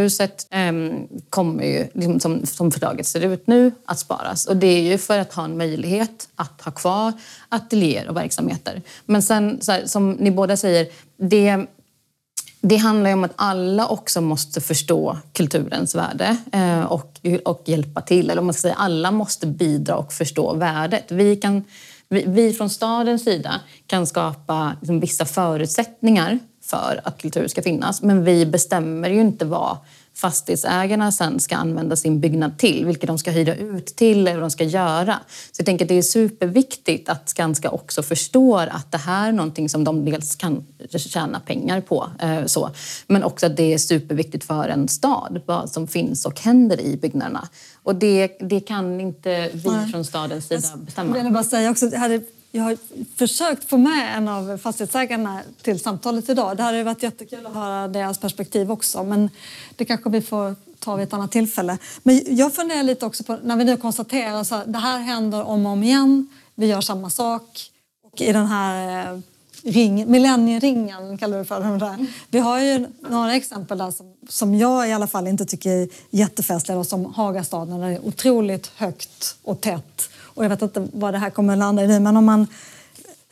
Bäckershuset 0.00 0.46
ehm, 0.50 1.08
kommer 1.30 1.64
ju 1.64 1.88
liksom, 1.94 2.20
som, 2.20 2.46
som 2.46 2.70
förslaget 2.70 3.06
ser 3.06 3.20
ut 3.20 3.46
nu, 3.46 3.72
att 3.84 3.98
sparas. 3.98 4.46
Och 4.46 4.56
det 4.56 4.66
är 4.66 4.82
ju 4.82 4.98
för 4.98 5.18
att 5.18 5.32
ha 5.34 5.44
en 5.44 5.58
möjlighet 5.58 6.28
att 6.36 6.60
ha 6.60 6.72
kvar 6.72 7.12
ateljéer 7.48 8.08
och 8.08 8.16
verksamheter. 8.16 8.82
Men 9.06 9.22
sen, 9.22 9.60
här, 9.68 9.86
som 9.86 10.12
ni 10.12 10.30
båda 10.30 10.56
säger, 10.56 10.86
det, 11.16 11.66
det 12.60 12.76
handlar 12.76 13.10
ju 13.10 13.14
om 13.14 13.24
att 13.24 13.32
alla 13.36 13.86
också 13.88 14.20
måste 14.20 14.60
förstå 14.60 15.18
kulturens 15.32 15.94
värde 15.94 16.36
eh, 16.52 16.80
och, 16.80 17.20
och 17.44 17.62
hjälpa 17.66 18.00
till. 18.00 18.30
Eller 18.30 18.40
om 18.40 18.46
man 18.46 18.54
ska 18.54 18.60
säga, 18.60 18.74
alla 18.74 19.10
måste 19.10 19.46
bidra 19.46 19.96
och 19.96 20.12
förstå 20.12 20.54
värdet. 20.54 21.12
Vi, 21.12 21.36
kan, 21.36 21.64
vi, 22.08 22.24
vi 22.26 22.52
från 22.52 22.70
stadens 22.70 23.24
sida 23.24 23.60
kan 23.86 24.06
skapa 24.06 24.76
liksom, 24.80 25.00
vissa 25.00 25.24
förutsättningar 25.24 26.38
för 26.70 27.00
att 27.04 27.22
kultur 27.22 27.48
ska 27.48 27.62
finnas. 27.62 28.02
Men 28.02 28.24
vi 28.24 28.46
bestämmer 28.46 29.10
ju 29.10 29.20
inte 29.20 29.44
vad 29.44 29.76
fastighetsägarna 30.14 31.12
sen 31.12 31.40
ska 31.40 31.56
använda 31.56 31.96
sin 31.96 32.20
byggnad 32.20 32.58
till, 32.58 32.86
vilka 32.86 33.06
de 33.06 33.18
ska 33.18 33.30
hyra 33.30 33.54
ut 33.54 33.86
till 33.86 34.20
eller 34.20 34.34
vad 34.34 34.42
de 34.42 34.50
ska 34.50 34.64
göra. 34.64 35.18
Så 35.52 35.60
jag 35.60 35.66
tänker 35.66 35.84
att 35.84 35.88
det 35.88 35.94
är 35.94 36.02
superviktigt 36.02 37.08
att 37.08 37.28
Skanska 37.28 37.70
också 37.70 38.02
förstår 38.02 38.66
att 38.66 38.92
det 38.92 38.98
här 38.98 39.28
är 39.28 39.32
någonting 39.32 39.68
som 39.68 39.84
de 39.84 40.04
dels 40.04 40.36
kan 40.36 40.66
tjäna 40.96 41.40
pengar 41.40 41.80
på, 41.80 42.10
eh, 42.20 42.44
så, 42.46 42.70
men 43.06 43.24
också 43.24 43.46
att 43.46 43.56
det 43.56 43.74
är 43.74 43.78
superviktigt 43.78 44.44
för 44.44 44.68
en 44.68 44.88
stad, 44.88 45.40
vad 45.46 45.70
som 45.70 45.86
finns 45.86 46.26
och 46.26 46.40
händer 46.40 46.80
i 46.80 46.96
byggnaderna. 46.96 47.48
Och 47.82 47.94
det, 47.94 48.36
det 48.40 48.60
kan 48.60 49.00
inte 49.00 49.50
vi 49.52 49.70
Nej. 49.70 49.90
från 49.90 50.04
stadens 50.04 50.48
sida 50.48 50.68
bestämma. 50.76 51.16
Jag 51.16 51.24
vill 51.24 51.32
bara 51.32 51.44
säga 51.44 51.70
också, 51.70 51.96
hade 51.96 52.20
jag 52.52 52.62
har 52.62 52.76
försökt 53.16 53.68
få 53.68 53.78
med 53.78 54.16
en 54.16 54.28
av 54.28 54.58
fastighetsägarna 54.58 55.40
till 55.62 55.80
samtalet 55.80 56.28
idag. 56.28 56.56
Det 56.56 56.62
hade 56.62 56.84
varit 56.84 57.02
jättekul 57.02 57.46
att 57.46 57.54
höra 57.54 57.88
deras 57.88 58.18
perspektiv 58.18 58.72
också 58.72 59.04
men 59.04 59.30
det 59.76 59.84
kanske 59.84 60.10
vi 60.10 60.22
får 60.22 60.56
ta 60.78 60.96
vid 60.96 61.06
ett 61.06 61.12
annat 61.12 61.32
tillfälle. 61.32 61.78
Men 62.02 62.36
jag 62.36 62.54
funderar 62.54 62.82
lite 62.82 63.06
också 63.06 63.24
på 63.24 63.38
när 63.42 63.56
vi 63.56 63.64
nu 63.64 63.76
konstaterar 63.76 64.40
att 64.40 64.72
det 64.72 64.78
här 64.78 64.98
händer 64.98 65.44
om 65.44 65.66
och 65.66 65.72
om 65.72 65.82
igen. 65.82 66.28
Vi 66.54 66.66
gör 66.66 66.80
samma 66.80 67.10
sak 67.10 67.70
och 68.12 68.20
i 68.20 68.32
den 68.32 68.46
här 68.46 69.06
eh, 69.12 69.20
ring, 69.62 70.10
millennieringen 70.10 71.18
kallar 71.18 71.38
vi 71.38 71.44
för 71.44 71.78
det. 71.78 72.06
Vi 72.30 72.38
har 72.38 72.60
ju 72.60 72.86
några 73.00 73.36
exempel 73.36 73.78
där 73.78 73.90
som, 73.90 74.14
som 74.28 74.54
jag 74.54 74.88
i 74.88 74.92
alla 74.92 75.06
fall 75.06 75.26
inte 75.26 75.44
tycker 75.44 75.70
är 75.70 75.88
jättefestliga 76.10 76.84
som 76.84 77.04
Hagastaden 77.04 77.80
där 77.80 77.88
det 77.88 77.94
är 77.94 78.06
otroligt 78.06 78.66
högt 78.76 79.36
och 79.42 79.60
tätt. 79.60 80.10
Och 80.40 80.44
jag 80.44 80.50
vet 80.50 80.62
inte 80.62 80.88
vad 80.92 81.14
det 81.14 81.18
här 81.18 81.30
kommer 81.30 81.52
att 81.52 81.58
landa 81.58 81.84
i 81.84 81.86
nu 81.86 82.00
men 82.00 82.16
om 82.16 82.24
man 82.24 82.46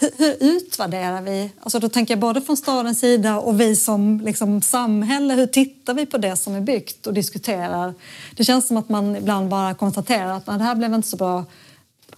hur, 0.00 0.10
hur 0.16 0.36
utvärderar 0.40 1.22
vi? 1.22 1.50
Alltså 1.60 1.78
då 1.78 1.88
tänker 1.88 2.14
jag 2.14 2.20
både 2.20 2.40
från 2.40 2.56
stadens 2.56 3.00
sida 3.00 3.38
och 3.38 3.60
vi 3.60 3.76
som 3.76 4.20
liksom 4.20 4.62
samhälle. 4.62 5.34
Hur 5.34 5.46
tittar 5.46 5.94
vi 5.94 6.06
på 6.06 6.18
det 6.18 6.36
som 6.36 6.54
är 6.54 6.60
byggt 6.60 7.06
och 7.06 7.14
diskuterar? 7.14 7.94
Det 8.36 8.44
känns 8.44 8.66
som 8.66 8.76
att 8.76 8.88
man 8.88 9.16
ibland 9.16 9.48
bara 9.48 9.74
konstaterar 9.74 10.36
att 10.36 10.46
det 10.46 10.52
här 10.52 10.74
blev 10.74 10.94
inte 10.94 11.08
så 11.08 11.16
bra. 11.16 11.44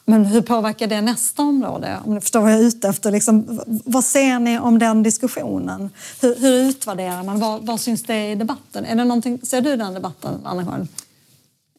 Men 0.05 0.25
hur 0.25 0.41
påverkar 0.41 0.87
det 0.87 1.01
nästa 1.01 1.43
område? 1.43 1.99
Om 2.05 2.15
ni 2.15 2.21
förstår 2.21 2.41
vad 2.41 2.53
jag 2.53 2.61
är 2.61 2.65
ute 2.65 2.89
efter. 2.89 3.11
Liksom, 3.11 3.61
vad 3.67 4.05
ser 4.05 4.39
ni 4.39 4.59
om 4.59 4.79
den 4.79 5.03
diskussionen? 5.03 5.91
Hur, 6.21 6.37
hur 6.37 6.69
utvärderar 6.69 7.23
man? 7.23 7.41
Vad, 7.41 7.67
vad 7.67 7.81
syns 7.81 8.03
det 8.03 8.31
i 8.31 8.35
debatten? 8.35 8.85
Är 8.85 8.97
det 8.97 9.05
någonting, 9.05 9.41
ser 9.43 9.61
du 9.61 9.77
den 9.77 9.95
debatten, 9.95 10.41
Anna-Karin? 10.45 10.89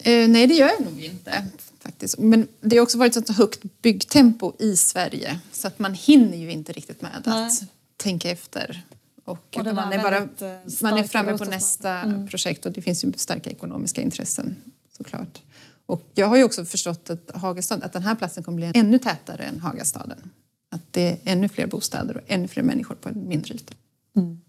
Uh, 0.07 0.30
nej, 0.30 0.47
det 0.47 0.53
gör 0.53 0.68
jag 0.68 0.86
nog 0.86 1.03
inte 1.03 1.45
faktiskt. 1.84 2.18
Men 2.18 2.48
det 2.62 2.78
har 2.78 2.84
också 2.84 2.98
varit 2.98 3.18
ett 3.18 3.30
högt 3.30 3.60
byggtempo 3.82 4.54
i 4.60 4.76
Sverige 4.76 5.40
så 5.52 5.68
att 5.68 5.80
man 5.80 5.94
hinner 5.94 6.38
ju 6.38 6.52
inte 6.52 6.74
riktigt 6.74 7.02
med 7.02 7.24
Nej. 7.26 7.48
att 7.48 7.64
tänka 7.98 8.30
efter. 8.30 8.84
Och, 9.26 9.58
och 9.58 9.66
man, 9.66 9.94
är 9.94 10.04
bara, 10.04 10.18
eh, 10.18 10.58
man 10.82 10.98
är 10.98 11.04
framme 11.04 11.38
på 11.38 11.46
nästa 11.46 11.90
mm. 11.90 12.28
projekt 12.28 12.66
och 12.66 12.72
det 12.72 12.82
finns 12.82 13.04
ju 13.04 13.14
starka 13.16 13.50
ekonomiska 13.50 14.02
intressen 14.02 14.56
såklart. 14.98 15.42
Och 15.86 16.10
jag 16.14 16.28
har 16.28 16.38
ju 16.38 16.44
också 16.44 16.66
förstått 16.66 17.10
att, 17.10 17.32
Hagastad, 17.34 17.76
att 17.76 17.94
den 17.94 18.04
här 18.04 18.16
platsen 18.16 18.44
kommer 18.44 18.56
bli 18.56 18.72
ännu 18.80 19.00
tätare 19.00 19.44
än 19.44 19.60
Hagastaden. 19.60 20.30
Att 20.72 20.82
det 20.92 21.02
är 21.02 21.18
ännu 21.24 21.50
fler 21.50 21.68
bostäder 21.68 22.18
och 22.18 22.24
ännu 22.28 22.48
fler 22.48 22.64
människor 22.64 22.96
på 22.96 23.10
en 23.10 23.28
mindre 23.28 23.56
yta. 23.56 23.74
Mm. 24.16 24.41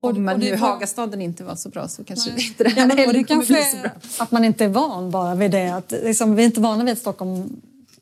Om 0.00 0.24
man 0.24 0.40
nu 0.40 0.56
Hagastaden 0.56 1.22
inte 1.22 1.44
var 1.44 1.54
så 1.54 1.68
bra 1.68 1.88
så 1.88 2.04
kanske 2.04 2.30
Nej. 2.30 2.46
inte 2.46 2.64
det 2.64 2.70
här 2.70 2.80
ja, 2.80 2.86
men, 2.86 2.98
heller 2.98 3.22
kommer 3.22 3.46
bli 3.46 3.62
så 3.62 3.76
bra. 3.76 3.90
Att 4.18 4.30
man 4.30 4.44
inte 4.44 4.64
är 4.64 4.68
van 4.68 5.10
bara 5.10 5.34
vid 5.34 5.50
det. 5.50 5.68
Att, 5.68 5.90
liksom, 5.90 6.34
vi 6.34 6.42
är 6.42 6.46
inte 6.46 6.60
vana 6.60 6.84
vid 6.84 6.92
att 6.92 6.98
Stockholm 6.98 7.60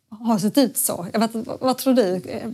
har 0.09 0.39
sett 0.39 0.59
ut 0.59 0.77
så. 0.77 1.07
Jag 1.13 1.21
vet, 1.21 1.35
vad, 1.35 1.61
vad 1.61 1.79
tror 1.79 1.95
du? 1.95 2.03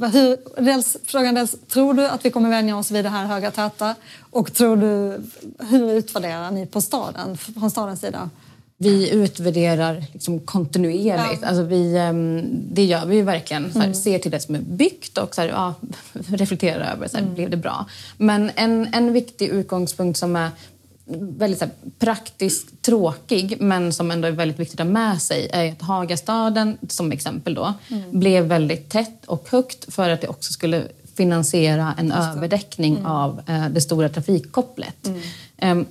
Hur, 0.07 0.63
dels, 0.63 0.97
frågan 1.05 1.35
dels, 1.35 1.57
tror 1.69 1.95
du 1.95 2.09
att 2.09 2.25
vi 2.25 2.31
kommer 2.31 2.49
vänja 2.51 2.77
oss 2.77 2.91
vid 2.91 3.05
det 3.05 3.09
här 3.09 3.27
höga 3.27 3.51
täta? 3.51 3.95
Och 4.31 4.55
tror 4.55 4.77
du, 4.77 5.23
hur 5.59 5.93
utvärderar 5.93 6.51
ni 6.51 6.67
på 6.67 6.81
staden, 6.81 7.37
från 7.37 7.71
stadens 7.71 8.01
sida? 8.01 8.31
Vi 8.83 9.11
utvärderar 9.11 10.05
liksom 10.13 10.41
kontinuerligt. 10.41 11.43
Ja. 11.43 11.49
Alltså 11.49 11.63
vi, 11.63 11.97
ehm, 11.97 12.43
det 12.75 12.85
gör 12.85 13.07
vi 13.07 13.23
verkligen. 13.23 13.73
Så 13.73 13.79
här, 13.79 13.87
mm. 13.87 13.95
Ser 13.95 14.19
till 14.19 14.31
det 14.31 14.41
som 14.41 14.55
är 14.55 14.61
byggt 14.61 15.19
och 15.19 15.35
så 15.35 15.41
här, 15.41 15.49
ja, 15.49 15.75
reflekterar 16.13 16.93
över, 16.93 17.09
så 17.09 17.17
här, 17.17 17.23
mm. 17.23 17.35
blev 17.35 17.51
det 17.51 17.57
bra? 17.57 17.87
Men 18.17 18.51
en, 18.55 18.89
en 18.93 19.13
viktig 19.13 19.49
utgångspunkt 19.49 20.19
som 20.19 20.37
är 20.37 20.51
väldigt 21.19 21.59
så 21.59 21.65
här, 21.65 21.75
praktiskt 21.99 22.83
tråkig 22.83 23.57
men 23.61 23.93
som 23.93 24.11
ändå 24.11 24.29
är 24.29 24.33
väldigt 24.33 24.59
viktigt 24.59 24.81
att 24.81 24.87
ha 24.87 24.93
med 24.93 25.23
sig 25.23 25.49
är 25.53 25.73
att 25.73 25.83
Hagastaden, 25.83 26.79
som 26.89 27.13
exempel, 27.13 27.55
då, 27.55 27.75
mm. 27.89 28.19
blev 28.21 28.45
väldigt 28.45 28.89
tätt 28.89 29.25
och 29.27 29.49
högt 29.51 29.95
för 29.95 30.09
att 30.11 30.21
det 30.21 30.29
också 30.29 30.53
skulle 30.53 30.85
finansiera 31.15 31.95
en 31.99 32.13
överdäckning 32.13 32.93
mm. 32.93 33.07
av 33.07 33.41
eh, 33.47 33.69
det 33.69 33.81
stora 33.81 34.09
trafikkopplet. 34.09 35.11
Um, 35.63 35.87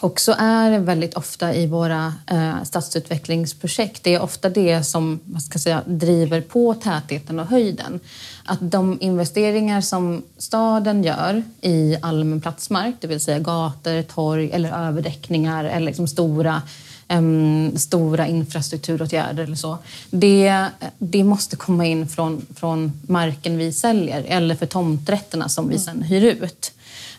och 0.00 0.20
så 0.20 0.34
är 0.38 0.70
det 0.70 0.78
väldigt 0.78 1.14
ofta 1.14 1.54
i 1.54 1.66
våra 1.66 2.14
eh, 2.26 2.62
stadsutvecklingsprojekt, 2.64 4.04
det 4.04 4.14
är 4.14 4.22
ofta 4.22 4.48
det 4.48 4.84
som 4.84 5.20
vad 5.24 5.42
ska 5.42 5.58
säga, 5.58 5.82
driver 5.86 6.40
på 6.40 6.74
tätheten 6.74 7.40
och 7.40 7.46
höjden. 7.46 8.00
Att 8.44 8.58
de 8.60 8.98
investeringar 9.00 9.80
som 9.80 10.22
staden 10.38 11.04
gör 11.04 11.42
i 11.60 11.96
allmän 12.02 12.40
platsmark, 12.40 12.94
det 13.00 13.06
vill 13.06 13.20
säga 13.20 13.38
gator, 13.38 14.02
torg 14.02 14.50
eller 14.52 14.88
överdäckningar 14.88 15.64
eller 15.64 15.86
liksom 15.86 16.08
stora 16.08 16.62
Um, 17.08 17.78
stora 17.78 18.26
infrastrukturåtgärder 18.26 19.42
eller 19.42 19.56
så. 19.56 19.78
Det, 20.10 20.66
det 20.98 21.24
måste 21.24 21.56
komma 21.56 21.86
in 21.86 22.08
från, 22.08 22.46
från 22.56 22.92
marken 23.08 23.58
vi 23.58 23.72
säljer 23.72 24.24
eller 24.28 24.54
för 24.54 24.66
tomträtterna 24.66 25.48
som 25.48 25.68
vi 25.68 25.74
mm. 25.74 25.84
sen 25.84 26.02
hyr 26.02 26.22
ut. 26.22 26.72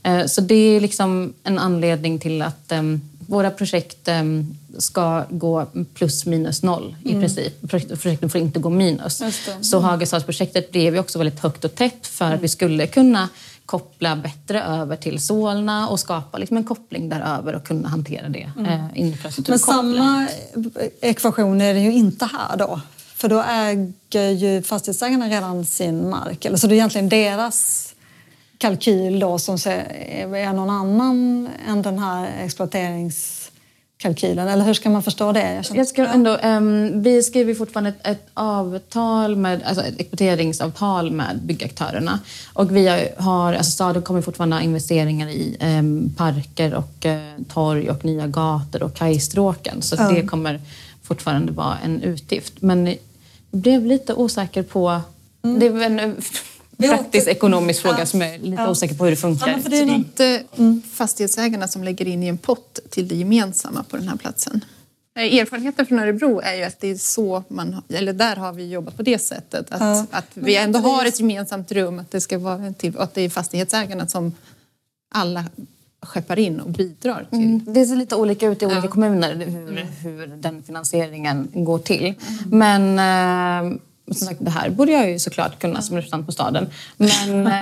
Eh, 0.06 0.26
så 0.26 0.42
det 0.42 0.56
är 0.56 0.80
liksom 0.80 1.34
en 1.44 1.60
anledning 1.60 2.20
till 2.20 2.42
att 2.42 2.72
ehm, 2.72 3.02
våra 3.28 3.52
projekt 3.52 4.08
ehm, 4.08 4.58
ska 4.78 5.24
gå 5.30 5.66
plus 5.94 6.26
minus 6.26 6.64
noll 6.64 6.96
i 7.04 7.10
mm. 7.10 7.22
princip. 7.22 7.70
Projekten 7.70 8.30
får 8.30 8.42
inte 8.42 8.60
gå 8.60 8.70
minus. 8.70 9.22
Så 9.62 9.80
Hagastadsprojektet 9.80 10.72
blev 10.72 10.94
ju 10.94 11.00
också 11.00 11.18
väldigt 11.18 11.40
högt 11.40 11.66
och 11.66 11.76
tätt 11.76 12.08
för 12.08 12.26
mm. 12.26 12.38
att 12.38 12.44
vi 12.44 12.48
skulle 12.48 12.88
kunna 12.88 13.30
koppla 13.66 14.16
bättre 14.16 14.64
över 14.64 14.96
till 14.96 15.20
Solna 15.20 15.90
och 15.90 16.00
skapa 16.00 16.38
liksom 16.38 16.58
en 16.58 16.64
koppling 16.64 17.10
däröver 17.10 17.56
och 17.56 17.64
kunna 17.64 17.90
hantera 17.90 18.30
det. 18.30 18.52
Mm. 18.58 18.72
Eh, 18.96 19.14
Men 19.48 19.60
samma 19.60 20.28
ekvation 21.02 21.62
är 21.62 21.74
det 21.74 21.80
ju 21.80 21.94
inte 21.94 22.26
här 22.26 22.58
då. 22.58 22.82
För 23.16 23.30
då 23.30 23.44
äger 23.50 24.30
ju 24.30 24.62
fastighetsägarna 24.62 25.30
redan 25.30 25.66
sin 25.66 26.10
mark. 26.10 26.46
Eller 26.46 26.58
så 26.58 26.68
det 26.68 26.74
är 26.74 26.76
egentligen 26.76 27.10
deras 27.10 27.95
kalkyl 28.58 29.20
då 29.20 29.40
som 29.40 29.56
är 29.56 30.54
någon 30.54 30.70
annan 30.70 31.50
än 31.68 31.82
den 31.82 32.00
här 32.00 32.46
exploateringskalkylen? 32.46 34.48
Eller 34.48 34.66
hur 34.66 34.74
ska 34.74 34.90
man 34.90 35.04
förstå 35.04 35.32
det? 35.32 35.64
Jag, 35.74 35.88
ska 35.88 36.06
ändå, 36.06 36.38
um, 36.38 37.02
vi 37.02 37.24
skriver 37.24 37.54
fortfarande 37.54 37.90
ett, 37.90 38.08
ett, 38.08 38.28
avtal 38.34 39.36
med, 39.36 39.64
alltså 39.64 39.84
ett 39.84 40.00
exploateringsavtal 40.00 41.12
med 41.12 41.40
byggaktörerna. 41.44 42.20
Och 42.54 42.76
vi 42.76 43.10
har, 43.18 43.54
alltså 43.54 43.72
staden 43.72 44.02
kommer 44.02 44.22
fortfarande 44.22 44.56
ha 44.56 44.64
investeringar 44.64 45.30
i 45.30 45.58
um, 45.62 46.14
parker 46.18 46.74
och 46.74 47.06
uh, 47.06 47.46
torg 47.54 47.90
och 47.90 48.06
nya 48.06 48.28
gator 48.28 48.84
och 48.84 48.94
kajstråken. 48.94 49.82
Så 49.82 49.96
mm. 49.96 50.16
det 50.16 50.28
kommer 50.28 50.62
fortfarande 51.04 51.52
vara 51.52 51.78
en 51.84 52.02
utgift. 52.02 52.54
Men 52.60 52.88
jag 52.88 52.98
blev 53.52 53.86
lite 53.86 54.14
osäker 54.14 54.64
på... 54.64 55.02
Mm. 55.44 55.60
Det 55.60 55.66
är 55.66 55.82
en, 55.82 56.16
praktisk 56.78 57.28
ekonomisk 57.28 57.82
fråga 57.82 58.00
ja. 58.00 58.06
som 58.06 58.22
jag 58.22 58.34
är 58.34 58.40
lite 58.40 58.62
ja. 58.62 58.70
osäker 58.70 58.96
på 58.96 59.04
hur 59.04 59.12
det 59.12 59.18
funkar. 59.18 59.48
Ja, 59.48 59.60
för 59.60 59.70
det 59.70 59.78
är 59.78 59.86
inte 59.86 60.44
mm. 60.58 60.82
fastighetsägarna 60.94 61.68
som 61.68 61.84
lägger 61.84 62.08
in 62.08 62.24
i 62.24 62.28
en 62.28 62.38
pott 62.38 62.80
till 62.90 63.08
det 63.08 63.16
gemensamma 63.16 63.84
på 63.84 63.98
den 63.98 64.08
här 64.08 64.18
platsen. 64.18 64.66
Eh, 65.18 65.38
erfarenheten 65.38 65.86
från 65.86 66.00
Örebro 66.00 66.40
är 66.40 66.56
ju 66.56 66.64
att 66.64 66.80
det 66.80 66.88
är 66.88 66.96
så 66.96 67.44
man, 67.48 67.82
eller 67.90 68.14
där 68.14 68.36
har 68.36 68.54
vi 68.54 68.70
jobbat 68.70 68.98
på 68.98 69.04
det 69.04 69.20
sättet. 69.20 69.72
Att, 69.72 69.82
ja. 69.82 70.06
att 70.12 70.28
vi 70.34 70.56
ändå 70.56 70.80
har 70.80 71.06
ett 71.06 71.20
gemensamt 71.20 71.72
rum, 71.72 72.00
att 72.00 72.12
det 72.12 72.22
ska 72.22 72.40
vara 72.40 72.74
till, 72.74 72.98
att 72.98 73.14
det 73.14 73.22
är 73.22 73.30
fastighetsägarna 73.30 74.08
som 74.08 74.34
alla 75.10 75.46
skeppar 76.02 76.40
in 76.40 76.60
och 76.60 76.70
bidrar 76.70 77.28
till. 77.30 77.40
Mm. 77.40 77.74
Det 77.74 77.86
ser 77.86 77.96
lite 77.96 78.16
olika 78.16 78.48
ut 78.48 78.62
i 78.62 78.66
olika 78.66 78.88
kommuner 78.88 79.36
hur, 79.36 79.72
mm. 79.72 79.88
hur 79.88 80.28
den 80.28 80.64
finansieringen 80.64 81.48
går 81.54 81.80
till. 81.80 82.06
Mm. 82.06 82.60
Men 82.60 83.72
eh, 83.72 83.78
som 84.12 84.28
sagt, 84.28 84.40
det 84.44 84.52
här 84.52 84.70
borde 84.70 84.92
jag 84.92 85.12
ju 85.12 85.20
såklart 85.20 85.60
kunna 85.60 85.82
som 85.82 85.96
representant 85.96 86.26
på 86.26 86.32
staden. 86.32 86.68
Men 86.98 87.48
eh, 87.48 87.62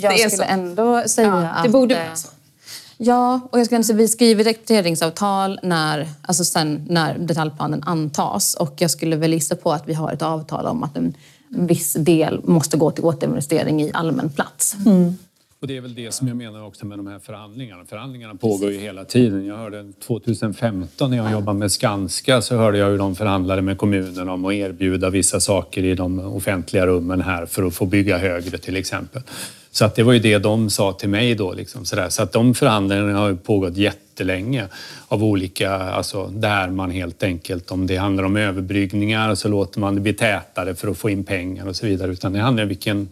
jag 0.00 0.32
skulle 0.32 0.44
ändå 0.44 1.02
säga 1.06 1.28
ja, 1.28 1.48
att... 1.48 1.64
Det 1.64 1.70
borde 1.70 1.94
vara 1.94 2.16
så. 2.16 2.28
Ja, 3.02 3.40
och 3.50 3.58
jag 3.58 3.66
skulle 3.66 3.84
säga 3.84 3.96
vi 3.96 4.08
skriver 4.08 4.44
rekryteringsavtal 4.44 5.60
när, 5.62 6.08
alltså 6.22 6.44
sen 6.44 6.86
när 6.88 7.18
detaljplanen 7.18 7.82
antas 7.86 8.54
och 8.54 8.74
jag 8.76 8.90
skulle 8.90 9.16
väl 9.16 9.32
gissa 9.32 9.56
på 9.56 9.72
att 9.72 9.88
vi 9.88 9.94
har 9.94 10.12
ett 10.12 10.22
avtal 10.22 10.66
om 10.66 10.82
att 10.82 10.96
en 10.96 11.14
viss 11.48 11.92
del 11.92 12.40
måste 12.44 12.76
gå 12.76 12.90
till 12.90 13.04
återinvestering 13.04 13.82
i 13.82 13.90
allmän 13.94 14.30
plats. 14.30 14.76
Mm. 14.86 15.16
Och 15.62 15.66
det 15.66 15.76
är 15.76 15.80
väl 15.80 15.94
det 15.94 16.12
som 16.12 16.28
jag 16.28 16.36
menar 16.36 16.64
också 16.64 16.86
med 16.86 16.98
de 16.98 17.06
här 17.06 17.18
förhandlingarna. 17.18 17.84
Förhandlingarna 17.84 18.34
pågår 18.34 18.70
ju 18.70 18.78
hela 18.78 19.04
tiden. 19.04 19.46
Jag 19.46 19.56
hörde 19.56 19.92
2015 20.06 21.10
när 21.10 21.16
jag 21.16 21.32
jobbade 21.32 21.58
med 21.58 21.72
Skanska 21.72 22.42
så 22.42 22.56
hörde 22.56 22.78
jag 22.78 22.86
hur 22.86 22.98
de 22.98 23.16
förhandlade 23.16 23.62
med 23.62 23.78
kommunen 23.78 24.28
om 24.28 24.44
att 24.44 24.52
erbjuda 24.52 25.10
vissa 25.10 25.40
saker 25.40 25.84
i 25.84 25.94
de 25.94 26.18
offentliga 26.18 26.86
rummen 26.86 27.20
här 27.20 27.46
för 27.46 27.62
att 27.62 27.74
få 27.74 27.86
bygga 27.86 28.18
högre 28.18 28.58
till 28.58 28.76
exempel. 28.76 29.22
Så 29.70 29.84
att 29.84 29.94
det 29.94 30.02
var 30.02 30.12
ju 30.12 30.18
det 30.18 30.38
de 30.38 30.70
sa 30.70 30.92
till 30.92 31.08
mig 31.08 31.34
då. 31.34 31.52
Liksom, 31.52 31.84
sådär. 31.84 32.08
Så 32.08 32.22
att 32.22 32.32
de 32.32 32.54
förhandlingarna 32.54 33.18
har 33.18 33.34
pågått 33.34 33.76
jättelänge 33.76 34.66
av 35.08 35.24
olika, 35.24 35.72
alltså 35.72 36.26
där 36.26 36.70
man 36.70 36.90
helt 36.90 37.22
enkelt, 37.22 37.70
om 37.70 37.86
det 37.86 37.96
handlar 37.96 38.24
om 38.24 38.36
överbryggningar 38.36 39.34
så 39.34 39.48
låter 39.48 39.80
man 39.80 39.94
det 39.94 40.00
bli 40.00 40.12
tätare 40.12 40.74
för 40.74 40.88
att 40.88 40.98
få 40.98 41.10
in 41.10 41.24
pengar 41.24 41.68
och 41.68 41.76
så 41.76 41.86
vidare. 41.86 42.12
Utan 42.12 42.32
det 42.32 42.38
handlar 42.38 42.62
om 42.62 42.68
vilken 42.68 43.08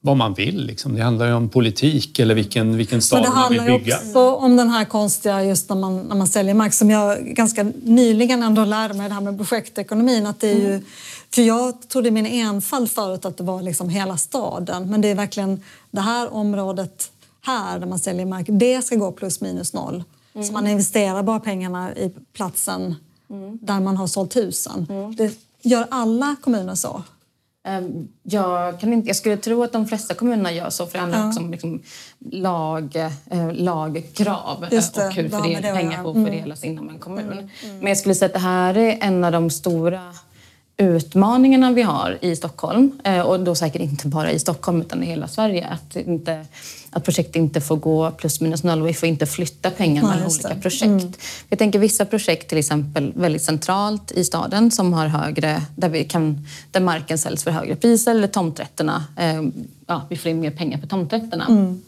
vad 0.00 0.16
man 0.16 0.34
vill. 0.34 0.66
Liksom. 0.66 0.94
Det 0.94 1.02
handlar 1.02 1.26
ju 1.26 1.32
om 1.32 1.48
politik 1.48 2.18
eller 2.18 2.34
vilken, 2.34 2.76
vilken 2.76 3.02
stad 3.02 3.28
man 3.34 3.50
vill 3.50 3.60
bygga. 3.60 3.68
Det 3.68 3.92
handlar 3.92 4.20
också 4.20 4.44
om 4.44 4.56
den 4.56 4.68
här 4.68 4.84
konstiga, 4.84 5.44
just 5.44 5.68
när 5.68 5.76
man, 5.76 5.98
när 5.98 6.16
man 6.16 6.26
säljer 6.26 6.54
mark, 6.54 6.74
som 6.74 6.90
jag 6.90 7.24
ganska 7.24 7.72
nyligen 7.82 8.42
ändå 8.42 8.64
lärde 8.64 8.94
mig 8.94 9.08
det 9.08 9.14
här 9.14 9.20
med 9.20 9.38
projektekonomin. 9.38 10.26
Att 10.26 10.40
det 10.40 10.48
är 10.48 10.58
ju, 10.58 10.84
för 11.34 11.42
jag 11.42 11.88
trodde 11.88 12.08
i 12.08 12.10
min 12.10 12.26
enfald 12.26 12.90
förut 12.90 13.24
att 13.24 13.36
det 13.36 13.44
var 13.44 13.62
liksom 13.62 13.88
hela 13.88 14.16
staden, 14.16 14.90
men 14.90 15.00
det 15.00 15.08
är 15.08 15.14
verkligen 15.14 15.62
det 15.90 16.00
här 16.00 16.34
området 16.34 17.10
här 17.42 17.78
där 17.78 17.86
man 17.86 17.98
säljer 17.98 18.26
mark, 18.26 18.46
det 18.48 18.82
ska 18.82 18.96
gå 18.96 19.12
plus 19.12 19.40
minus 19.40 19.72
noll. 19.72 20.04
Mm. 20.34 20.46
Så 20.46 20.52
man 20.52 20.66
investerar 20.66 21.22
bara 21.22 21.40
pengarna 21.40 21.94
i 21.94 22.12
platsen 22.32 22.94
mm. 23.30 23.58
där 23.62 23.80
man 23.80 23.96
har 23.96 24.06
sålt 24.06 24.36
husen. 24.36 24.86
Mm. 24.88 25.16
Det 25.16 25.38
gör 25.62 25.86
alla 25.90 26.36
kommuner 26.42 26.74
så? 26.74 27.02
Ehm, 27.66 28.08
jag, 28.22 28.80
kan 28.80 28.92
inte, 28.92 29.08
jag 29.08 29.16
skulle 29.16 29.36
tro 29.36 29.62
att 29.62 29.72
de 29.72 29.86
flesta 29.86 30.14
kommunerna 30.14 30.52
gör 30.52 30.70
så, 30.70 30.86
för 30.86 30.92
det 30.92 30.98
handlar 30.98 31.18
ja. 31.18 31.28
också 31.28 31.40
om 31.40 31.50
liksom 31.50 31.82
lag, 32.30 32.96
eh, 33.30 33.52
lagkrav 33.52 34.58
och 34.58 34.66
hur 34.70 35.28
fördel, 35.28 35.62
pengar 35.62 36.02
får 36.02 36.10
mm. 36.10 36.24
fördelas 36.24 36.64
inom 36.64 36.88
en 36.88 36.98
kommun. 36.98 37.32
Mm. 37.32 37.38
Mm. 37.38 37.78
Men 37.78 37.86
jag 37.86 37.98
skulle 37.98 38.14
säga 38.14 38.26
att 38.26 38.32
det 38.32 38.38
här 38.38 38.76
är 38.76 38.98
en 39.00 39.24
av 39.24 39.32
de 39.32 39.50
stora 39.50 40.14
utmaningarna 40.76 41.72
vi 41.72 41.82
har 41.82 42.18
i 42.20 42.36
Stockholm 42.36 43.00
eh, 43.04 43.20
och 43.20 43.40
då 43.40 43.54
säkert 43.54 43.82
inte 43.82 44.08
bara 44.08 44.30
i 44.30 44.38
Stockholm 44.38 44.80
utan 44.80 45.02
i 45.02 45.06
hela 45.06 45.28
Sverige. 45.28 45.66
Att, 45.66 45.96
inte, 45.96 46.46
att 46.96 47.04
projekt 47.04 47.36
inte 47.36 47.60
får 47.60 47.76
gå 47.76 48.10
plus 48.10 48.40
minus 48.40 48.62
noll 48.62 48.82
och 48.82 48.88
vi 48.88 48.94
får 48.94 49.08
inte 49.08 49.26
flytta 49.26 49.70
pengar 49.70 50.02
mellan 50.02 50.18
ja, 50.18 50.26
olika 50.26 50.60
projekt. 50.60 50.84
Mm. 50.84 51.12
Jag 51.48 51.58
tänker 51.58 51.78
vissa 51.78 52.04
projekt 52.04 52.48
till 52.48 52.58
exempel 52.58 53.12
väldigt 53.16 53.42
centralt 53.42 54.12
i 54.12 54.24
staden 54.24 54.70
som 54.70 54.92
har 54.92 55.06
högre, 55.06 55.62
där, 55.76 55.88
vi 55.88 56.04
kan, 56.04 56.46
där 56.70 56.80
marken 56.80 57.18
säljs 57.18 57.44
för 57.44 57.50
högre 57.50 57.76
priser 57.76 58.10
eller 58.10 58.28
tomträtterna, 58.28 59.04
eh, 59.16 59.42
ja, 59.86 60.06
vi 60.10 60.16
får 60.16 60.30
in 60.30 60.40
mer 60.40 60.50
pengar 60.50 60.78
för 60.78 60.86
tomträtterna. 60.86 61.46
Mm. 61.46 61.82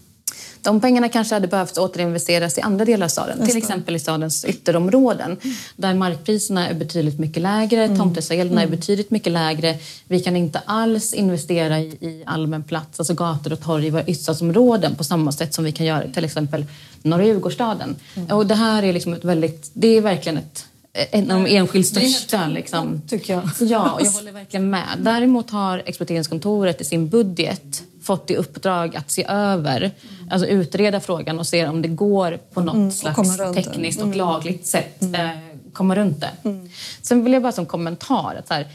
De 0.62 0.80
pengarna 0.80 1.08
kanske 1.08 1.34
hade 1.34 1.48
behövt 1.48 1.78
återinvesteras 1.78 2.58
i 2.58 2.60
andra 2.60 2.84
delar 2.84 3.04
av 3.04 3.08
staden, 3.08 3.46
till 3.46 3.56
exempel 3.56 3.96
i 3.96 3.98
stadens 3.98 4.44
ytterområden 4.44 5.36
mm. 5.42 5.56
där 5.76 5.94
markpriserna 5.94 6.68
är 6.68 6.74
betydligt 6.74 7.18
mycket 7.18 7.42
lägre, 7.42 7.84
mm. 7.84 7.98
tomträttsavgälderna 7.98 8.62
mm. 8.62 8.72
är 8.72 8.76
betydligt 8.76 9.10
mycket 9.10 9.32
lägre. 9.32 9.78
Vi 10.08 10.20
kan 10.20 10.36
inte 10.36 10.58
alls 10.64 11.14
investera 11.14 11.78
i, 11.78 11.84
i 11.84 12.22
allmän 12.26 12.62
plats, 12.62 13.00
alltså 13.00 13.14
gator 13.14 13.52
och 13.52 13.60
torg 13.60 13.86
i 13.86 13.90
våra 13.90 14.04
ytterstadsområden 14.04 14.94
på 14.94 15.04
samma 15.04 15.32
sätt 15.32 15.54
som 15.54 15.64
vi 15.64 15.72
kan 15.72 15.86
göra 15.86 16.08
till 16.14 16.24
exempel 16.24 16.64
norra 17.02 17.24
Djurgårdsstaden. 17.24 17.96
Mm. 18.14 18.36
Och 18.36 18.46
det 18.46 18.54
här 18.54 18.82
är 18.82 18.92
liksom 18.92 19.12
ett 19.12 19.24
väldigt, 19.24 19.70
det 19.72 19.88
är 19.88 20.00
verkligen 20.00 20.38
ett 20.38 20.64
en 21.10 21.30
av 21.30 21.44
de 21.44 21.56
enskilt 21.56 21.86
största. 21.86 22.46
Liksom. 22.46 23.02
Tycker 23.08 23.34
jag. 23.34 23.50
Ja, 23.60 23.92
och 23.92 24.02
jag 24.02 24.10
håller 24.10 24.32
verkligen 24.32 24.70
med. 24.70 24.98
Däremot 24.98 25.50
har 25.50 25.82
exploateringskontoret 25.86 26.80
i 26.80 26.84
sin 26.84 27.08
budget 27.08 27.82
fått 28.08 28.30
i 28.30 28.36
uppdrag 28.36 28.96
att 28.96 29.10
se 29.10 29.24
över, 29.28 29.90
alltså 30.30 30.48
utreda 30.48 31.00
frågan 31.00 31.38
och 31.38 31.46
se 31.46 31.66
om 31.66 31.82
det 31.82 31.88
går 31.88 32.38
på 32.52 32.60
något 32.60 32.74
mm, 32.74 32.90
slags 32.90 33.36
tekniskt 33.54 34.00
och 34.00 34.06
mm. 34.06 34.18
lagligt 34.18 34.66
sätt 34.66 35.02
mm. 35.02 35.14
eh, 35.14 35.36
komma 35.72 35.94
runt 35.94 36.20
det. 36.20 36.30
Mm. 36.48 36.68
Sen 37.02 37.24
vill 37.24 37.32
jag 37.32 37.42
bara 37.42 37.52
som 37.52 37.66
kommentar 37.66 38.36
att 38.38 38.50
här, 38.50 38.66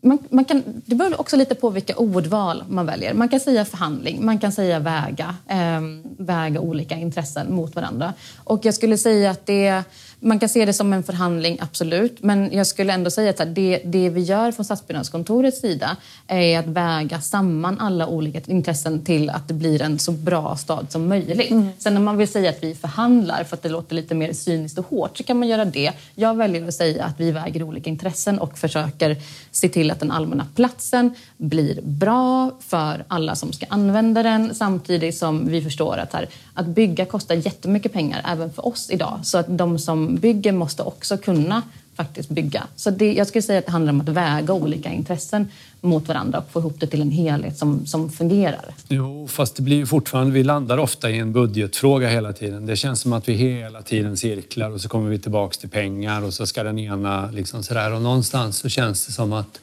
man, 0.00 0.18
man, 0.30 0.44
kan, 0.44 0.62
det 0.86 0.94
beror 0.94 1.20
också 1.20 1.36
lite 1.36 1.54
på 1.54 1.70
vilka 1.70 1.96
ordval 1.96 2.64
man 2.68 2.86
väljer. 2.86 3.14
Man 3.14 3.28
kan 3.28 3.40
säga 3.40 3.64
förhandling, 3.64 4.24
man 4.24 4.38
kan 4.38 4.52
säga 4.52 4.78
väga, 4.78 5.36
eh, 5.48 5.80
väga 6.18 6.60
olika 6.60 6.94
intressen 6.94 7.54
mot 7.54 7.74
varandra. 7.74 8.12
Och 8.44 8.64
jag 8.64 8.74
skulle 8.74 8.98
säga 8.98 9.30
att 9.30 9.46
det 9.46 9.82
man 10.24 10.38
kan 10.38 10.48
se 10.48 10.64
det 10.64 10.72
som 10.72 10.92
en 10.92 11.02
förhandling, 11.02 11.58
absolut. 11.60 12.22
Men 12.22 12.52
jag 12.52 12.66
skulle 12.66 12.92
ändå 12.92 13.10
säga 13.10 13.30
att 13.30 13.54
det, 13.54 13.82
det 13.84 14.08
vi 14.08 14.20
gör 14.20 14.52
från 14.52 14.64
Stadsbyggnadskontorets 14.64 15.60
sida 15.60 15.96
är 16.28 16.58
att 16.58 16.66
väga 16.66 17.20
samman 17.20 17.80
alla 17.80 18.06
olika 18.06 18.40
intressen 18.46 19.04
till 19.04 19.30
att 19.30 19.48
det 19.48 19.54
blir 19.54 19.82
en 19.82 19.98
så 19.98 20.12
bra 20.12 20.56
stad 20.56 20.86
som 20.88 21.08
möjligt. 21.08 21.50
Mm. 21.50 21.68
Sen 21.78 21.94
när 21.94 22.00
man 22.00 22.16
vill 22.16 22.28
säga 22.28 22.50
att 22.50 22.62
vi 22.62 22.74
förhandlar 22.74 23.44
för 23.44 23.56
att 23.56 23.62
det 23.62 23.68
låter 23.68 23.94
lite 23.94 24.14
mer 24.14 24.32
cyniskt 24.32 24.78
och 24.78 24.86
hårt 24.88 25.18
så 25.18 25.24
kan 25.24 25.38
man 25.38 25.48
göra 25.48 25.64
det. 25.64 25.92
Jag 26.14 26.36
väljer 26.36 26.68
att 26.68 26.74
säga 26.74 27.04
att 27.04 27.20
vi 27.20 27.30
väger 27.30 27.62
olika 27.62 27.90
intressen 27.90 28.38
och 28.38 28.58
försöker 28.58 29.16
se 29.50 29.68
till 29.68 29.90
att 29.90 30.00
den 30.00 30.10
allmänna 30.10 30.46
platsen 30.54 31.14
blir 31.36 31.80
bra 31.82 32.50
för 32.60 33.04
alla 33.08 33.34
som 33.34 33.52
ska 33.52 33.66
använda 33.68 34.22
den 34.22 34.54
samtidigt 34.54 35.16
som 35.16 35.48
vi 35.48 35.62
förstår 35.62 35.96
att, 35.96 36.12
här, 36.12 36.28
att 36.54 36.66
bygga 36.66 37.04
kostar 37.04 37.34
jättemycket 37.34 37.92
pengar 37.92 38.20
även 38.24 38.52
för 38.52 38.66
oss 38.66 38.90
idag. 38.90 39.20
Så 39.22 39.38
att 39.38 39.46
de 39.48 39.78
som 39.78 40.13
bygger 40.18 40.52
måste 40.52 40.82
också 40.82 41.16
kunna 41.16 41.62
faktiskt 41.96 42.28
bygga. 42.28 42.66
Så 42.76 42.90
det, 42.90 43.12
jag 43.12 43.26
skulle 43.26 43.42
säga 43.42 43.58
att 43.58 43.66
det 43.66 43.72
handlar 43.72 43.92
om 43.92 44.00
att 44.00 44.08
väga 44.08 44.54
olika 44.54 44.92
intressen 44.92 45.48
mot 45.80 46.08
varandra 46.08 46.38
och 46.38 46.50
få 46.52 46.60
ihop 46.60 46.80
det 46.80 46.86
till 46.86 47.02
en 47.02 47.10
helhet 47.10 47.58
som, 47.58 47.86
som 47.86 48.10
fungerar. 48.10 48.74
Jo, 48.88 49.28
fast 49.28 49.56
det 49.56 49.62
blir 49.62 49.76
ju 49.76 49.86
fortfarande, 49.86 50.32
vi 50.32 50.44
landar 50.44 50.78
ofta 50.78 51.10
i 51.10 51.18
en 51.18 51.32
budgetfråga 51.32 52.08
hela 52.08 52.32
tiden. 52.32 52.66
Det 52.66 52.76
känns 52.76 53.00
som 53.00 53.12
att 53.12 53.28
vi 53.28 53.32
hela 53.32 53.82
tiden 53.82 54.16
cirklar 54.16 54.70
och 54.70 54.80
så 54.80 54.88
kommer 54.88 55.10
vi 55.10 55.18
tillbaks 55.18 55.58
till 55.58 55.68
pengar 55.68 56.24
och 56.24 56.34
så 56.34 56.46
ska 56.46 56.62
den 56.62 56.78
ena 56.78 57.30
liksom 57.30 57.62
sådär 57.62 57.92
och 57.92 58.02
någonstans 58.02 58.58
så 58.58 58.68
känns 58.68 59.06
det 59.06 59.12
som 59.12 59.32
att 59.32 59.60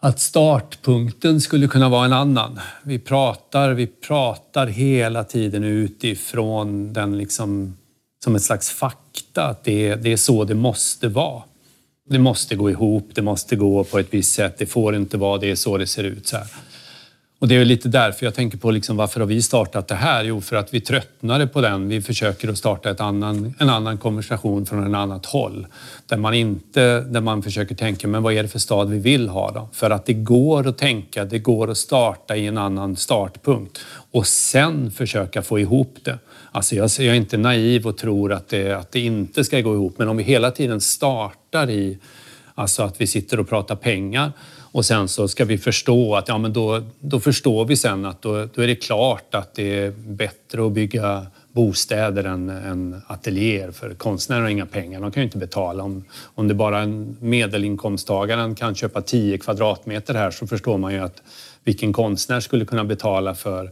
att 0.00 0.20
startpunkten 0.20 1.40
skulle 1.40 1.68
kunna 1.68 1.88
vara 1.88 2.04
en 2.04 2.12
annan. 2.12 2.60
Vi 2.82 2.98
pratar, 2.98 3.70
vi 3.70 3.86
pratar 3.86 4.66
hela 4.66 5.24
tiden 5.24 5.64
utifrån 5.64 6.92
den 6.92 7.18
liksom 7.18 7.76
som 8.24 8.36
ett 8.36 8.42
slags 8.42 8.70
fakta, 8.70 9.44
att 9.44 9.64
det, 9.64 9.94
det 9.94 10.12
är 10.12 10.16
så 10.16 10.44
det 10.44 10.54
måste 10.54 11.08
vara. 11.08 11.42
Det 12.10 12.18
måste 12.18 12.56
gå 12.56 12.70
ihop, 12.70 13.10
det 13.14 13.22
måste 13.22 13.56
gå 13.56 13.84
på 13.84 13.98
ett 13.98 14.06
visst 14.10 14.34
sätt, 14.34 14.54
det 14.58 14.66
får 14.66 14.96
inte 14.96 15.16
vara, 15.16 15.38
det 15.38 15.50
är 15.50 15.54
så 15.54 15.78
det 15.78 15.86
ser 15.86 16.04
ut. 16.04 16.26
Så 16.26 16.36
här. 16.36 16.46
Och 17.38 17.48
det 17.48 17.54
är 17.54 17.64
lite 17.64 17.88
därför 17.88 18.26
jag 18.26 18.34
tänker 18.34 18.58
på 18.58 18.70
liksom, 18.70 18.96
varför 18.96 19.20
har 19.20 19.26
vi 19.26 19.42
startat 19.42 19.88
det 19.88 19.94
här? 19.94 20.24
Jo, 20.24 20.40
för 20.40 20.56
att 20.56 20.74
vi 20.74 20.80
tröttnade 20.80 21.46
på 21.46 21.60
den. 21.60 21.88
Vi 21.88 22.02
försöker 22.02 22.48
att 22.48 22.58
starta 22.58 22.90
ett 22.90 23.00
annan, 23.00 23.54
en 23.58 23.70
annan 23.70 23.98
konversation 23.98 24.66
från 24.66 24.86
ett 24.86 24.98
annat 24.98 25.26
håll. 25.26 25.66
Där 26.06 26.16
man, 26.16 26.34
inte, 26.34 27.00
där 27.00 27.20
man 27.20 27.42
försöker 27.42 27.74
tänka, 27.74 28.08
men 28.08 28.22
vad 28.22 28.32
är 28.32 28.42
det 28.42 28.48
för 28.48 28.58
stad 28.58 28.90
vi 28.90 28.98
vill 28.98 29.28
ha 29.28 29.50
då? 29.50 29.68
För 29.72 29.90
att 29.90 30.06
det 30.06 30.14
går 30.14 30.68
att 30.68 30.78
tänka, 30.78 31.24
det 31.24 31.38
går 31.38 31.70
att 31.70 31.78
starta 31.78 32.36
i 32.36 32.46
en 32.46 32.58
annan 32.58 32.96
startpunkt 32.96 33.80
och 34.12 34.26
sen 34.26 34.90
försöka 34.90 35.42
få 35.42 35.58
ihop 35.58 35.96
det. 36.02 36.18
Alltså 36.54 36.74
jag, 36.74 36.90
jag 36.98 37.06
är 37.06 37.14
inte 37.14 37.36
naiv 37.36 37.86
och 37.86 37.96
tror 37.96 38.32
att 38.32 38.48
det, 38.48 38.72
att 38.72 38.92
det 38.92 39.00
inte 39.00 39.44
ska 39.44 39.60
gå 39.60 39.74
ihop, 39.74 39.98
men 39.98 40.08
om 40.08 40.16
vi 40.16 40.22
hela 40.22 40.50
tiden 40.50 40.80
startar 40.80 41.70
i 41.70 41.98
Alltså 42.56 42.82
att 42.82 43.00
vi 43.00 43.06
sitter 43.06 43.40
och 43.40 43.48
pratar 43.48 43.76
pengar 43.76 44.32
och 44.58 44.84
sen 44.84 45.08
så 45.08 45.28
ska 45.28 45.44
vi 45.44 45.58
förstå 45.58 46.14
att 46.16 46.28
ja, 46.28 46.38
men 46.38 46.52
då, 46.52 46.82
då 47.00 47.20
förstår 47.20 47.64
vi 47.64 47.76
sen 47.76 48.04
att 48.04 48.22
då, 48.22 48.48
då 48.54 48.62
är 48.62 48.66
det 48.66 48.76
klart 48.76 49.34
att 49.34 49.54
det 49.54 49.78
är 49.78 49.90
bättre 49.90 50.66
att 50.66 50.72
bygga 50.72 51.26
bostäder 51.52 52.24
än, 52.24 52.48
än 52.48 53.02
ateljéer 53.06 53.70
för 53.70 53.94
konstnärer 53.94 54.40
har 54.40 54.48
inga 54.48 54.66
pengar. 54.66 55.00
De 55.00 55.10
kan 55.10 55.20
ju 55.20 55.24
inte 55.24 55.38
betala. 55.38 55.82
Om, 55.82 56.04
om 56.34 56.48
det 56.48 56.54
bara 56.54 56.80
en 56.80 57.16
medelinkomsttagaren 57.20 58.54
kan 58.54 58.74
köpa 58.74 59.02
10 59.02 59.38
kvadratmeter 59.38 60.14
här 60.14 60.30
så 60.30 60.46
förstår 60.46 60.78
man 60.78 60.92
ju 60.92 60.98
att 60.98 61.22
vilken 61.64 61.92
konstnär 61.92 62.40
skulle 62.40 62.64
kunna 62.64 62.84
betala 62.84 63.34
för, 63.34 63.70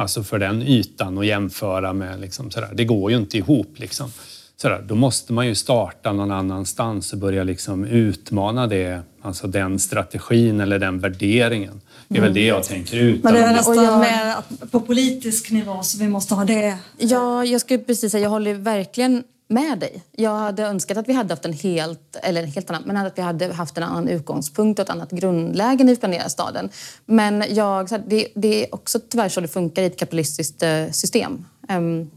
alltså 0.00 0.22
för 0.22 0.38
den 0.38 0.62
ytan 0.62 1.18
och 1.18 1.24
jämföra 1.24 1.92
med. 1.92 2.20
Liksom 2.20 2.50
sådär. 2.50 2.68
Det 2.74 2.84
går 2.84 3.10
ju 3.10 3.16
inte 3.16 3.38
ihop. 3.38 3.78
Liksom 3.78 4.12
sådär, 4.56 4.84
då 4.88 4.94
måste 4.94 5.32
man 5.32 5.46
ju 5.46 5.54
starta 5.54 6.12
någon 6.12 6.30
annanstans 6.30 7.12
och 7.12 7.18
börja 7.18 7.44
liksom 7.44 7.84
utmana 7.84 8.66
det, 8.66 9.02
alltså 9.22 9.46
den 9.46 9.78
strategin 9.78 10.60
eller 10.60 10.78
den 10.78 10.98
värderingen. 10.98 11.80
Det 12.08 12.18
är 12.18 12.22
väl 12.22 12.34
det 12.34 12.46
jag 12.46 12.64
tänker 12.64 12.96
ut. 12.96 13.24
Men 13.24 13.34
det 13.34 13.40
är 13.40 13.52
nästan 13.52 13.84
jag... 13.84 14.00
mer 14.00 14.34
på 14.70 14.80
politisk 14.80 15.50
nivå 15.50 15.82
så 15.82 15.98
vi 15.98 16.08
måste 16.08 16.34
ha 16.34 16.44
det. 16.44 16.78
Ja, 16.98 17.44
jag 17.44 17.60
skulle 17.60 17.78
precis 17.78 18.12
säga, 18.12 18.22
jag 18.22 18.30
håller 18.30 18.54
verkligen 18.54 19.22
med 19.50 19.78
dig. 19.78 20.02
Jag 20.12 20.36
hade 20.36 20.62
önskat 20.62 20.96
att 20.96 21.08
vi 21.08 21.12
hade 21.12 21.32
haft 21.32 21.44
en 21.44 21.52
helt, 21.52 22.16
eller 22.22 22.42
en 22.42 22.48
helt 22.48 22.70
annan, 22.70 22.82
men 22.86 22.96
att 22.96 23.18
vi 23.18 23.22
hade 23.22 23.52
haft 23.52 23.76
en 23.76 23.82
annan 23.82 24.08
utgångspunkt 24.08 24.78
och 24.78 24.82
ett 24.82 24.90
annat 24.90 25.10
grundläge 25.10 25.84
när 25.84 25.92
vi 25.92 25.96
planerar 25.96 26.28
staden. 26.28 26.68
Men 27.06 27.44
jag, 27.50 27.88
det, 28.06 28.28
det 28.34 28.64
är 28.64 28.74
också 28.74 29.00
tyvärr 29.08 29.28
så 29.28 29.40
det 29.40 29.48
funkar 29.48 29.82
i 29.82 29.86
ett 29.86 29.98
kapitalistiskt 29.98 30.62
eh, 30.62 30.90
system. 30.90 31.44
Um, 31.68 32.10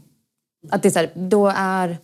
att 0.70 0.82
det 0.82 0.88
är 0.88 0.90
så 0.90 0.98
här, 0.98 1.10
då 1.14 1.52
är 1.56 1.98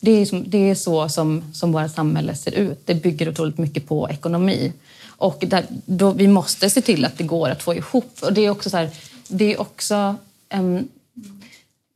det 0.00 0.10
är, 0.10 0.26
som, 0.26 0.50
det 0.50 0.70
är 0.70 0.74
så 0.74 1.08
som, 1.08 1.44
som 1.54 1.72
våra 1.72 1.88
samhälle 1.88 2.34
ser 2.34 2.54
ut. 2.54 2.86
Det 2.86 2.94
bygger 2.94 3.28
otroligt 3.28 3.58
mycket 3.58 3.88
på 3.88 4.10
ekonomi. 4.10 4.72
Och 5.06 5.44
där, 5.46 5.66
då, 5.84 6.10
vi 6.10 6.28
måste 6.28 6.70
se 6.70 6.80
till 6.80 7.04
att 7.04 7.18
det 7.18 7.24
går 7.24 7.48
att 7.48 7.62
få 7.62 7.74
ihop. 7.74 8.18
Och 8.22 8.32
det 8.32 8.40
är 8.40 8.50
också 8.50 8.70
så 8.70 8.76
här, 8.76 8.90
det 9.28 9.54
är 9.54 9.60
också... 9.60 10.16
Um, 10.54 10.88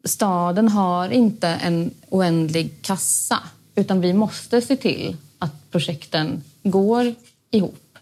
staden 0.05 0.69
har 0.69 1.09
inte 1.09 1.49
en 1.49 1.91
oändlig 2.09 2.83
kassa 2.83 3.39
utan 3.75 4.01
vi 4.01 4.13
måste 4.13 4.61
se 4.61 4.77
till 4.77 5.17
att 5.39 5.71
projekten 5.71 6.43
går 6.63 7.15
ihop. 7.51 7.99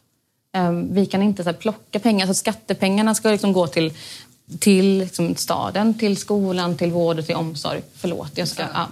Um, 0.57 0.95
vi 0.95 1.07
kan 1.07 1.23
inte 1.23 1.43
så 1.45 1.51
här, 1.51 1.57
plocka 1.57 1.99
pengar. 1.99 2.27
Alltså, 2.27 2.41
skattepengarna 2.41 3.15
ska 3.15 3.31
liksom 3.31 3.53
gå 3.53 3.67
till 3.67 3.93
till 4.59 4.99
liksom, 4.99 5.37
staden, 5.37 5.95
till 5.95 6.17
skolan, 6.17 6.77
till 6.77 6.91
vård 6.91 7.19
och 7.19 7.27
till 7.27 7.35
omsorg. 7.35 7.83
Förlåt, 7.95 8.39
jag 8.39 8.49
ska... 8.49 8.63
Ja. 8.63 8.89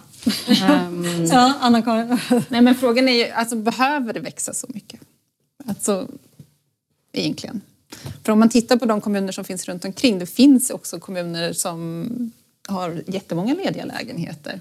Um, 0.86 1.24
ja, 1.24 1.54
Anna-Karin. 1.60 2.18
Nej, 2.48 2.60
men 2.60 2.74
frågan 2.74 3.08
är 3.08 3.12
ju, 3.12 3.30
alltså, 3.30 3.56
behöver 3.56 4.12
det 4.12 4.20
växa 4.20 4.54
så 4.54 4.66
mycket? 4.68 5.00
Alltså, 5.66 6.08
egentligen. 7.12 7.60
För 8.24 8.32
om 8.32 8.38
man 8.38 8.48
tittar 8.48 8.76
på 8.76 8.84
de 8.84 9.00
kommuner 9.00 9.32
som 9.32 9.44
finns 9.44 9.68
runt 9.68 9.84
omkring, 9.84 10.18
det 10.18 10.26
finns 10.26 10.70
också 10.70 10.98
kommuner 10.98 11.52
som 11.52 12.32
har 12.68 13.02
jättemånga 13.06 13.54
lediga 13.54 13.84
lägenheter. 13.84 14.60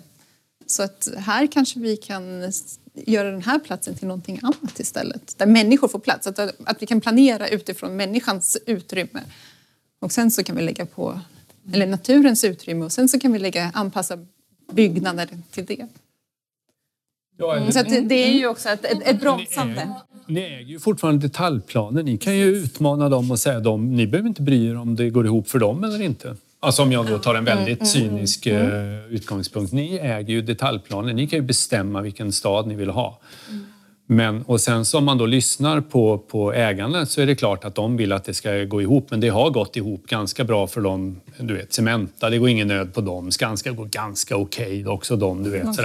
Så 0.66 0.84
att 0.84 1.10
här 1.18 1.47
kanske 1.47 1.80
vi 1.80 1.97
kan 1.97 2.52
göra 2.93 3.32
den 3.32 3.41
här 3.41 3.60
platsen 3.60 3.95
till 3.95 4.08
någonting 4.08 4.39
annat 4.43 4.80
istället. 4.80 5.38
Där 5.38 5.45
människor 5.45 5.88
får 5.88 6.00
plats. 6.00 6.28
Att, 6.28 6.39
att 6.39 6.82
vi 6.82 6.86
kan 6.86 7.02
planera 7.02 7.47
utifrån 7.47 7.95
människans 7.95 8.58
utrymme. 8.66 9.24
Och 10.00 10.12
sen 10.12 10.32
så 10.32 10.43
kan 10.43 10.56
vi 10.56 10.62
lägga 10.62 10.86
på, 10.86 11.20
eller 11.74 11.88
naturens 11.88 12.43
utrymme 12.43 12.86
och 12.86 12.91
sen 12.91 13.10
så 13.10 13.20
kan 13.20 13.34
vi 13.34 13.39
lägga, 13.39 13.72
anpassa 13.74 14.26
byggnader 14.72 15.30
till 15.52 15.66
det. 15.66 15.88
Eller... 17.39 17.72
Så 17.72 17.84
det, 17.84 18.02
det, 18.02 18.16
är 18.16 18.34
ju 18.34 18.47
också 18.47 18.70
ett, 18.70 18.86
ett, 18.86 19.08
ett 19.08 19.20
bromsande. 19.20 19.93
Ni 20.28 20.41
äger 20.41 20.66
ju 20.66 20.80
fortfarande 20.80 21.28
detaljplaner. 21.28 22.04
Ni 22.04 22.18
kan 22.18 22.38
ju 22.38 22.45
utmana 22.45 23.10
dem 23.10 23.32
och 23.32 23.39
säga 23.39 23.60
dem, 23.60 23.95
ni 23.95 24.08
behöver 24.08 24.30
inte 24.30 24.41
bry 24.41 24.68
er 24.68 24.78
om 24.78 24.95
det 24.95 25.10
går 25.10 25.26
ihop 25.26 25.50
för 25.50 25.60
dem 25.60 25.84
eller 25.84 26.02
inte. 26.02 26.36
Alltså 26.62 26.82
om 26.82 26.91
jag 26.91 27.07
då 27.07 27.20
tar 27.20 27.36
en 27.36 27.45
väldigt 27.45 27.95
mm, 27.95 28.07
mm, 28.07 28.18
cynisk 28.18 28.47
mm. 28.47 28.99
utgångspunkt. 29.10 29.74
Ni 29.74 29.95
äger 29.95 30.34
ju 30.34 30.41
detaljplaner. 30.41 31.14
Ni 31.14 31.28
kan 31.28 31.39
ju 31.39 31.45
bestämma 31.45 32.01
vilken 32.01 32.32
stad 32.32 32.68
ni 32.68 32.76
vill 32.76 32.89
ha. 32.89 33.20
Men, 34.12 34.41
och 34.41 34.62
sen 34.62 34.86
så 34.86 34.97
om 34.97 35.05
man 35.05 35.18
då 35.18 35.26
lyssnar 35.26 35.82
på, 35.82 36.18
på 36.18 36.53
ägarna 36.53 37.05
så 37.05 37.22
är 37.22 37.26
det 37.26 37.36
klart 37.36 37.66
att 37.66 37.76
de 37.76 37.97
vill 37.97 38.12
att 38.12 38.24
det 38.24 38.34
ska 38.34 38.64
gå 38.64 38.82
ihop. 38.82 39.07
Men 39.12 39.20
det 39.20 39.30
har 39.30 39.49
gått 39.49 39.76
ihop 39.76 40.07
ganska 40.07 40.43
bra 40.43 40.68
för 40.68 40.82
dem. 40.82 41.22
Du 41.38 41.53
vet, 41.53 41.74
Cementa, 41.74 42.30
det 42.30 42.38
går 42.38 42.49
ingen 42.49 42.68
nöd 42.68 42.93
på 42.93 43.01
dem. 43.01 43.32
Skanska 43.32 43.72
går 43.72 43.86
ganska 43.86 44.38
okej 44.38 44.66
okay, 44.66 44.86
också 44.86 45.16
de, 45.16 45.43
du 45.43 45.49
vet. 45.49 45.76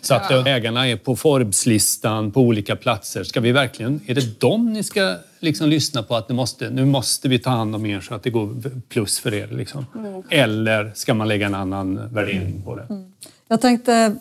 Så 0.00 0.14
att 0.14 0.30
ja. 0.30 0.46
ägarna 0.46 0.88
är 0.88 0.96
på 0.96 1.16
Forbes-listan 1.16 2.30
på 2.30 2.40
olika 2.40 2.76
platser. 2.76 3.24
Ska 3.24 3.40
vi 3.40 3.52
verkligen, 3.52 4.00
är 4.06 4.14
det 4.14 4.40
dem 4.40 4.72
ni 4.72 4.82
ska 4.82 5.16
liksom 5.40 5.68
lyssna 5.68 6.02
på 6.02 6.16
att 6.16 6.28
nu 6.28 6.34
måste, 6.34 6.70
nu 6.70 6.84
måste 6.84 7.28
vi 7.28 7.38
ta 7.38 7.50
hand 7.50 7.74
om 7.74 7.86
er 7.86 8.00
så 8.00 8.14
att 8.14 8.22
det 8.22 8.30
går 8.30 8.54
plus 8.88 9.18
för 9.18 9.34
er? 9.34 9.48
Liksom? 9.50 9.86
Mm. 9.94 10.22
Eller 10.30 10.92
ska 10.94 11.14
man 11.14 11.28
lägga 11.28 11.46
en 11.46 11.54
annan 11.54 12.14
värdering 12.14 12.62
på 12.64 12.76
det? 12.76 12.86
Mm. 12.90 13.12
Jag 13.48 13.60
tänkte 13.60 14.16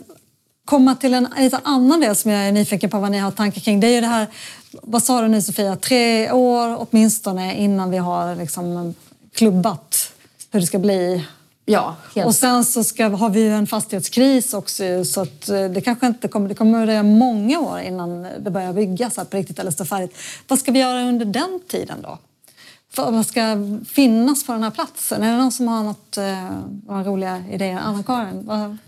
komma 0.67 0.95
till 0.95 1.13
en 1.13 1.27
lite 1.37 1.59
annan 1.63 1.99
del 1.99 2.15
som 2.15 2.31
jag 2.31 2.47
är 2.47 2.51
nyfiken 2.51 2.89
på 2.89 2.99
vad 2.99 3.11
ni 3.11 3.17
har 3.17 3.31
tankar 3.31 3.61
kring. 3.61 3.79
Det 3.79 3.87
är 3.87 3.91
ju 3.91 4.01
det 4.01 4.07
här, 4.07 4.27
vad 4.71 5.03
sa 5.03 5.21
du 5.21 5.27
nu 5.27 5.41
Sofia, 5.41 5.75
tre 5.75 6.31
år 6.31 6.77
åtminstone 6.79 7.55
innan 7.55 7.91
vi 7.91 7.97
har 7.97 8.35
liksom 8.35 8.95
klubbat 9.33 10.11
hur 10.51 10.59
det 10.59 10.65
ska 10.65 10.79
bli. 10.79 11.25
Ja, 11.65 11.95
helt. 12.15 12.27
Och 12.27 12.35
sen 12.35 12.65
så 12.65 12.83
ska, 12.83 13.07
har 13.07 13.29
vi 13.29 13.39
ju 13.39 13.51
en 13.51 13.67
fastighetskris 13.67 14.53
också 14.53 15.05
så 15.05 15.21
att 15.21 15.49
eh, 15.49 15.65
det 15.65 15.81
kanske 15.81 16.07
inte 16.07 16.27
kommer, 16.27 16.49
det 16.49 16.55
kommer 16.55 16.81
att 16.81 16.87
dröja 16.87 17.03
många 17.03 17.59
år 17.59 17.79
innan 17.79 18.27
det 18.39 18.51
börjar 18.51 18.73
byggas 18.73 19.15
på 19.15 19.37
riktigt 19.37 19.59
eller 19.59 19.71
stå 19.71 19.85
färdigt. 19.85 20.17
Vad 20.47 20.59
ska 20.59 20.71
vi 20.71 20.79
göra 20.79 21.01
under 21.01 21.25
den 21.25 21.59
tiden 21.67 21.97
då? 22.01 22.17
Vad 22.95 23.25
ska 23.25 23.41
finnas 23.89 24.45
på 24.45 24.51
den 24.51 24.63
här 24.63 24.71
platsen? 24.71 25.23
Är 25.23 25.31
det 25.31 25.37
någon 25.37 25.51
som 25.51 25.67
har 25.67 25.83
något, 25.83 26.17
eh, 26.17 26.49
några 26.87 27.03
roliga 27.03 27.43
idéer? 27.51 27.79
Anna-Karin? 27.79 28.79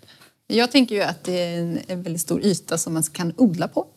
Jag 0.52 0.72
tänker 0.72 0.96
ju 0.96 1.02
att 1.02 1.24
det 1.24 1.44
är 1.44 1.60
en, 1.60 1.80
en 1.88 2.04
väldigt 2.04 2.22
stor 2.22 2.46
yta 2.46 2.78
som 2.78 2.94
man 2.94 3.04
kan 3.04 3.34
odla 3.38 3.68
på. 3.68 3.88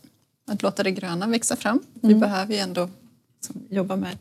Att 0.46 0.62
låta 0.62 0.82
det 0.82 0.90
gröna 0.90 1.26
växa 1.26 1.56
fram. 1.56 1.78
Mm. 1.78 2.14
Vi 2.14 2.20
behöver 2.20 2.54
ju 2.54 2.60
ändå 2.60 2.88
liksom, 3.34 3.62
jobba 3.70 3.96
med 3.96 4.18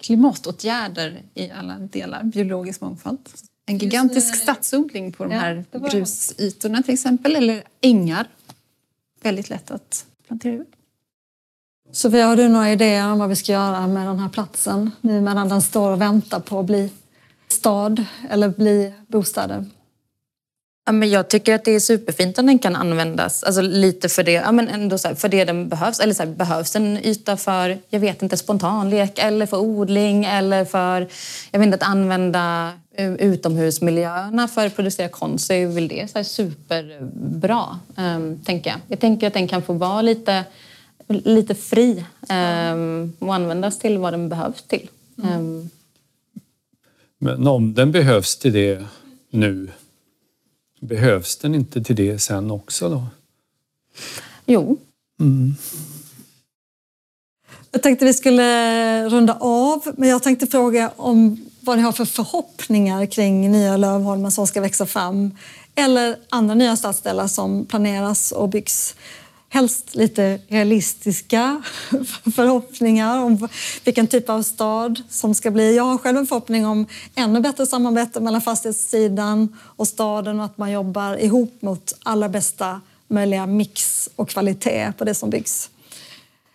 klimatåtgärder 0.00 1.22
i 1.34 1.50
alla 1.50 1.78
delar, 1.78 2.22
biologisk 2.22 2.80
mångfald. 2.80 3.18
En 3.66 3.78
gigantisk 3.78 4.36
stadsodling 4.36 5.12
på 5.12 5.24
de 5.24 5.32
ja, 5.32 5.38
här 5.38 5.64
grusytorna 5.90 6.82
till 6.82 6.94
exempel, 6.94 7.36
eller 7.36 7.62
ängar. 7.80 8.28
Väldigt 9.22 9.50
lätt 9.50 9.70
att 9.70 10.06
plantera 10.26 10.54
ut. 10.54 10.72
Sofia, 11.92 12.26
har 12.26 12.36
du 12.36 12.48
några 12.48 12.72
idéer 12.72 13.12
om 13.12 13.18
vad 13.18 13.28
vi 13.28 13.36
ska 13.36 13.52
göra 13.52 13.86
med 13.86 14.06
den 14.06 14.18
här 14.18 14.28
platsen 14.28 14.90
nu 15.00 15.20
medan 15.20 15.48
den 15.48 15.62
står 15.62 15.92
och 15.92 16.00
väntar 16.00 16.40
på 16.40 16.60
att 16.60 16.66
bli 16.66 16.90
stad 17.48 18.04
eller 18.30 18.48
bli 18.48 18.92
bostäder? 19.06 19.64
Ja, 20.88 20.92
men 20.92 21.10
jag 21.10 21.28
tycker 21.28 21.54
att 21.54 21.64
det 21.64 21.70
är 21.70 21.80
superfint 21.80 22.38
om 22.38 22.46
den 22.46 22.58
kan 22.58 22.76
användas 22.76 23.42
alltså 23.42 23.60
lite 23.62 24.08
för 24.08 24.22
det, 24.22 24.32
ja, 24.32 24.52
men 24.52 24.68
ändå 24.68 24.98
så 24.98 25.08
här, 25.08 25.14
för 25.14 25.28
det 25.28 25.44
den 25.44 25.68
behövs. 25.68 26.00
Eller 26.00 26.14
så 26.14 26.22
här, 26.22 26.30
behövs 26.30 26.76
en 26.76 26.98
yta 27.04 27.36
för, 27.36 27.78
jag 27.88 28.00
vet 28.00 28.22
inte, 28.22 28.36
spontanlek 28.36 29.18
eller 29.18 29.46
för 29.46 29.56
odling 29.56 30.24
eller 30.24 30.64
för 30.64 31.08
jag 31.50 31.58
vet 31.60 31.66
inte, 31.66 31.76
att 31.76 31.90
använda 31.90 32.72
eh, 32.94 33.12
utomhusmiljöerna 33.12 34.48
för 34.48 34.66
att 34.66 34.76
producera 34.76 35.08
konst 35.08 35.46
så 35.46 35.52
är 35.52 35.66
väl 35.66 35.88
det 35.88 36.10
så 36.10 36.24
superbra, 36.24 37.78
um, 37.96 38.40
tänker 38.44 38.70
jag. 38.70 38.80
Jag 38.88 39.00
tänker 39.00 39.26
att 39.26 39.34
den 39.34 39.48
kan 39.48 39.62
få 39.62 39.72
vara 39.72 40.02
lite, 40.02 40.44
lite 41.08 41.54
fri 41.54 42.04
um, 42.72 43.12
och 43.18 43.34
användas 43.34 43.78
till 43.78 43.98
vad 43.98 44.12
den 44.12 44.28
behövs 44.28 44.62
till. 44.62 44.88
Um. 45.16 45.70
Men 47.18 47.46
om 47.46 47.74
den 47.74 47.92
behövs 47.92 48.36
till 48.36 48.52
det 48.52 48.84
nu 49.30 49.68
Behövs 50.80 51.36
den 51.36 51.54
inte 51.54 51.84
till 51.84 51.96
det 51.96 52.18
sen 52.18 52.50
också 52.50 52.88
då? 52.88 53.06
Jo. 54.46 54.76
Mm. 55.20 55.54
Jag 57.70 57.82
tänkte 57.82 58.04
vi 58.04 58.14
skulle 58.14 59.08
runda 59.08 59.36
av, 59.40 59.94
men 59.96 60.08
jag 60.08 60.22
tänkte 60.22 60.46
fråga 60.46 60.90
om 60.96 61.44
vad 61.60 61.76
ni 61.76 61.82
har 61.82 61.92
för 61.92 62.04
förhoppningar 62.04 63.06
kring 63.06 63.52
nya 63.52 63.76
Lövholmen 63.76 64.30
som 64.30 64.46
ska 64.46 64.60
växa 64.60 64.86
fram 64.86 65.36
eller 65.74 66.16
andra 66.28 66.54
nya 66.54 66.76
stadsdelar 66.76 67.26
som 67.26 67.66
planeras 67.66 68.32
och 68.32 68.48
byggs 68.48 68.94
helst 69.48 69.94
lite 69.94 70.40
realistiska 70.48 71.62
förhoppningar 72.34 73.18
om 73.18 73.48
vilken 73.84 74.06
typ 74.06 74.28
av 74.30 74.42
stad 74.42 75.02
som 75.08 75.34
ska 75.34 75.50
bli. 75.50 75.76
Jag 75.76 75.84
har 75.84 75.98
själv 75.98 76.18
en 76.18 76.26
förhoppning 76.26 76.66
om 76.66 76.86
ännu 77.14 77.40
bättre 77.40 77.66
samarbete 77.66 78.20
mellan 78.20 78.40
fastighetssidan 78.40 79.56
och 79.60 79.88
staden 79.88 80.38
och 80.38 80.44
att 80.44 80.58
man 80.58 80.70
jobbar 80.70 81.16
ihop 81.16 81.62
mot 81.62 81.94
allra 82.02 82.28
bästa 82.28 82.80
möjliga 83.08 83.46
mix 83.46 84.08
och 84.16 84.28
kvalitet 84.28 84.92
på 84.98 85.04
det 85.04 85.14
som 85.14 85.30
byggs. 85.30 85.70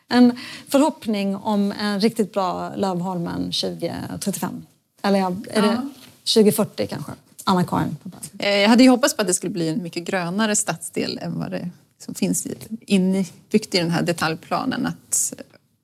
En 0.09 0.39
förhoppning 0.67 1.35
om 1.35 1.71
en 1.71 1.99
riktigt 1.99 2.33
bra 2.33 2.75
Lövholmen 2.75 3.43
2035. 3.43 4.65
Eller 5.01 5.19
är 5.49 5.61
det 5.61 5.89
2040 6.33 6.87
kanske? 6.87 7.11
Anna-Karin? 7.43 7.97
Eh, 8.39 8.49
jag 8.49 8.69
hade 8.69 8.83
ju 8.83 8.89
hoppats 8.89 9.15
på 9.15 9.21
att 9.21 9.27
det 9.27 9.33
skulle 9.33 9.49
bli 9.53 9.69
en 9.69 9.83
mycket 9.83 10.03
grönare 10.03 10.55
stadsdel 10.55 11.19
än 11.21 11.39
vad 11.39 11.51
det 11.51 11.69
som 12.03 12.15
finns 12.15 12.47
inbyggt 12.69 13.75
i 13.75 13.77
den 13.77 13.91
här 13.91 14.03
detaljplanen. 14.03 14.85
Att, 14.85 15.33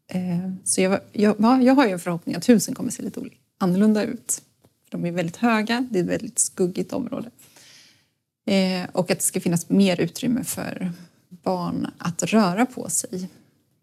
eh, 0.07 0.51
så 0.63 0.81
jag, 0.81 0.99
jag, 1.11 1.63
jag 1.63 1.75
har 1.75 1.85
ju 1.85 1.91
en 1.91 1.99
förhoppning 1.99 2.35
att 2.35 2.49
husen 2.49 2.75
kommer 2.75 2.91
se 2.91 3.03
lite 3.03 3.21
annorlunda 3.57 4.03
ut. 4.03 4.41
De 4.89 5.05
är 5.05 5.11
väldigt 5.11 5.37
höga, 5.37 5.87
det 5.91 5.99
är 5.99 6.03
ett 6.03 6.09
väldigt 6.09 6.39
skuggigt 6.39 6.93
område. 6.93 7.29
Eh, 8.45 8.89
och 8.91 9.11
att 9.11 9.19
det 9.19 9.25
ska 9.25 9.41
finnas 9.41 9.69
mer 9.69 10.01
utrymme 10.01 10.43
för 10.43 10.91
barn 11.29 11.87
att 11.97 12.23
röra 12.23 12.65
på 12.65 12.89
sig. 12.89 13.29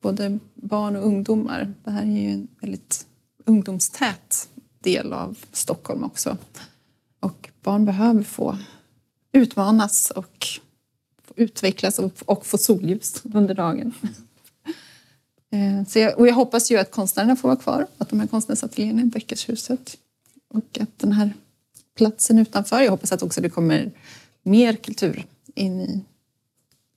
Både 0.01 0.39
barn 0.55 0.97
och 0.97 1.07
ungdomar. 1.07 1.75
Det 1.85 1.91
här 1.91 2.03
är 2.03 2.07
ju 2.07 2.31
en 2.31 2.49
väldigt 2.61 3.07
ungdomstät 3.45 4.49
del 4.79 5.13
av 5.13 5.39
Stockholm 5.53 6.05
också. 6.05 6.37
Och 7.21 7.51
barn 7.63 7.85
behöver 7.85 8.23
få 8.23 8.59
utmanas 9.33 10.11
och 10.11 10.47
utvecklas 11.37 11.99
och, 11.99 12.13
och 12.25 12.47
få 12.47 12.59
solljus 12.59 13.23
under 13.35 13.55
dagen. 13.55 13.95
Eh, 15.51 15.87
så 15.89 15.99
jag, 15.99 16.19
och 16.19 16.29
jag 16.29 16.35
hoppas 16.35 16.71
ju 16.71 16.79
att 16.79 16.91
konstnärerna 16.91 17.37
får 17.37 17.49
vara 17.49 17.59
kvar, 17.59 17.87
att 17.99 18.09
de 18.09 18.21
här 18.21 18.27
konstnärsateljéerna 18.27 19.03
i 19.03 19.05
Bäckershuset 19.05 19.97
och 20.55 20.79
att 20.81 20.99
den 20.99 21.13
här 21.13 21.33
platsen 21.97 22.39
utanför, 22.39 22.81
jag 22.81 22.91
hoppas 22.91 23.13
att 23.13 23.23
också 23.23 23.41
det 23.41 23.51
kommer 23.51 23.93
mer 24.43 24.75
kultur 24.75 25.27
in 25.55 25.81
i, 25.81 26.05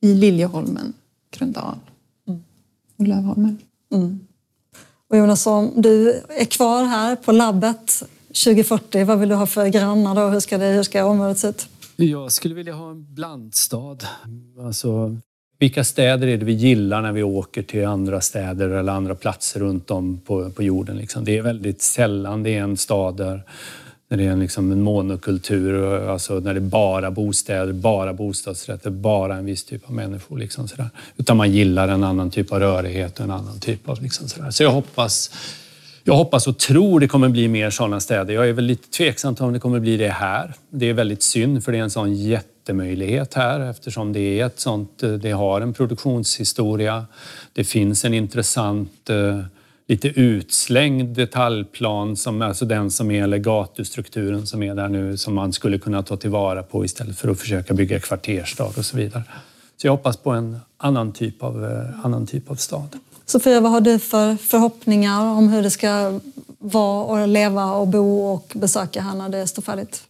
i 0.01 0.13
Liljeholmen, 0.13 0.93
Gröndal 1.31 1.79
och 2.97 3.07
Lövholmen. 3.07 3.57
Mm. 3.91 4.19
Och 5.07 5.17
Jonas, 5.17 5.47
om 5.47 5.71
du 5.75 6.23
är 6.29 6.45
kvar 6.45 6.83
här 6.83 7.15
på 7.15 7.31
labbet 7.31 8.03
2040, 8.27 9.03
vad 9.03 9.19
vill 9.19 9.29
du 9.29 9.35
ha 9.35 9.47
för 9.47 9.67
grannar 9.67 10.15
då? 10.15 10.27
Hur 10.27 10.39
ska, 10.39 10.57
det, 10.57 10.65
hur 10.65 10.83
ska 10.83 11.05
området 11.05 11.39
se 11.39 11.47
ut? 11.47 11.67
Jag 12.01 12.31
skulle 12.31 12.55
vilja 12.55 12.73
ha 12.73 12.91
en 12.91 13.13
blandstad. 13.13 13.97
Alltså, 14.59 15.17
vilka 15.59 15.83
städer 15.83 16.27
är 16.27 16.37
det 16.37 16.45
vi 16.45 16.53
gillar 16.53 17.01
när 17.01 17.11
vi 17.11 17.23
åker 17.23 17.63
till 17.63 17.85
andra 17.85 18.21
städer 18.21 18.69
eller 18.69 18.93
andra 18.93 19.15
platser 19.15 19.59
runt 19.59 19.91
om 19.91 20.17
på, 20.17 20.49
på 20.49 20.63
jorden? 20.63 20.97
Liksom? 20.97 21.25
Det 21.25 21.37
är 21.37 21.41
väldigt 21.41 21.81
sällan 21.81 22.43
det 22.43 22.55
är 22.55 22.61
en 22.61 22.77
stad 22.77 23.17
där, 23.17 23.43
när 24.09 24.17
det 24.17 24.23
är 24.23 24.31
en, 24.31 24.39
liksom 24.39 24.71
en 24.71 24.81
monokultur, 24.81 26.07
alltså 26.09 26.39
när 26.39 26.53
det 26.53 26.59
är 26.59 26.61
bara 26.61 27.11
bostäder, 27.11 27.73
bara 27.73 28.13
bostadsrätter, 28.13 28.89
bara 28.89 29.35
en 29.35 29.45
viss 29.45 29.63
typ 29.63 29.85
av 29.85 29.93
människor. 29.93 30.37
Liksom 30.37 30.67
sådär. 30.67 30.89
Utan 31.17 31.37
man 31.37 31.51
gillar 31.51 31.87
en 31.87 32.03
annan 32.03 32.31
typ 32.31 32.51
av 32.51 32.59
rörighet 32.59 33.19
och 33.19 33.25
en 33.25 33.31
annan 33.31 33.59
typ 33.59 33.89
av... 33.89 34.01
Liksom 34.01 34.27
sådär. 34.27 34.51
Så 34.51 34.63
jag 34.63 34.71
hoppas 34.71 35.31
jag 36.09 36.15
hoppas 36.15 36.47
och 36.47 36.57
tror 36.57 36.99
det 36.99 37.07
kommer 37.07 37.29
bli 37.29 37.47
mer 37.47 37.69
sådana 37.69 37.99
städer. 37.99 38.33
Jag 38.33 38.49
är 38.49 38.53
väl 38.53 38.65
lite 38.65 38.89
tveksam 38.89 39.35
till 39.35 39.45
om 39.45 39.53
det 39.53 39.59
kommer 39.59 39.79
bli 39.79 39.97
det 39.97 40.09
här. 40.09 40.53
Det 40.69 40.89
är 40.89 40.93
väldigt 40.93 41.23
synd 41.23 41.63
för 41.63 41.71
det 41.71 41.77
är 41.77 41.81
en 41.81 41.89
sån 41.89 42.15
jättemöjlighet 42.15 43.33
här 43.33 43.59
eftersom 43.59 44.13
det 44.13 44.19
är 44.19 44.45
ett 44.45 44.59
sånt, 44.59 45.03
eh, 45.03 45.11
det 45.11 45.31
har 45.31 45.61
en 45.61 45.73
produktionshistoria. 45.73 47.05
Det 47.53 47.63
finns 47.63 48.05
en 48.05 48.13
intressant 48.13 49.09
eh, 49.09 49.41
lite 49.87 50.07
utslängd 50.07 51.15
detaljplan, 51.15 52.15
som, 52.15 52.41
alltså 52.41 52.65
den 52.65 52.91
som 52.91 53.11
är, 53.11 53.23
eller 53.23 53.37
gatustrukturen 53.37 54.47
som 54.47 54.63
är 54.63 54.75
där 54.75 54.87
nu, 54.87 55.17
som 55.17 55.33
man 55.33 55.53
skulle 55.53 55.77
kunna 55.77 56.03
ta 56.03 56.17
tillvara 56.17 56.63
på 56.63 56.85
istället 56.85 57.19
för 57.19 57.29
att 57.29 57.39
försöka 57.39 57.73
bygga 57.73 57.99
kvarterstad 57.99 58.65
och 58.77 58.85
så 58.85 58.97
vidare. 58.97 59.23
Så 59.77 59.87
jag 59.87 59.91
hoppas 59.91 60.17
på 60.17 60.31
en 60.31 60.59
annan 60.77 61.11
typ 61.11 61.43
av, 61.43 61.65
eh, 61.65 62.05
annan 62.05 62.27
typ 62.27 62.51
av 62.51 62.55
stad. 62.55 62.97
Sofia, 63.29 63.61
vad 63.61 63.71
har 63.71 63.81
du 63.81 63.99
för 63.99 64.35
förhoppningar 64.35 65.21
om 65.21 65.49
hur 65.49 65.63
det 65.63 65.69
ska 65.69 66.19
vara 66.59 67.03
och 67.03 67.27
leva 67.27 67.71
och 67.71 67.87
bo 67.87 68.33
och 68.33 68.51
besöka 68.55 69.01
här 69.01 69.15
när 69.15 69.29
det 69.29 69.47
står 69.47 69.61
färdigt? 69.61 70.03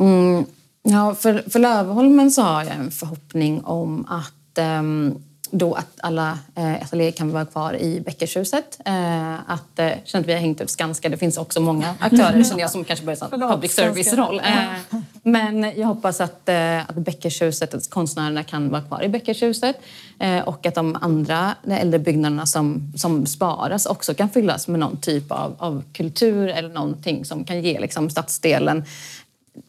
Mm, 0.00 0.44
ja, 0.82 1.14
för, 1.14 1.44
för 1.50 1.58
Lövholmen 1.58 2.30
så 2.30 2.42
har 2.42 2.64
jag 2.64 2.74
en 2.74 2.90
förhoppning 2.90 3.64
om 3.64 4.06
att 4.08 4.58
um, 4.58 5.22
då 5.50 5.74
att 5.74 6.00
alla 6.00 6.38
eh, 6.54 6.74
ateljéer 6.74 7.10
kan 7.10 7.32
vara 7.32 7.44
kvar 7.44 7.76
i 7.76 8.00
Bäckershuset. 8.00 8.80
Eh, 8.84 9.34
att, 9.34 9.78
eh, 9.78 9.90
känner 10.04 10.22
att 10.22 10.28
vi 10.28 10.32
har 10.32 10.40
hängt 10.40 10.60
ut 10.60 10.70
Skanska. 10.70 11.08
Det 11.08 11.16
finns 11.16 11.36
också 11.36 11.60
många 11.60 11.94
aktörer 11.98 12.44
känner 12.44 12.60
jag 12.60 12.70
som 12.70 12.84
kanske 12.84 13.04
börjar 13.04 13.34
en 13.34 13.40
public 13.50 13.74
service-roll. 13.74 14.40
Eh, 14.40 14.98
men 15.26 15.62
jag 15.62 15.86
hoppas 15.86 16.20
att, 16.20 16.48
eh, 16.48 16.80
att 16.80 16.94
Bäckershuset, 16.94 17.74
att 17.74 17.90
konstnärerna 17.90 18.44
kan 18.44 18.70
vara 18.70 18.82
kvar 18.82 19.02
i 19.02 19.08
Bäckershuset 19.08 19.76
eh, 20.18 20.48
och 20.48 20.66
att 20.66 20.74
de 20.74 20.96
andra 21.00 21.54
de 21.64 21.74
äldre 21.74 21.98
byggnaderna 21.98 22.46
som, 22.46 22.92
som 22.96 23.26
sparas 23.26 23.86
också 23.86 24.14
kan 24.14 24.30
fyllas 24.30 24.68
med 24.68 24.80
någon 24.80 24.96
typ 24.96 25.32
av, 25.32 25.54
av 25.58 25.82
kultur 25.92 26.48
eller 26.48 26.68
någonting 26.68 27.24
som 27.24 27.44
kan 27.44 27.62
ge 27.62 27.80
liksom, 27.80 28.10
stadsdelen 28.10 28.84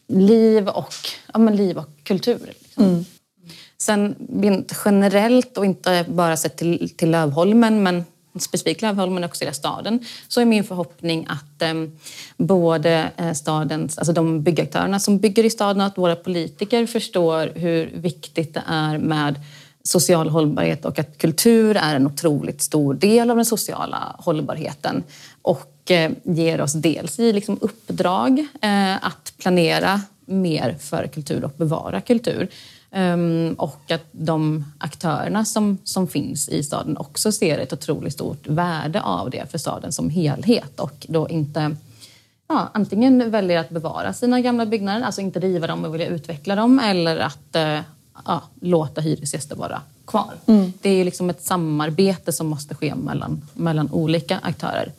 liv 0.08 0.68
och, 0.68 0.94
ja, 1.32 1.38
men 1.38 1.56
liv 1.56 1.78
och 1.78 1.90
kultur. 2.02 2.40
Liksom. 2.58 2.84
Mm. 2.84 3.04
Sen 3.78 4.14
generellt 4.84 5.58
och 5.58 5.64
inte 5.64 6.04
bara 6.08 6.36
sett 6.36 6.56
till, 6.56 6.90
till 6.96 7.10
Lövholmen 7.10 7.82
men 7.82 8.04
specifikt 8.40 8.82
Lövholmen 8.82 9.24
och 9.24 9.30
också 9.30 9.44
hela 9.44 9.54
staden 9.54 10.00
så 10.28 10.40
är 10.40 10.44
min 10.44 10.64
förhoppning 10.64 11.26
att 11.28 11.62
ehm, 11.62 11.84
eh, 11.84 11.90
både 12.36 13.10
stadens, 13.34 13.98
alltså 13.98 14.12
de 14.12 14.42
byggaktörerna 14.42 15.00
som 15.00 15.18
bygger 15.18 15.44
i 15.44 15.50
staden 15.50 15.80
och 15.80 15.86
att 15.86 15.98
våra 15.98 16.16
politiker 16.16 16.86
förstår 16.86 17.52
hur 17.54 17.90
viktigt 17.94 18.54
det 18.54 18.62
är 18.66 18.98
med 18.98 19.34
social 19.82 20.28
hållbarhet 20.28 20.84
och 20.84 20.98
att 20.98 21.18
kultur 21.18 21.76
är 21.76 21.96
en 21.96 22.06
otroligt 22.06 22.62
stor 22.62 22.94
del 22.94 23.30
av 23.30 23.36
den 23.36 23.46
sociala 23.46 24.16
hållbarheten 24.18 25.02
och 25.42 25.90
eh, 25.90 26.10
ger 26.24 26.60
oss 26.60 26.72
dels 26.72 27.18
i 27.18 27.32
liksom 27.32 27.58
uppdrag 27.60 28.46
eh, 28.62 29.06
att 29.06 29.32
planera 29.38 30.00
mer 30.26 30.76
för 30.80 31.06
kultur 31.06 31.44
och 31.44 31.52
bevara 31.56 32.00
kultur 32.00 32.48
och 33.56 33.90
att 33.90 34.06
de 34.12 34.64
aktörerna 34.78 35.44
som, 35.44 35.78
som 35.84 36.08
finns 36.08 36.48
i 36.48 36.62
staden 36.62 36.96
också 36.96 37.32
ser 37.32 37.58
ett 37.58 37.72
otroligt 37.72 38.12
stort 38.12 38.46
värde 38.46 39.02
av 39.02 39.30
det 39.30 39.50
för 39.50 39.58
staden 39.58 39.92
som 39.92 40.10
helhet 40.10 40.80
och 40.80 41.06
då 41.08 41.28
inte 41.28 41.76
ja, 42.48 42.70
antingen 42.74 43.30
väljer 43.30 43.58
att 43.58 43.70
bevara 43.70 44.12
sina 44.12 44.40
gamla 44.40 44.66
byggnader, 44.66 45.06
alltså 45.06 45.20
inte 45.20 45.40
riva 45.40 45.66
dem 45.66 45.84
och 45.84 45.94
vilja 45.94 46.06
utveckla 46.06 46.54
dem 46.54 46.78
eller 46.78 47.16
att 47.16 47.56
uh, 47.56 47.80
ja, 48.24 48.42
låta 48.60 49.00
hyresgäster 49.00 49.56
vara 49.56 49.82
kvar. 50.06 50.34
Mm. 50.46 50.72
Det 50.80 50.90
är 50.90 51.04
liksom 51.04 51.30
ett 51.30 51.42
samarbete 51.42 52.32
som 52.32 52.46
måste 52.46 52.74
ske 52.74 52.94
mellan, 52.94 53.42
mellan 53.54 53.90
olika 53.90 54.38
aktörer. 54.38 54.92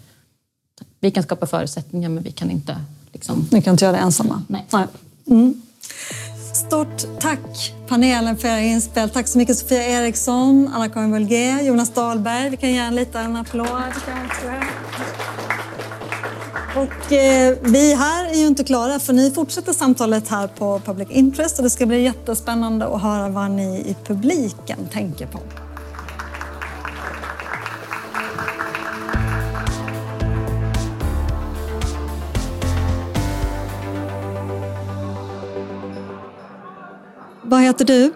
Vi 1.00 1.12
kan 1.12 1.24
skapa 1.24 1.46
förutsättningar 1.46 2.10
men 2.10 2.24
vi 2.24 2.32
kan 2.32 2.52
inte... 2.52 2.78
Liksom... 3.12 3.48
Ni 3.52 3.62
kan 3.62 3.74
inte 3.74 3.86
göra 3.86 3.98
det 3.98 4.02
ensamma? 4.02 4.44
Nej. 4.48 4.66
Nej. 4.72 4.86
Mm. 5.28 5.62
Stort 6.68 7.20
tack 7.20 7.74
panelen 7.88 8.38
för 8.38 8.48
era 8.48 8.62
inspel. 8.62 9.10
Tack 9.10 9.28
så 9.28 9.38
mycket 9.38 9.58
Sofia 9.58 9.84
Eriksson, 9.84 10.72
Anna-Karin 10.74 11.12
Wulgé, 11.12 11.62
Jonas 11.62 11.94
Dahlberg. 11.94 12.50
Vi 12.50 12.58
kan 12.58 12.72
ge 12.72 12.78
en 12.78 12.96
liten 12.96 13.36
applåd. 13.36 13.68
Och 16.76 17.14
eh, 17.14 17.58
vi 17.62 17.94
här 17.94 18.26
är 18.26 18.36
ju 18.36 18.48
inte 18.48 18.64
klara 18.64 19.00
för 19.00 19.14
ni 19.14 19.32
fortsätter 19.32 19.74
samtalet 19.74 20.28
här 20.28 20.48
på 20.48 20.80
Public 20.86 21.08
Interest 21.12 21.58
och 21.58 21.64
det 21.64 21.70
ska 21.70 21.86
bli 21.86 22.04
jättespännande 22.04 22.88
att 22.88 23.02
höra 23.02 23.30
vad 23.30 23.52
ni 23.52 23.78
i 23.78 23.96
publiken 24.06 24.88
tänker 24.92 25.28
på. 25.28 25.40
Vad 37.50 37.62
heter 37.62 37.86
du? 37.86 38.14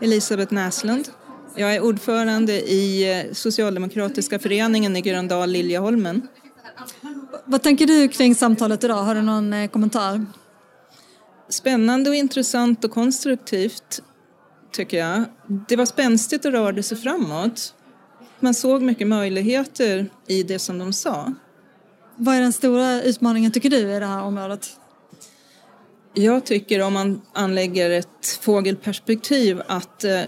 Elisabeth 0.00 0.54
Näslund. 0.54 1.08
Jag 1.56 1.74
är 1.74 1.80
ordförande 1.80 2.52
i 2.52 3.12
eh, 3.12 3.32
Socialdemokratiska 3.32 4.38
föreningen 4.38 4.96
i 4.96 5.00
Gröndal 5.00 5.50
Liljeholmen. 5.50 6.28
Vad 7.44 7.62
tänker 7.62 7.86
du 7.86 8.08
kring 8.08 8.34
samtalet 8.34 8.84
idag? 8.84 9.02
Har 9.02 9.14
du 9.14 9.22
någon 9.22 9.52
eh, 9.52 9.70
kommentar? 9.70 10.26
Spännande 11.48 12.10
och 12.10 12.16
intressant 12.16 12.84
och 12.84 12.90
konstruktivt 12.90 14.02
tycker 14.72 14.98
jag. 14.98 15.24
Det 15.68 15.76
var 15.76 15.86
spänstigt 15.86 16.44
och 16.44 16.52
rörde 16.52 16.82
sig 16.82 16.96
framåt. 16.96 17.74
Man 18.40 18.54
såg 18.54 18.82
mycket 18.82 19.08
möjligheter 19.08 20.10
i 20.26 20.42
det 20.42 20.58
som 20.58 20.78
de 20.78 20.92
sa. 20.92 21.32
Vad 22.16 22.36
är 22.36 22.40
den 22.40 22.52
stora 22.52 23.02
utmaningen 23.02 23.52
tycker 23.52 23.70
du 23.70 23.78
i 23.78 24.00
det 24.00 24.06
här 24.06 24.22
området? 24.22 24.70
Jag 26.18 26.46
tycker 26.46 26.82
om 26.82 26.92
man 26.92 27.22
anlägger 27.32 27.90
ett 27.90 28.38
fågelperspektiv 28.40 29.62
att 29.66 30.04
eh, 30.04 30.20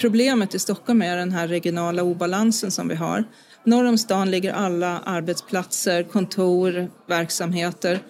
problemet 0.00 0.54
i 0.54 0.58
Stockholm 0.58 1.02
är 1.02 1.16
den 1.16 1.32
här 1.32 1.48
regionala 1.48 2.02
obalansen 2.02 2.70
som 2.70 2.88
vi 2.88 2.94
har. 2.94 3.24
Norr 3.64 3.84
om 3.84 3.98
stan 3.98 4.30
ligger 4.30 4.52
alla 4.52 4.98
arbetsplatser, 4.98 6.02
kontor, 6.02 6.90
verksamheter. 7.06 8.00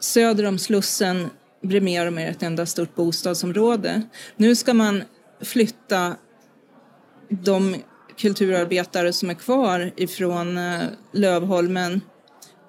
Söder 0.00 0.46
om 0.46 0.58
Slussen 0.58 1.30
blir 1.62 1.80
mer 1.80 2.06
och 2.06 2.12
mer 2.12 2.30
ett 2.30 2.42
enda 2.42 2.66
stort 2.66 2.94
bostadsområde. 2.94 4.02
Nu 4.36 4.56
ska 4.56 4.74
man 4.74 5.02
flytta 5.40 6.16
de 7.28 7.76
kulturarbetare 8.16 9.12
som 9.12 9.30
är 9.30 9.34
kvar 9.34 9.92
ifrån 9.96 10.58
eh, 10.58 10.80
Lövholmen 11.12 12.00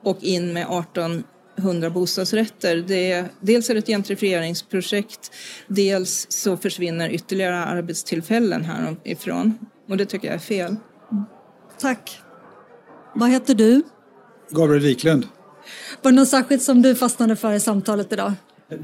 och 0.03 0.23
in 0.23 0.53
med 0.53 0.65
18 0.69 1.23
100 1.57 1.89
bostadsrätter. 1.89 2.77
Det 2.87 3.11
är, 3.11 3.25
dels 3.39 3.69
är 3.69 3.73
det 3.73 3.79
ett 3.79 3.87
gentrifieringsprojekt, 3.87 5.31
dels 5.67 6.25
så 6.29 6.57
försvinner 6.57 7.09
ytterligare 7.09 7.55
arbetstillfällen 7.55 8.63
härifrån. 8.63 9.57
Och 9.89 9.97
det 9.97 10.05
tycker 10.05 10.27
jag 10.27 10.35
är 10.35 10.39
fel. 10.39 10.75
Tack. 11.79 12.19
Vad 13.15 13.29
heter 13.29 13.55
du? 13.55 13.83
Gabriel 14.51 14.81
Wiklund. 14.81 15.27
Var 16.01 16.11
det 16.11 16.15
något 16.15 16.29
särskilt 16.29 16.61
som 16.61 16.81
du 16.81 16.95
fastnade 16.95 17.35
för 17.35 17.53
i 17.53 17.59
samtalet 17.59 18.13
idag? 18.13 18.33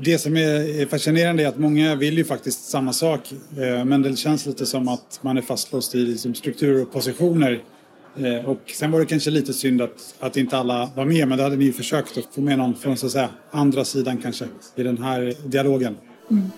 Det 0.01 0.19
som 0.19 0.37
är 0.37 0.85
fascinerande 0.85 1.43
är 1.43 1.47
att 1.47 1.59
många 1.59 1.95
vill 1.95 2.17
ju 2.17 2.25
faktiskt 2.25 2.69
samma 2.69 2.93
sak 2.93 3.31
eh, 3.31 3.85
men 3.85 4.01
det 4.01 4.15
känns 4.15 4.45
lite 4.45 4.65
som 4.65 4.87
att 4.87 5.19
man 5.21 5.37
är 5.37 5.41
fastlåst 5.41 5.95
i 5.95 5.97
liksom 5.97 6.35
strukturer 6.35 6.81
och 6.81 6.91
positioner 6.91 7.63
Eh, 8.19 8.49
och 8.49 8.61
sen 8.65 8.91
var 8.91 8.99
det 8.99 9.05
kanske 9.05 9.31
lite 9.31 9.53
synd 9.53 9.81
att, 9.81 10.15
att 10.19 10.37
inte 10.37 10.57
alla 10.57 10.89
var 10.95 11.05
med, 11.05 11.27
men 11.27 11.37
då 11.37 11.43
hade 11.43 11.55
ni 11.55 11.71
försökt 11.71 12.17
att 12.17 12.35
få 12.35 12.41
med 12.41 12.57
någon 12.57 12.75
från 12.75 12.97
så 12.97 13.05
att 13.05 13.11
säga, 13.11 13.29
andra 13.51 13.85
sidan 13.85 14.17
kanske 14.17 14.45
i 14.75 14.83
den 14.83 14.97
här 14.97 15.33
dialogen. 15.45 15.97
Mm. 16.31 16.51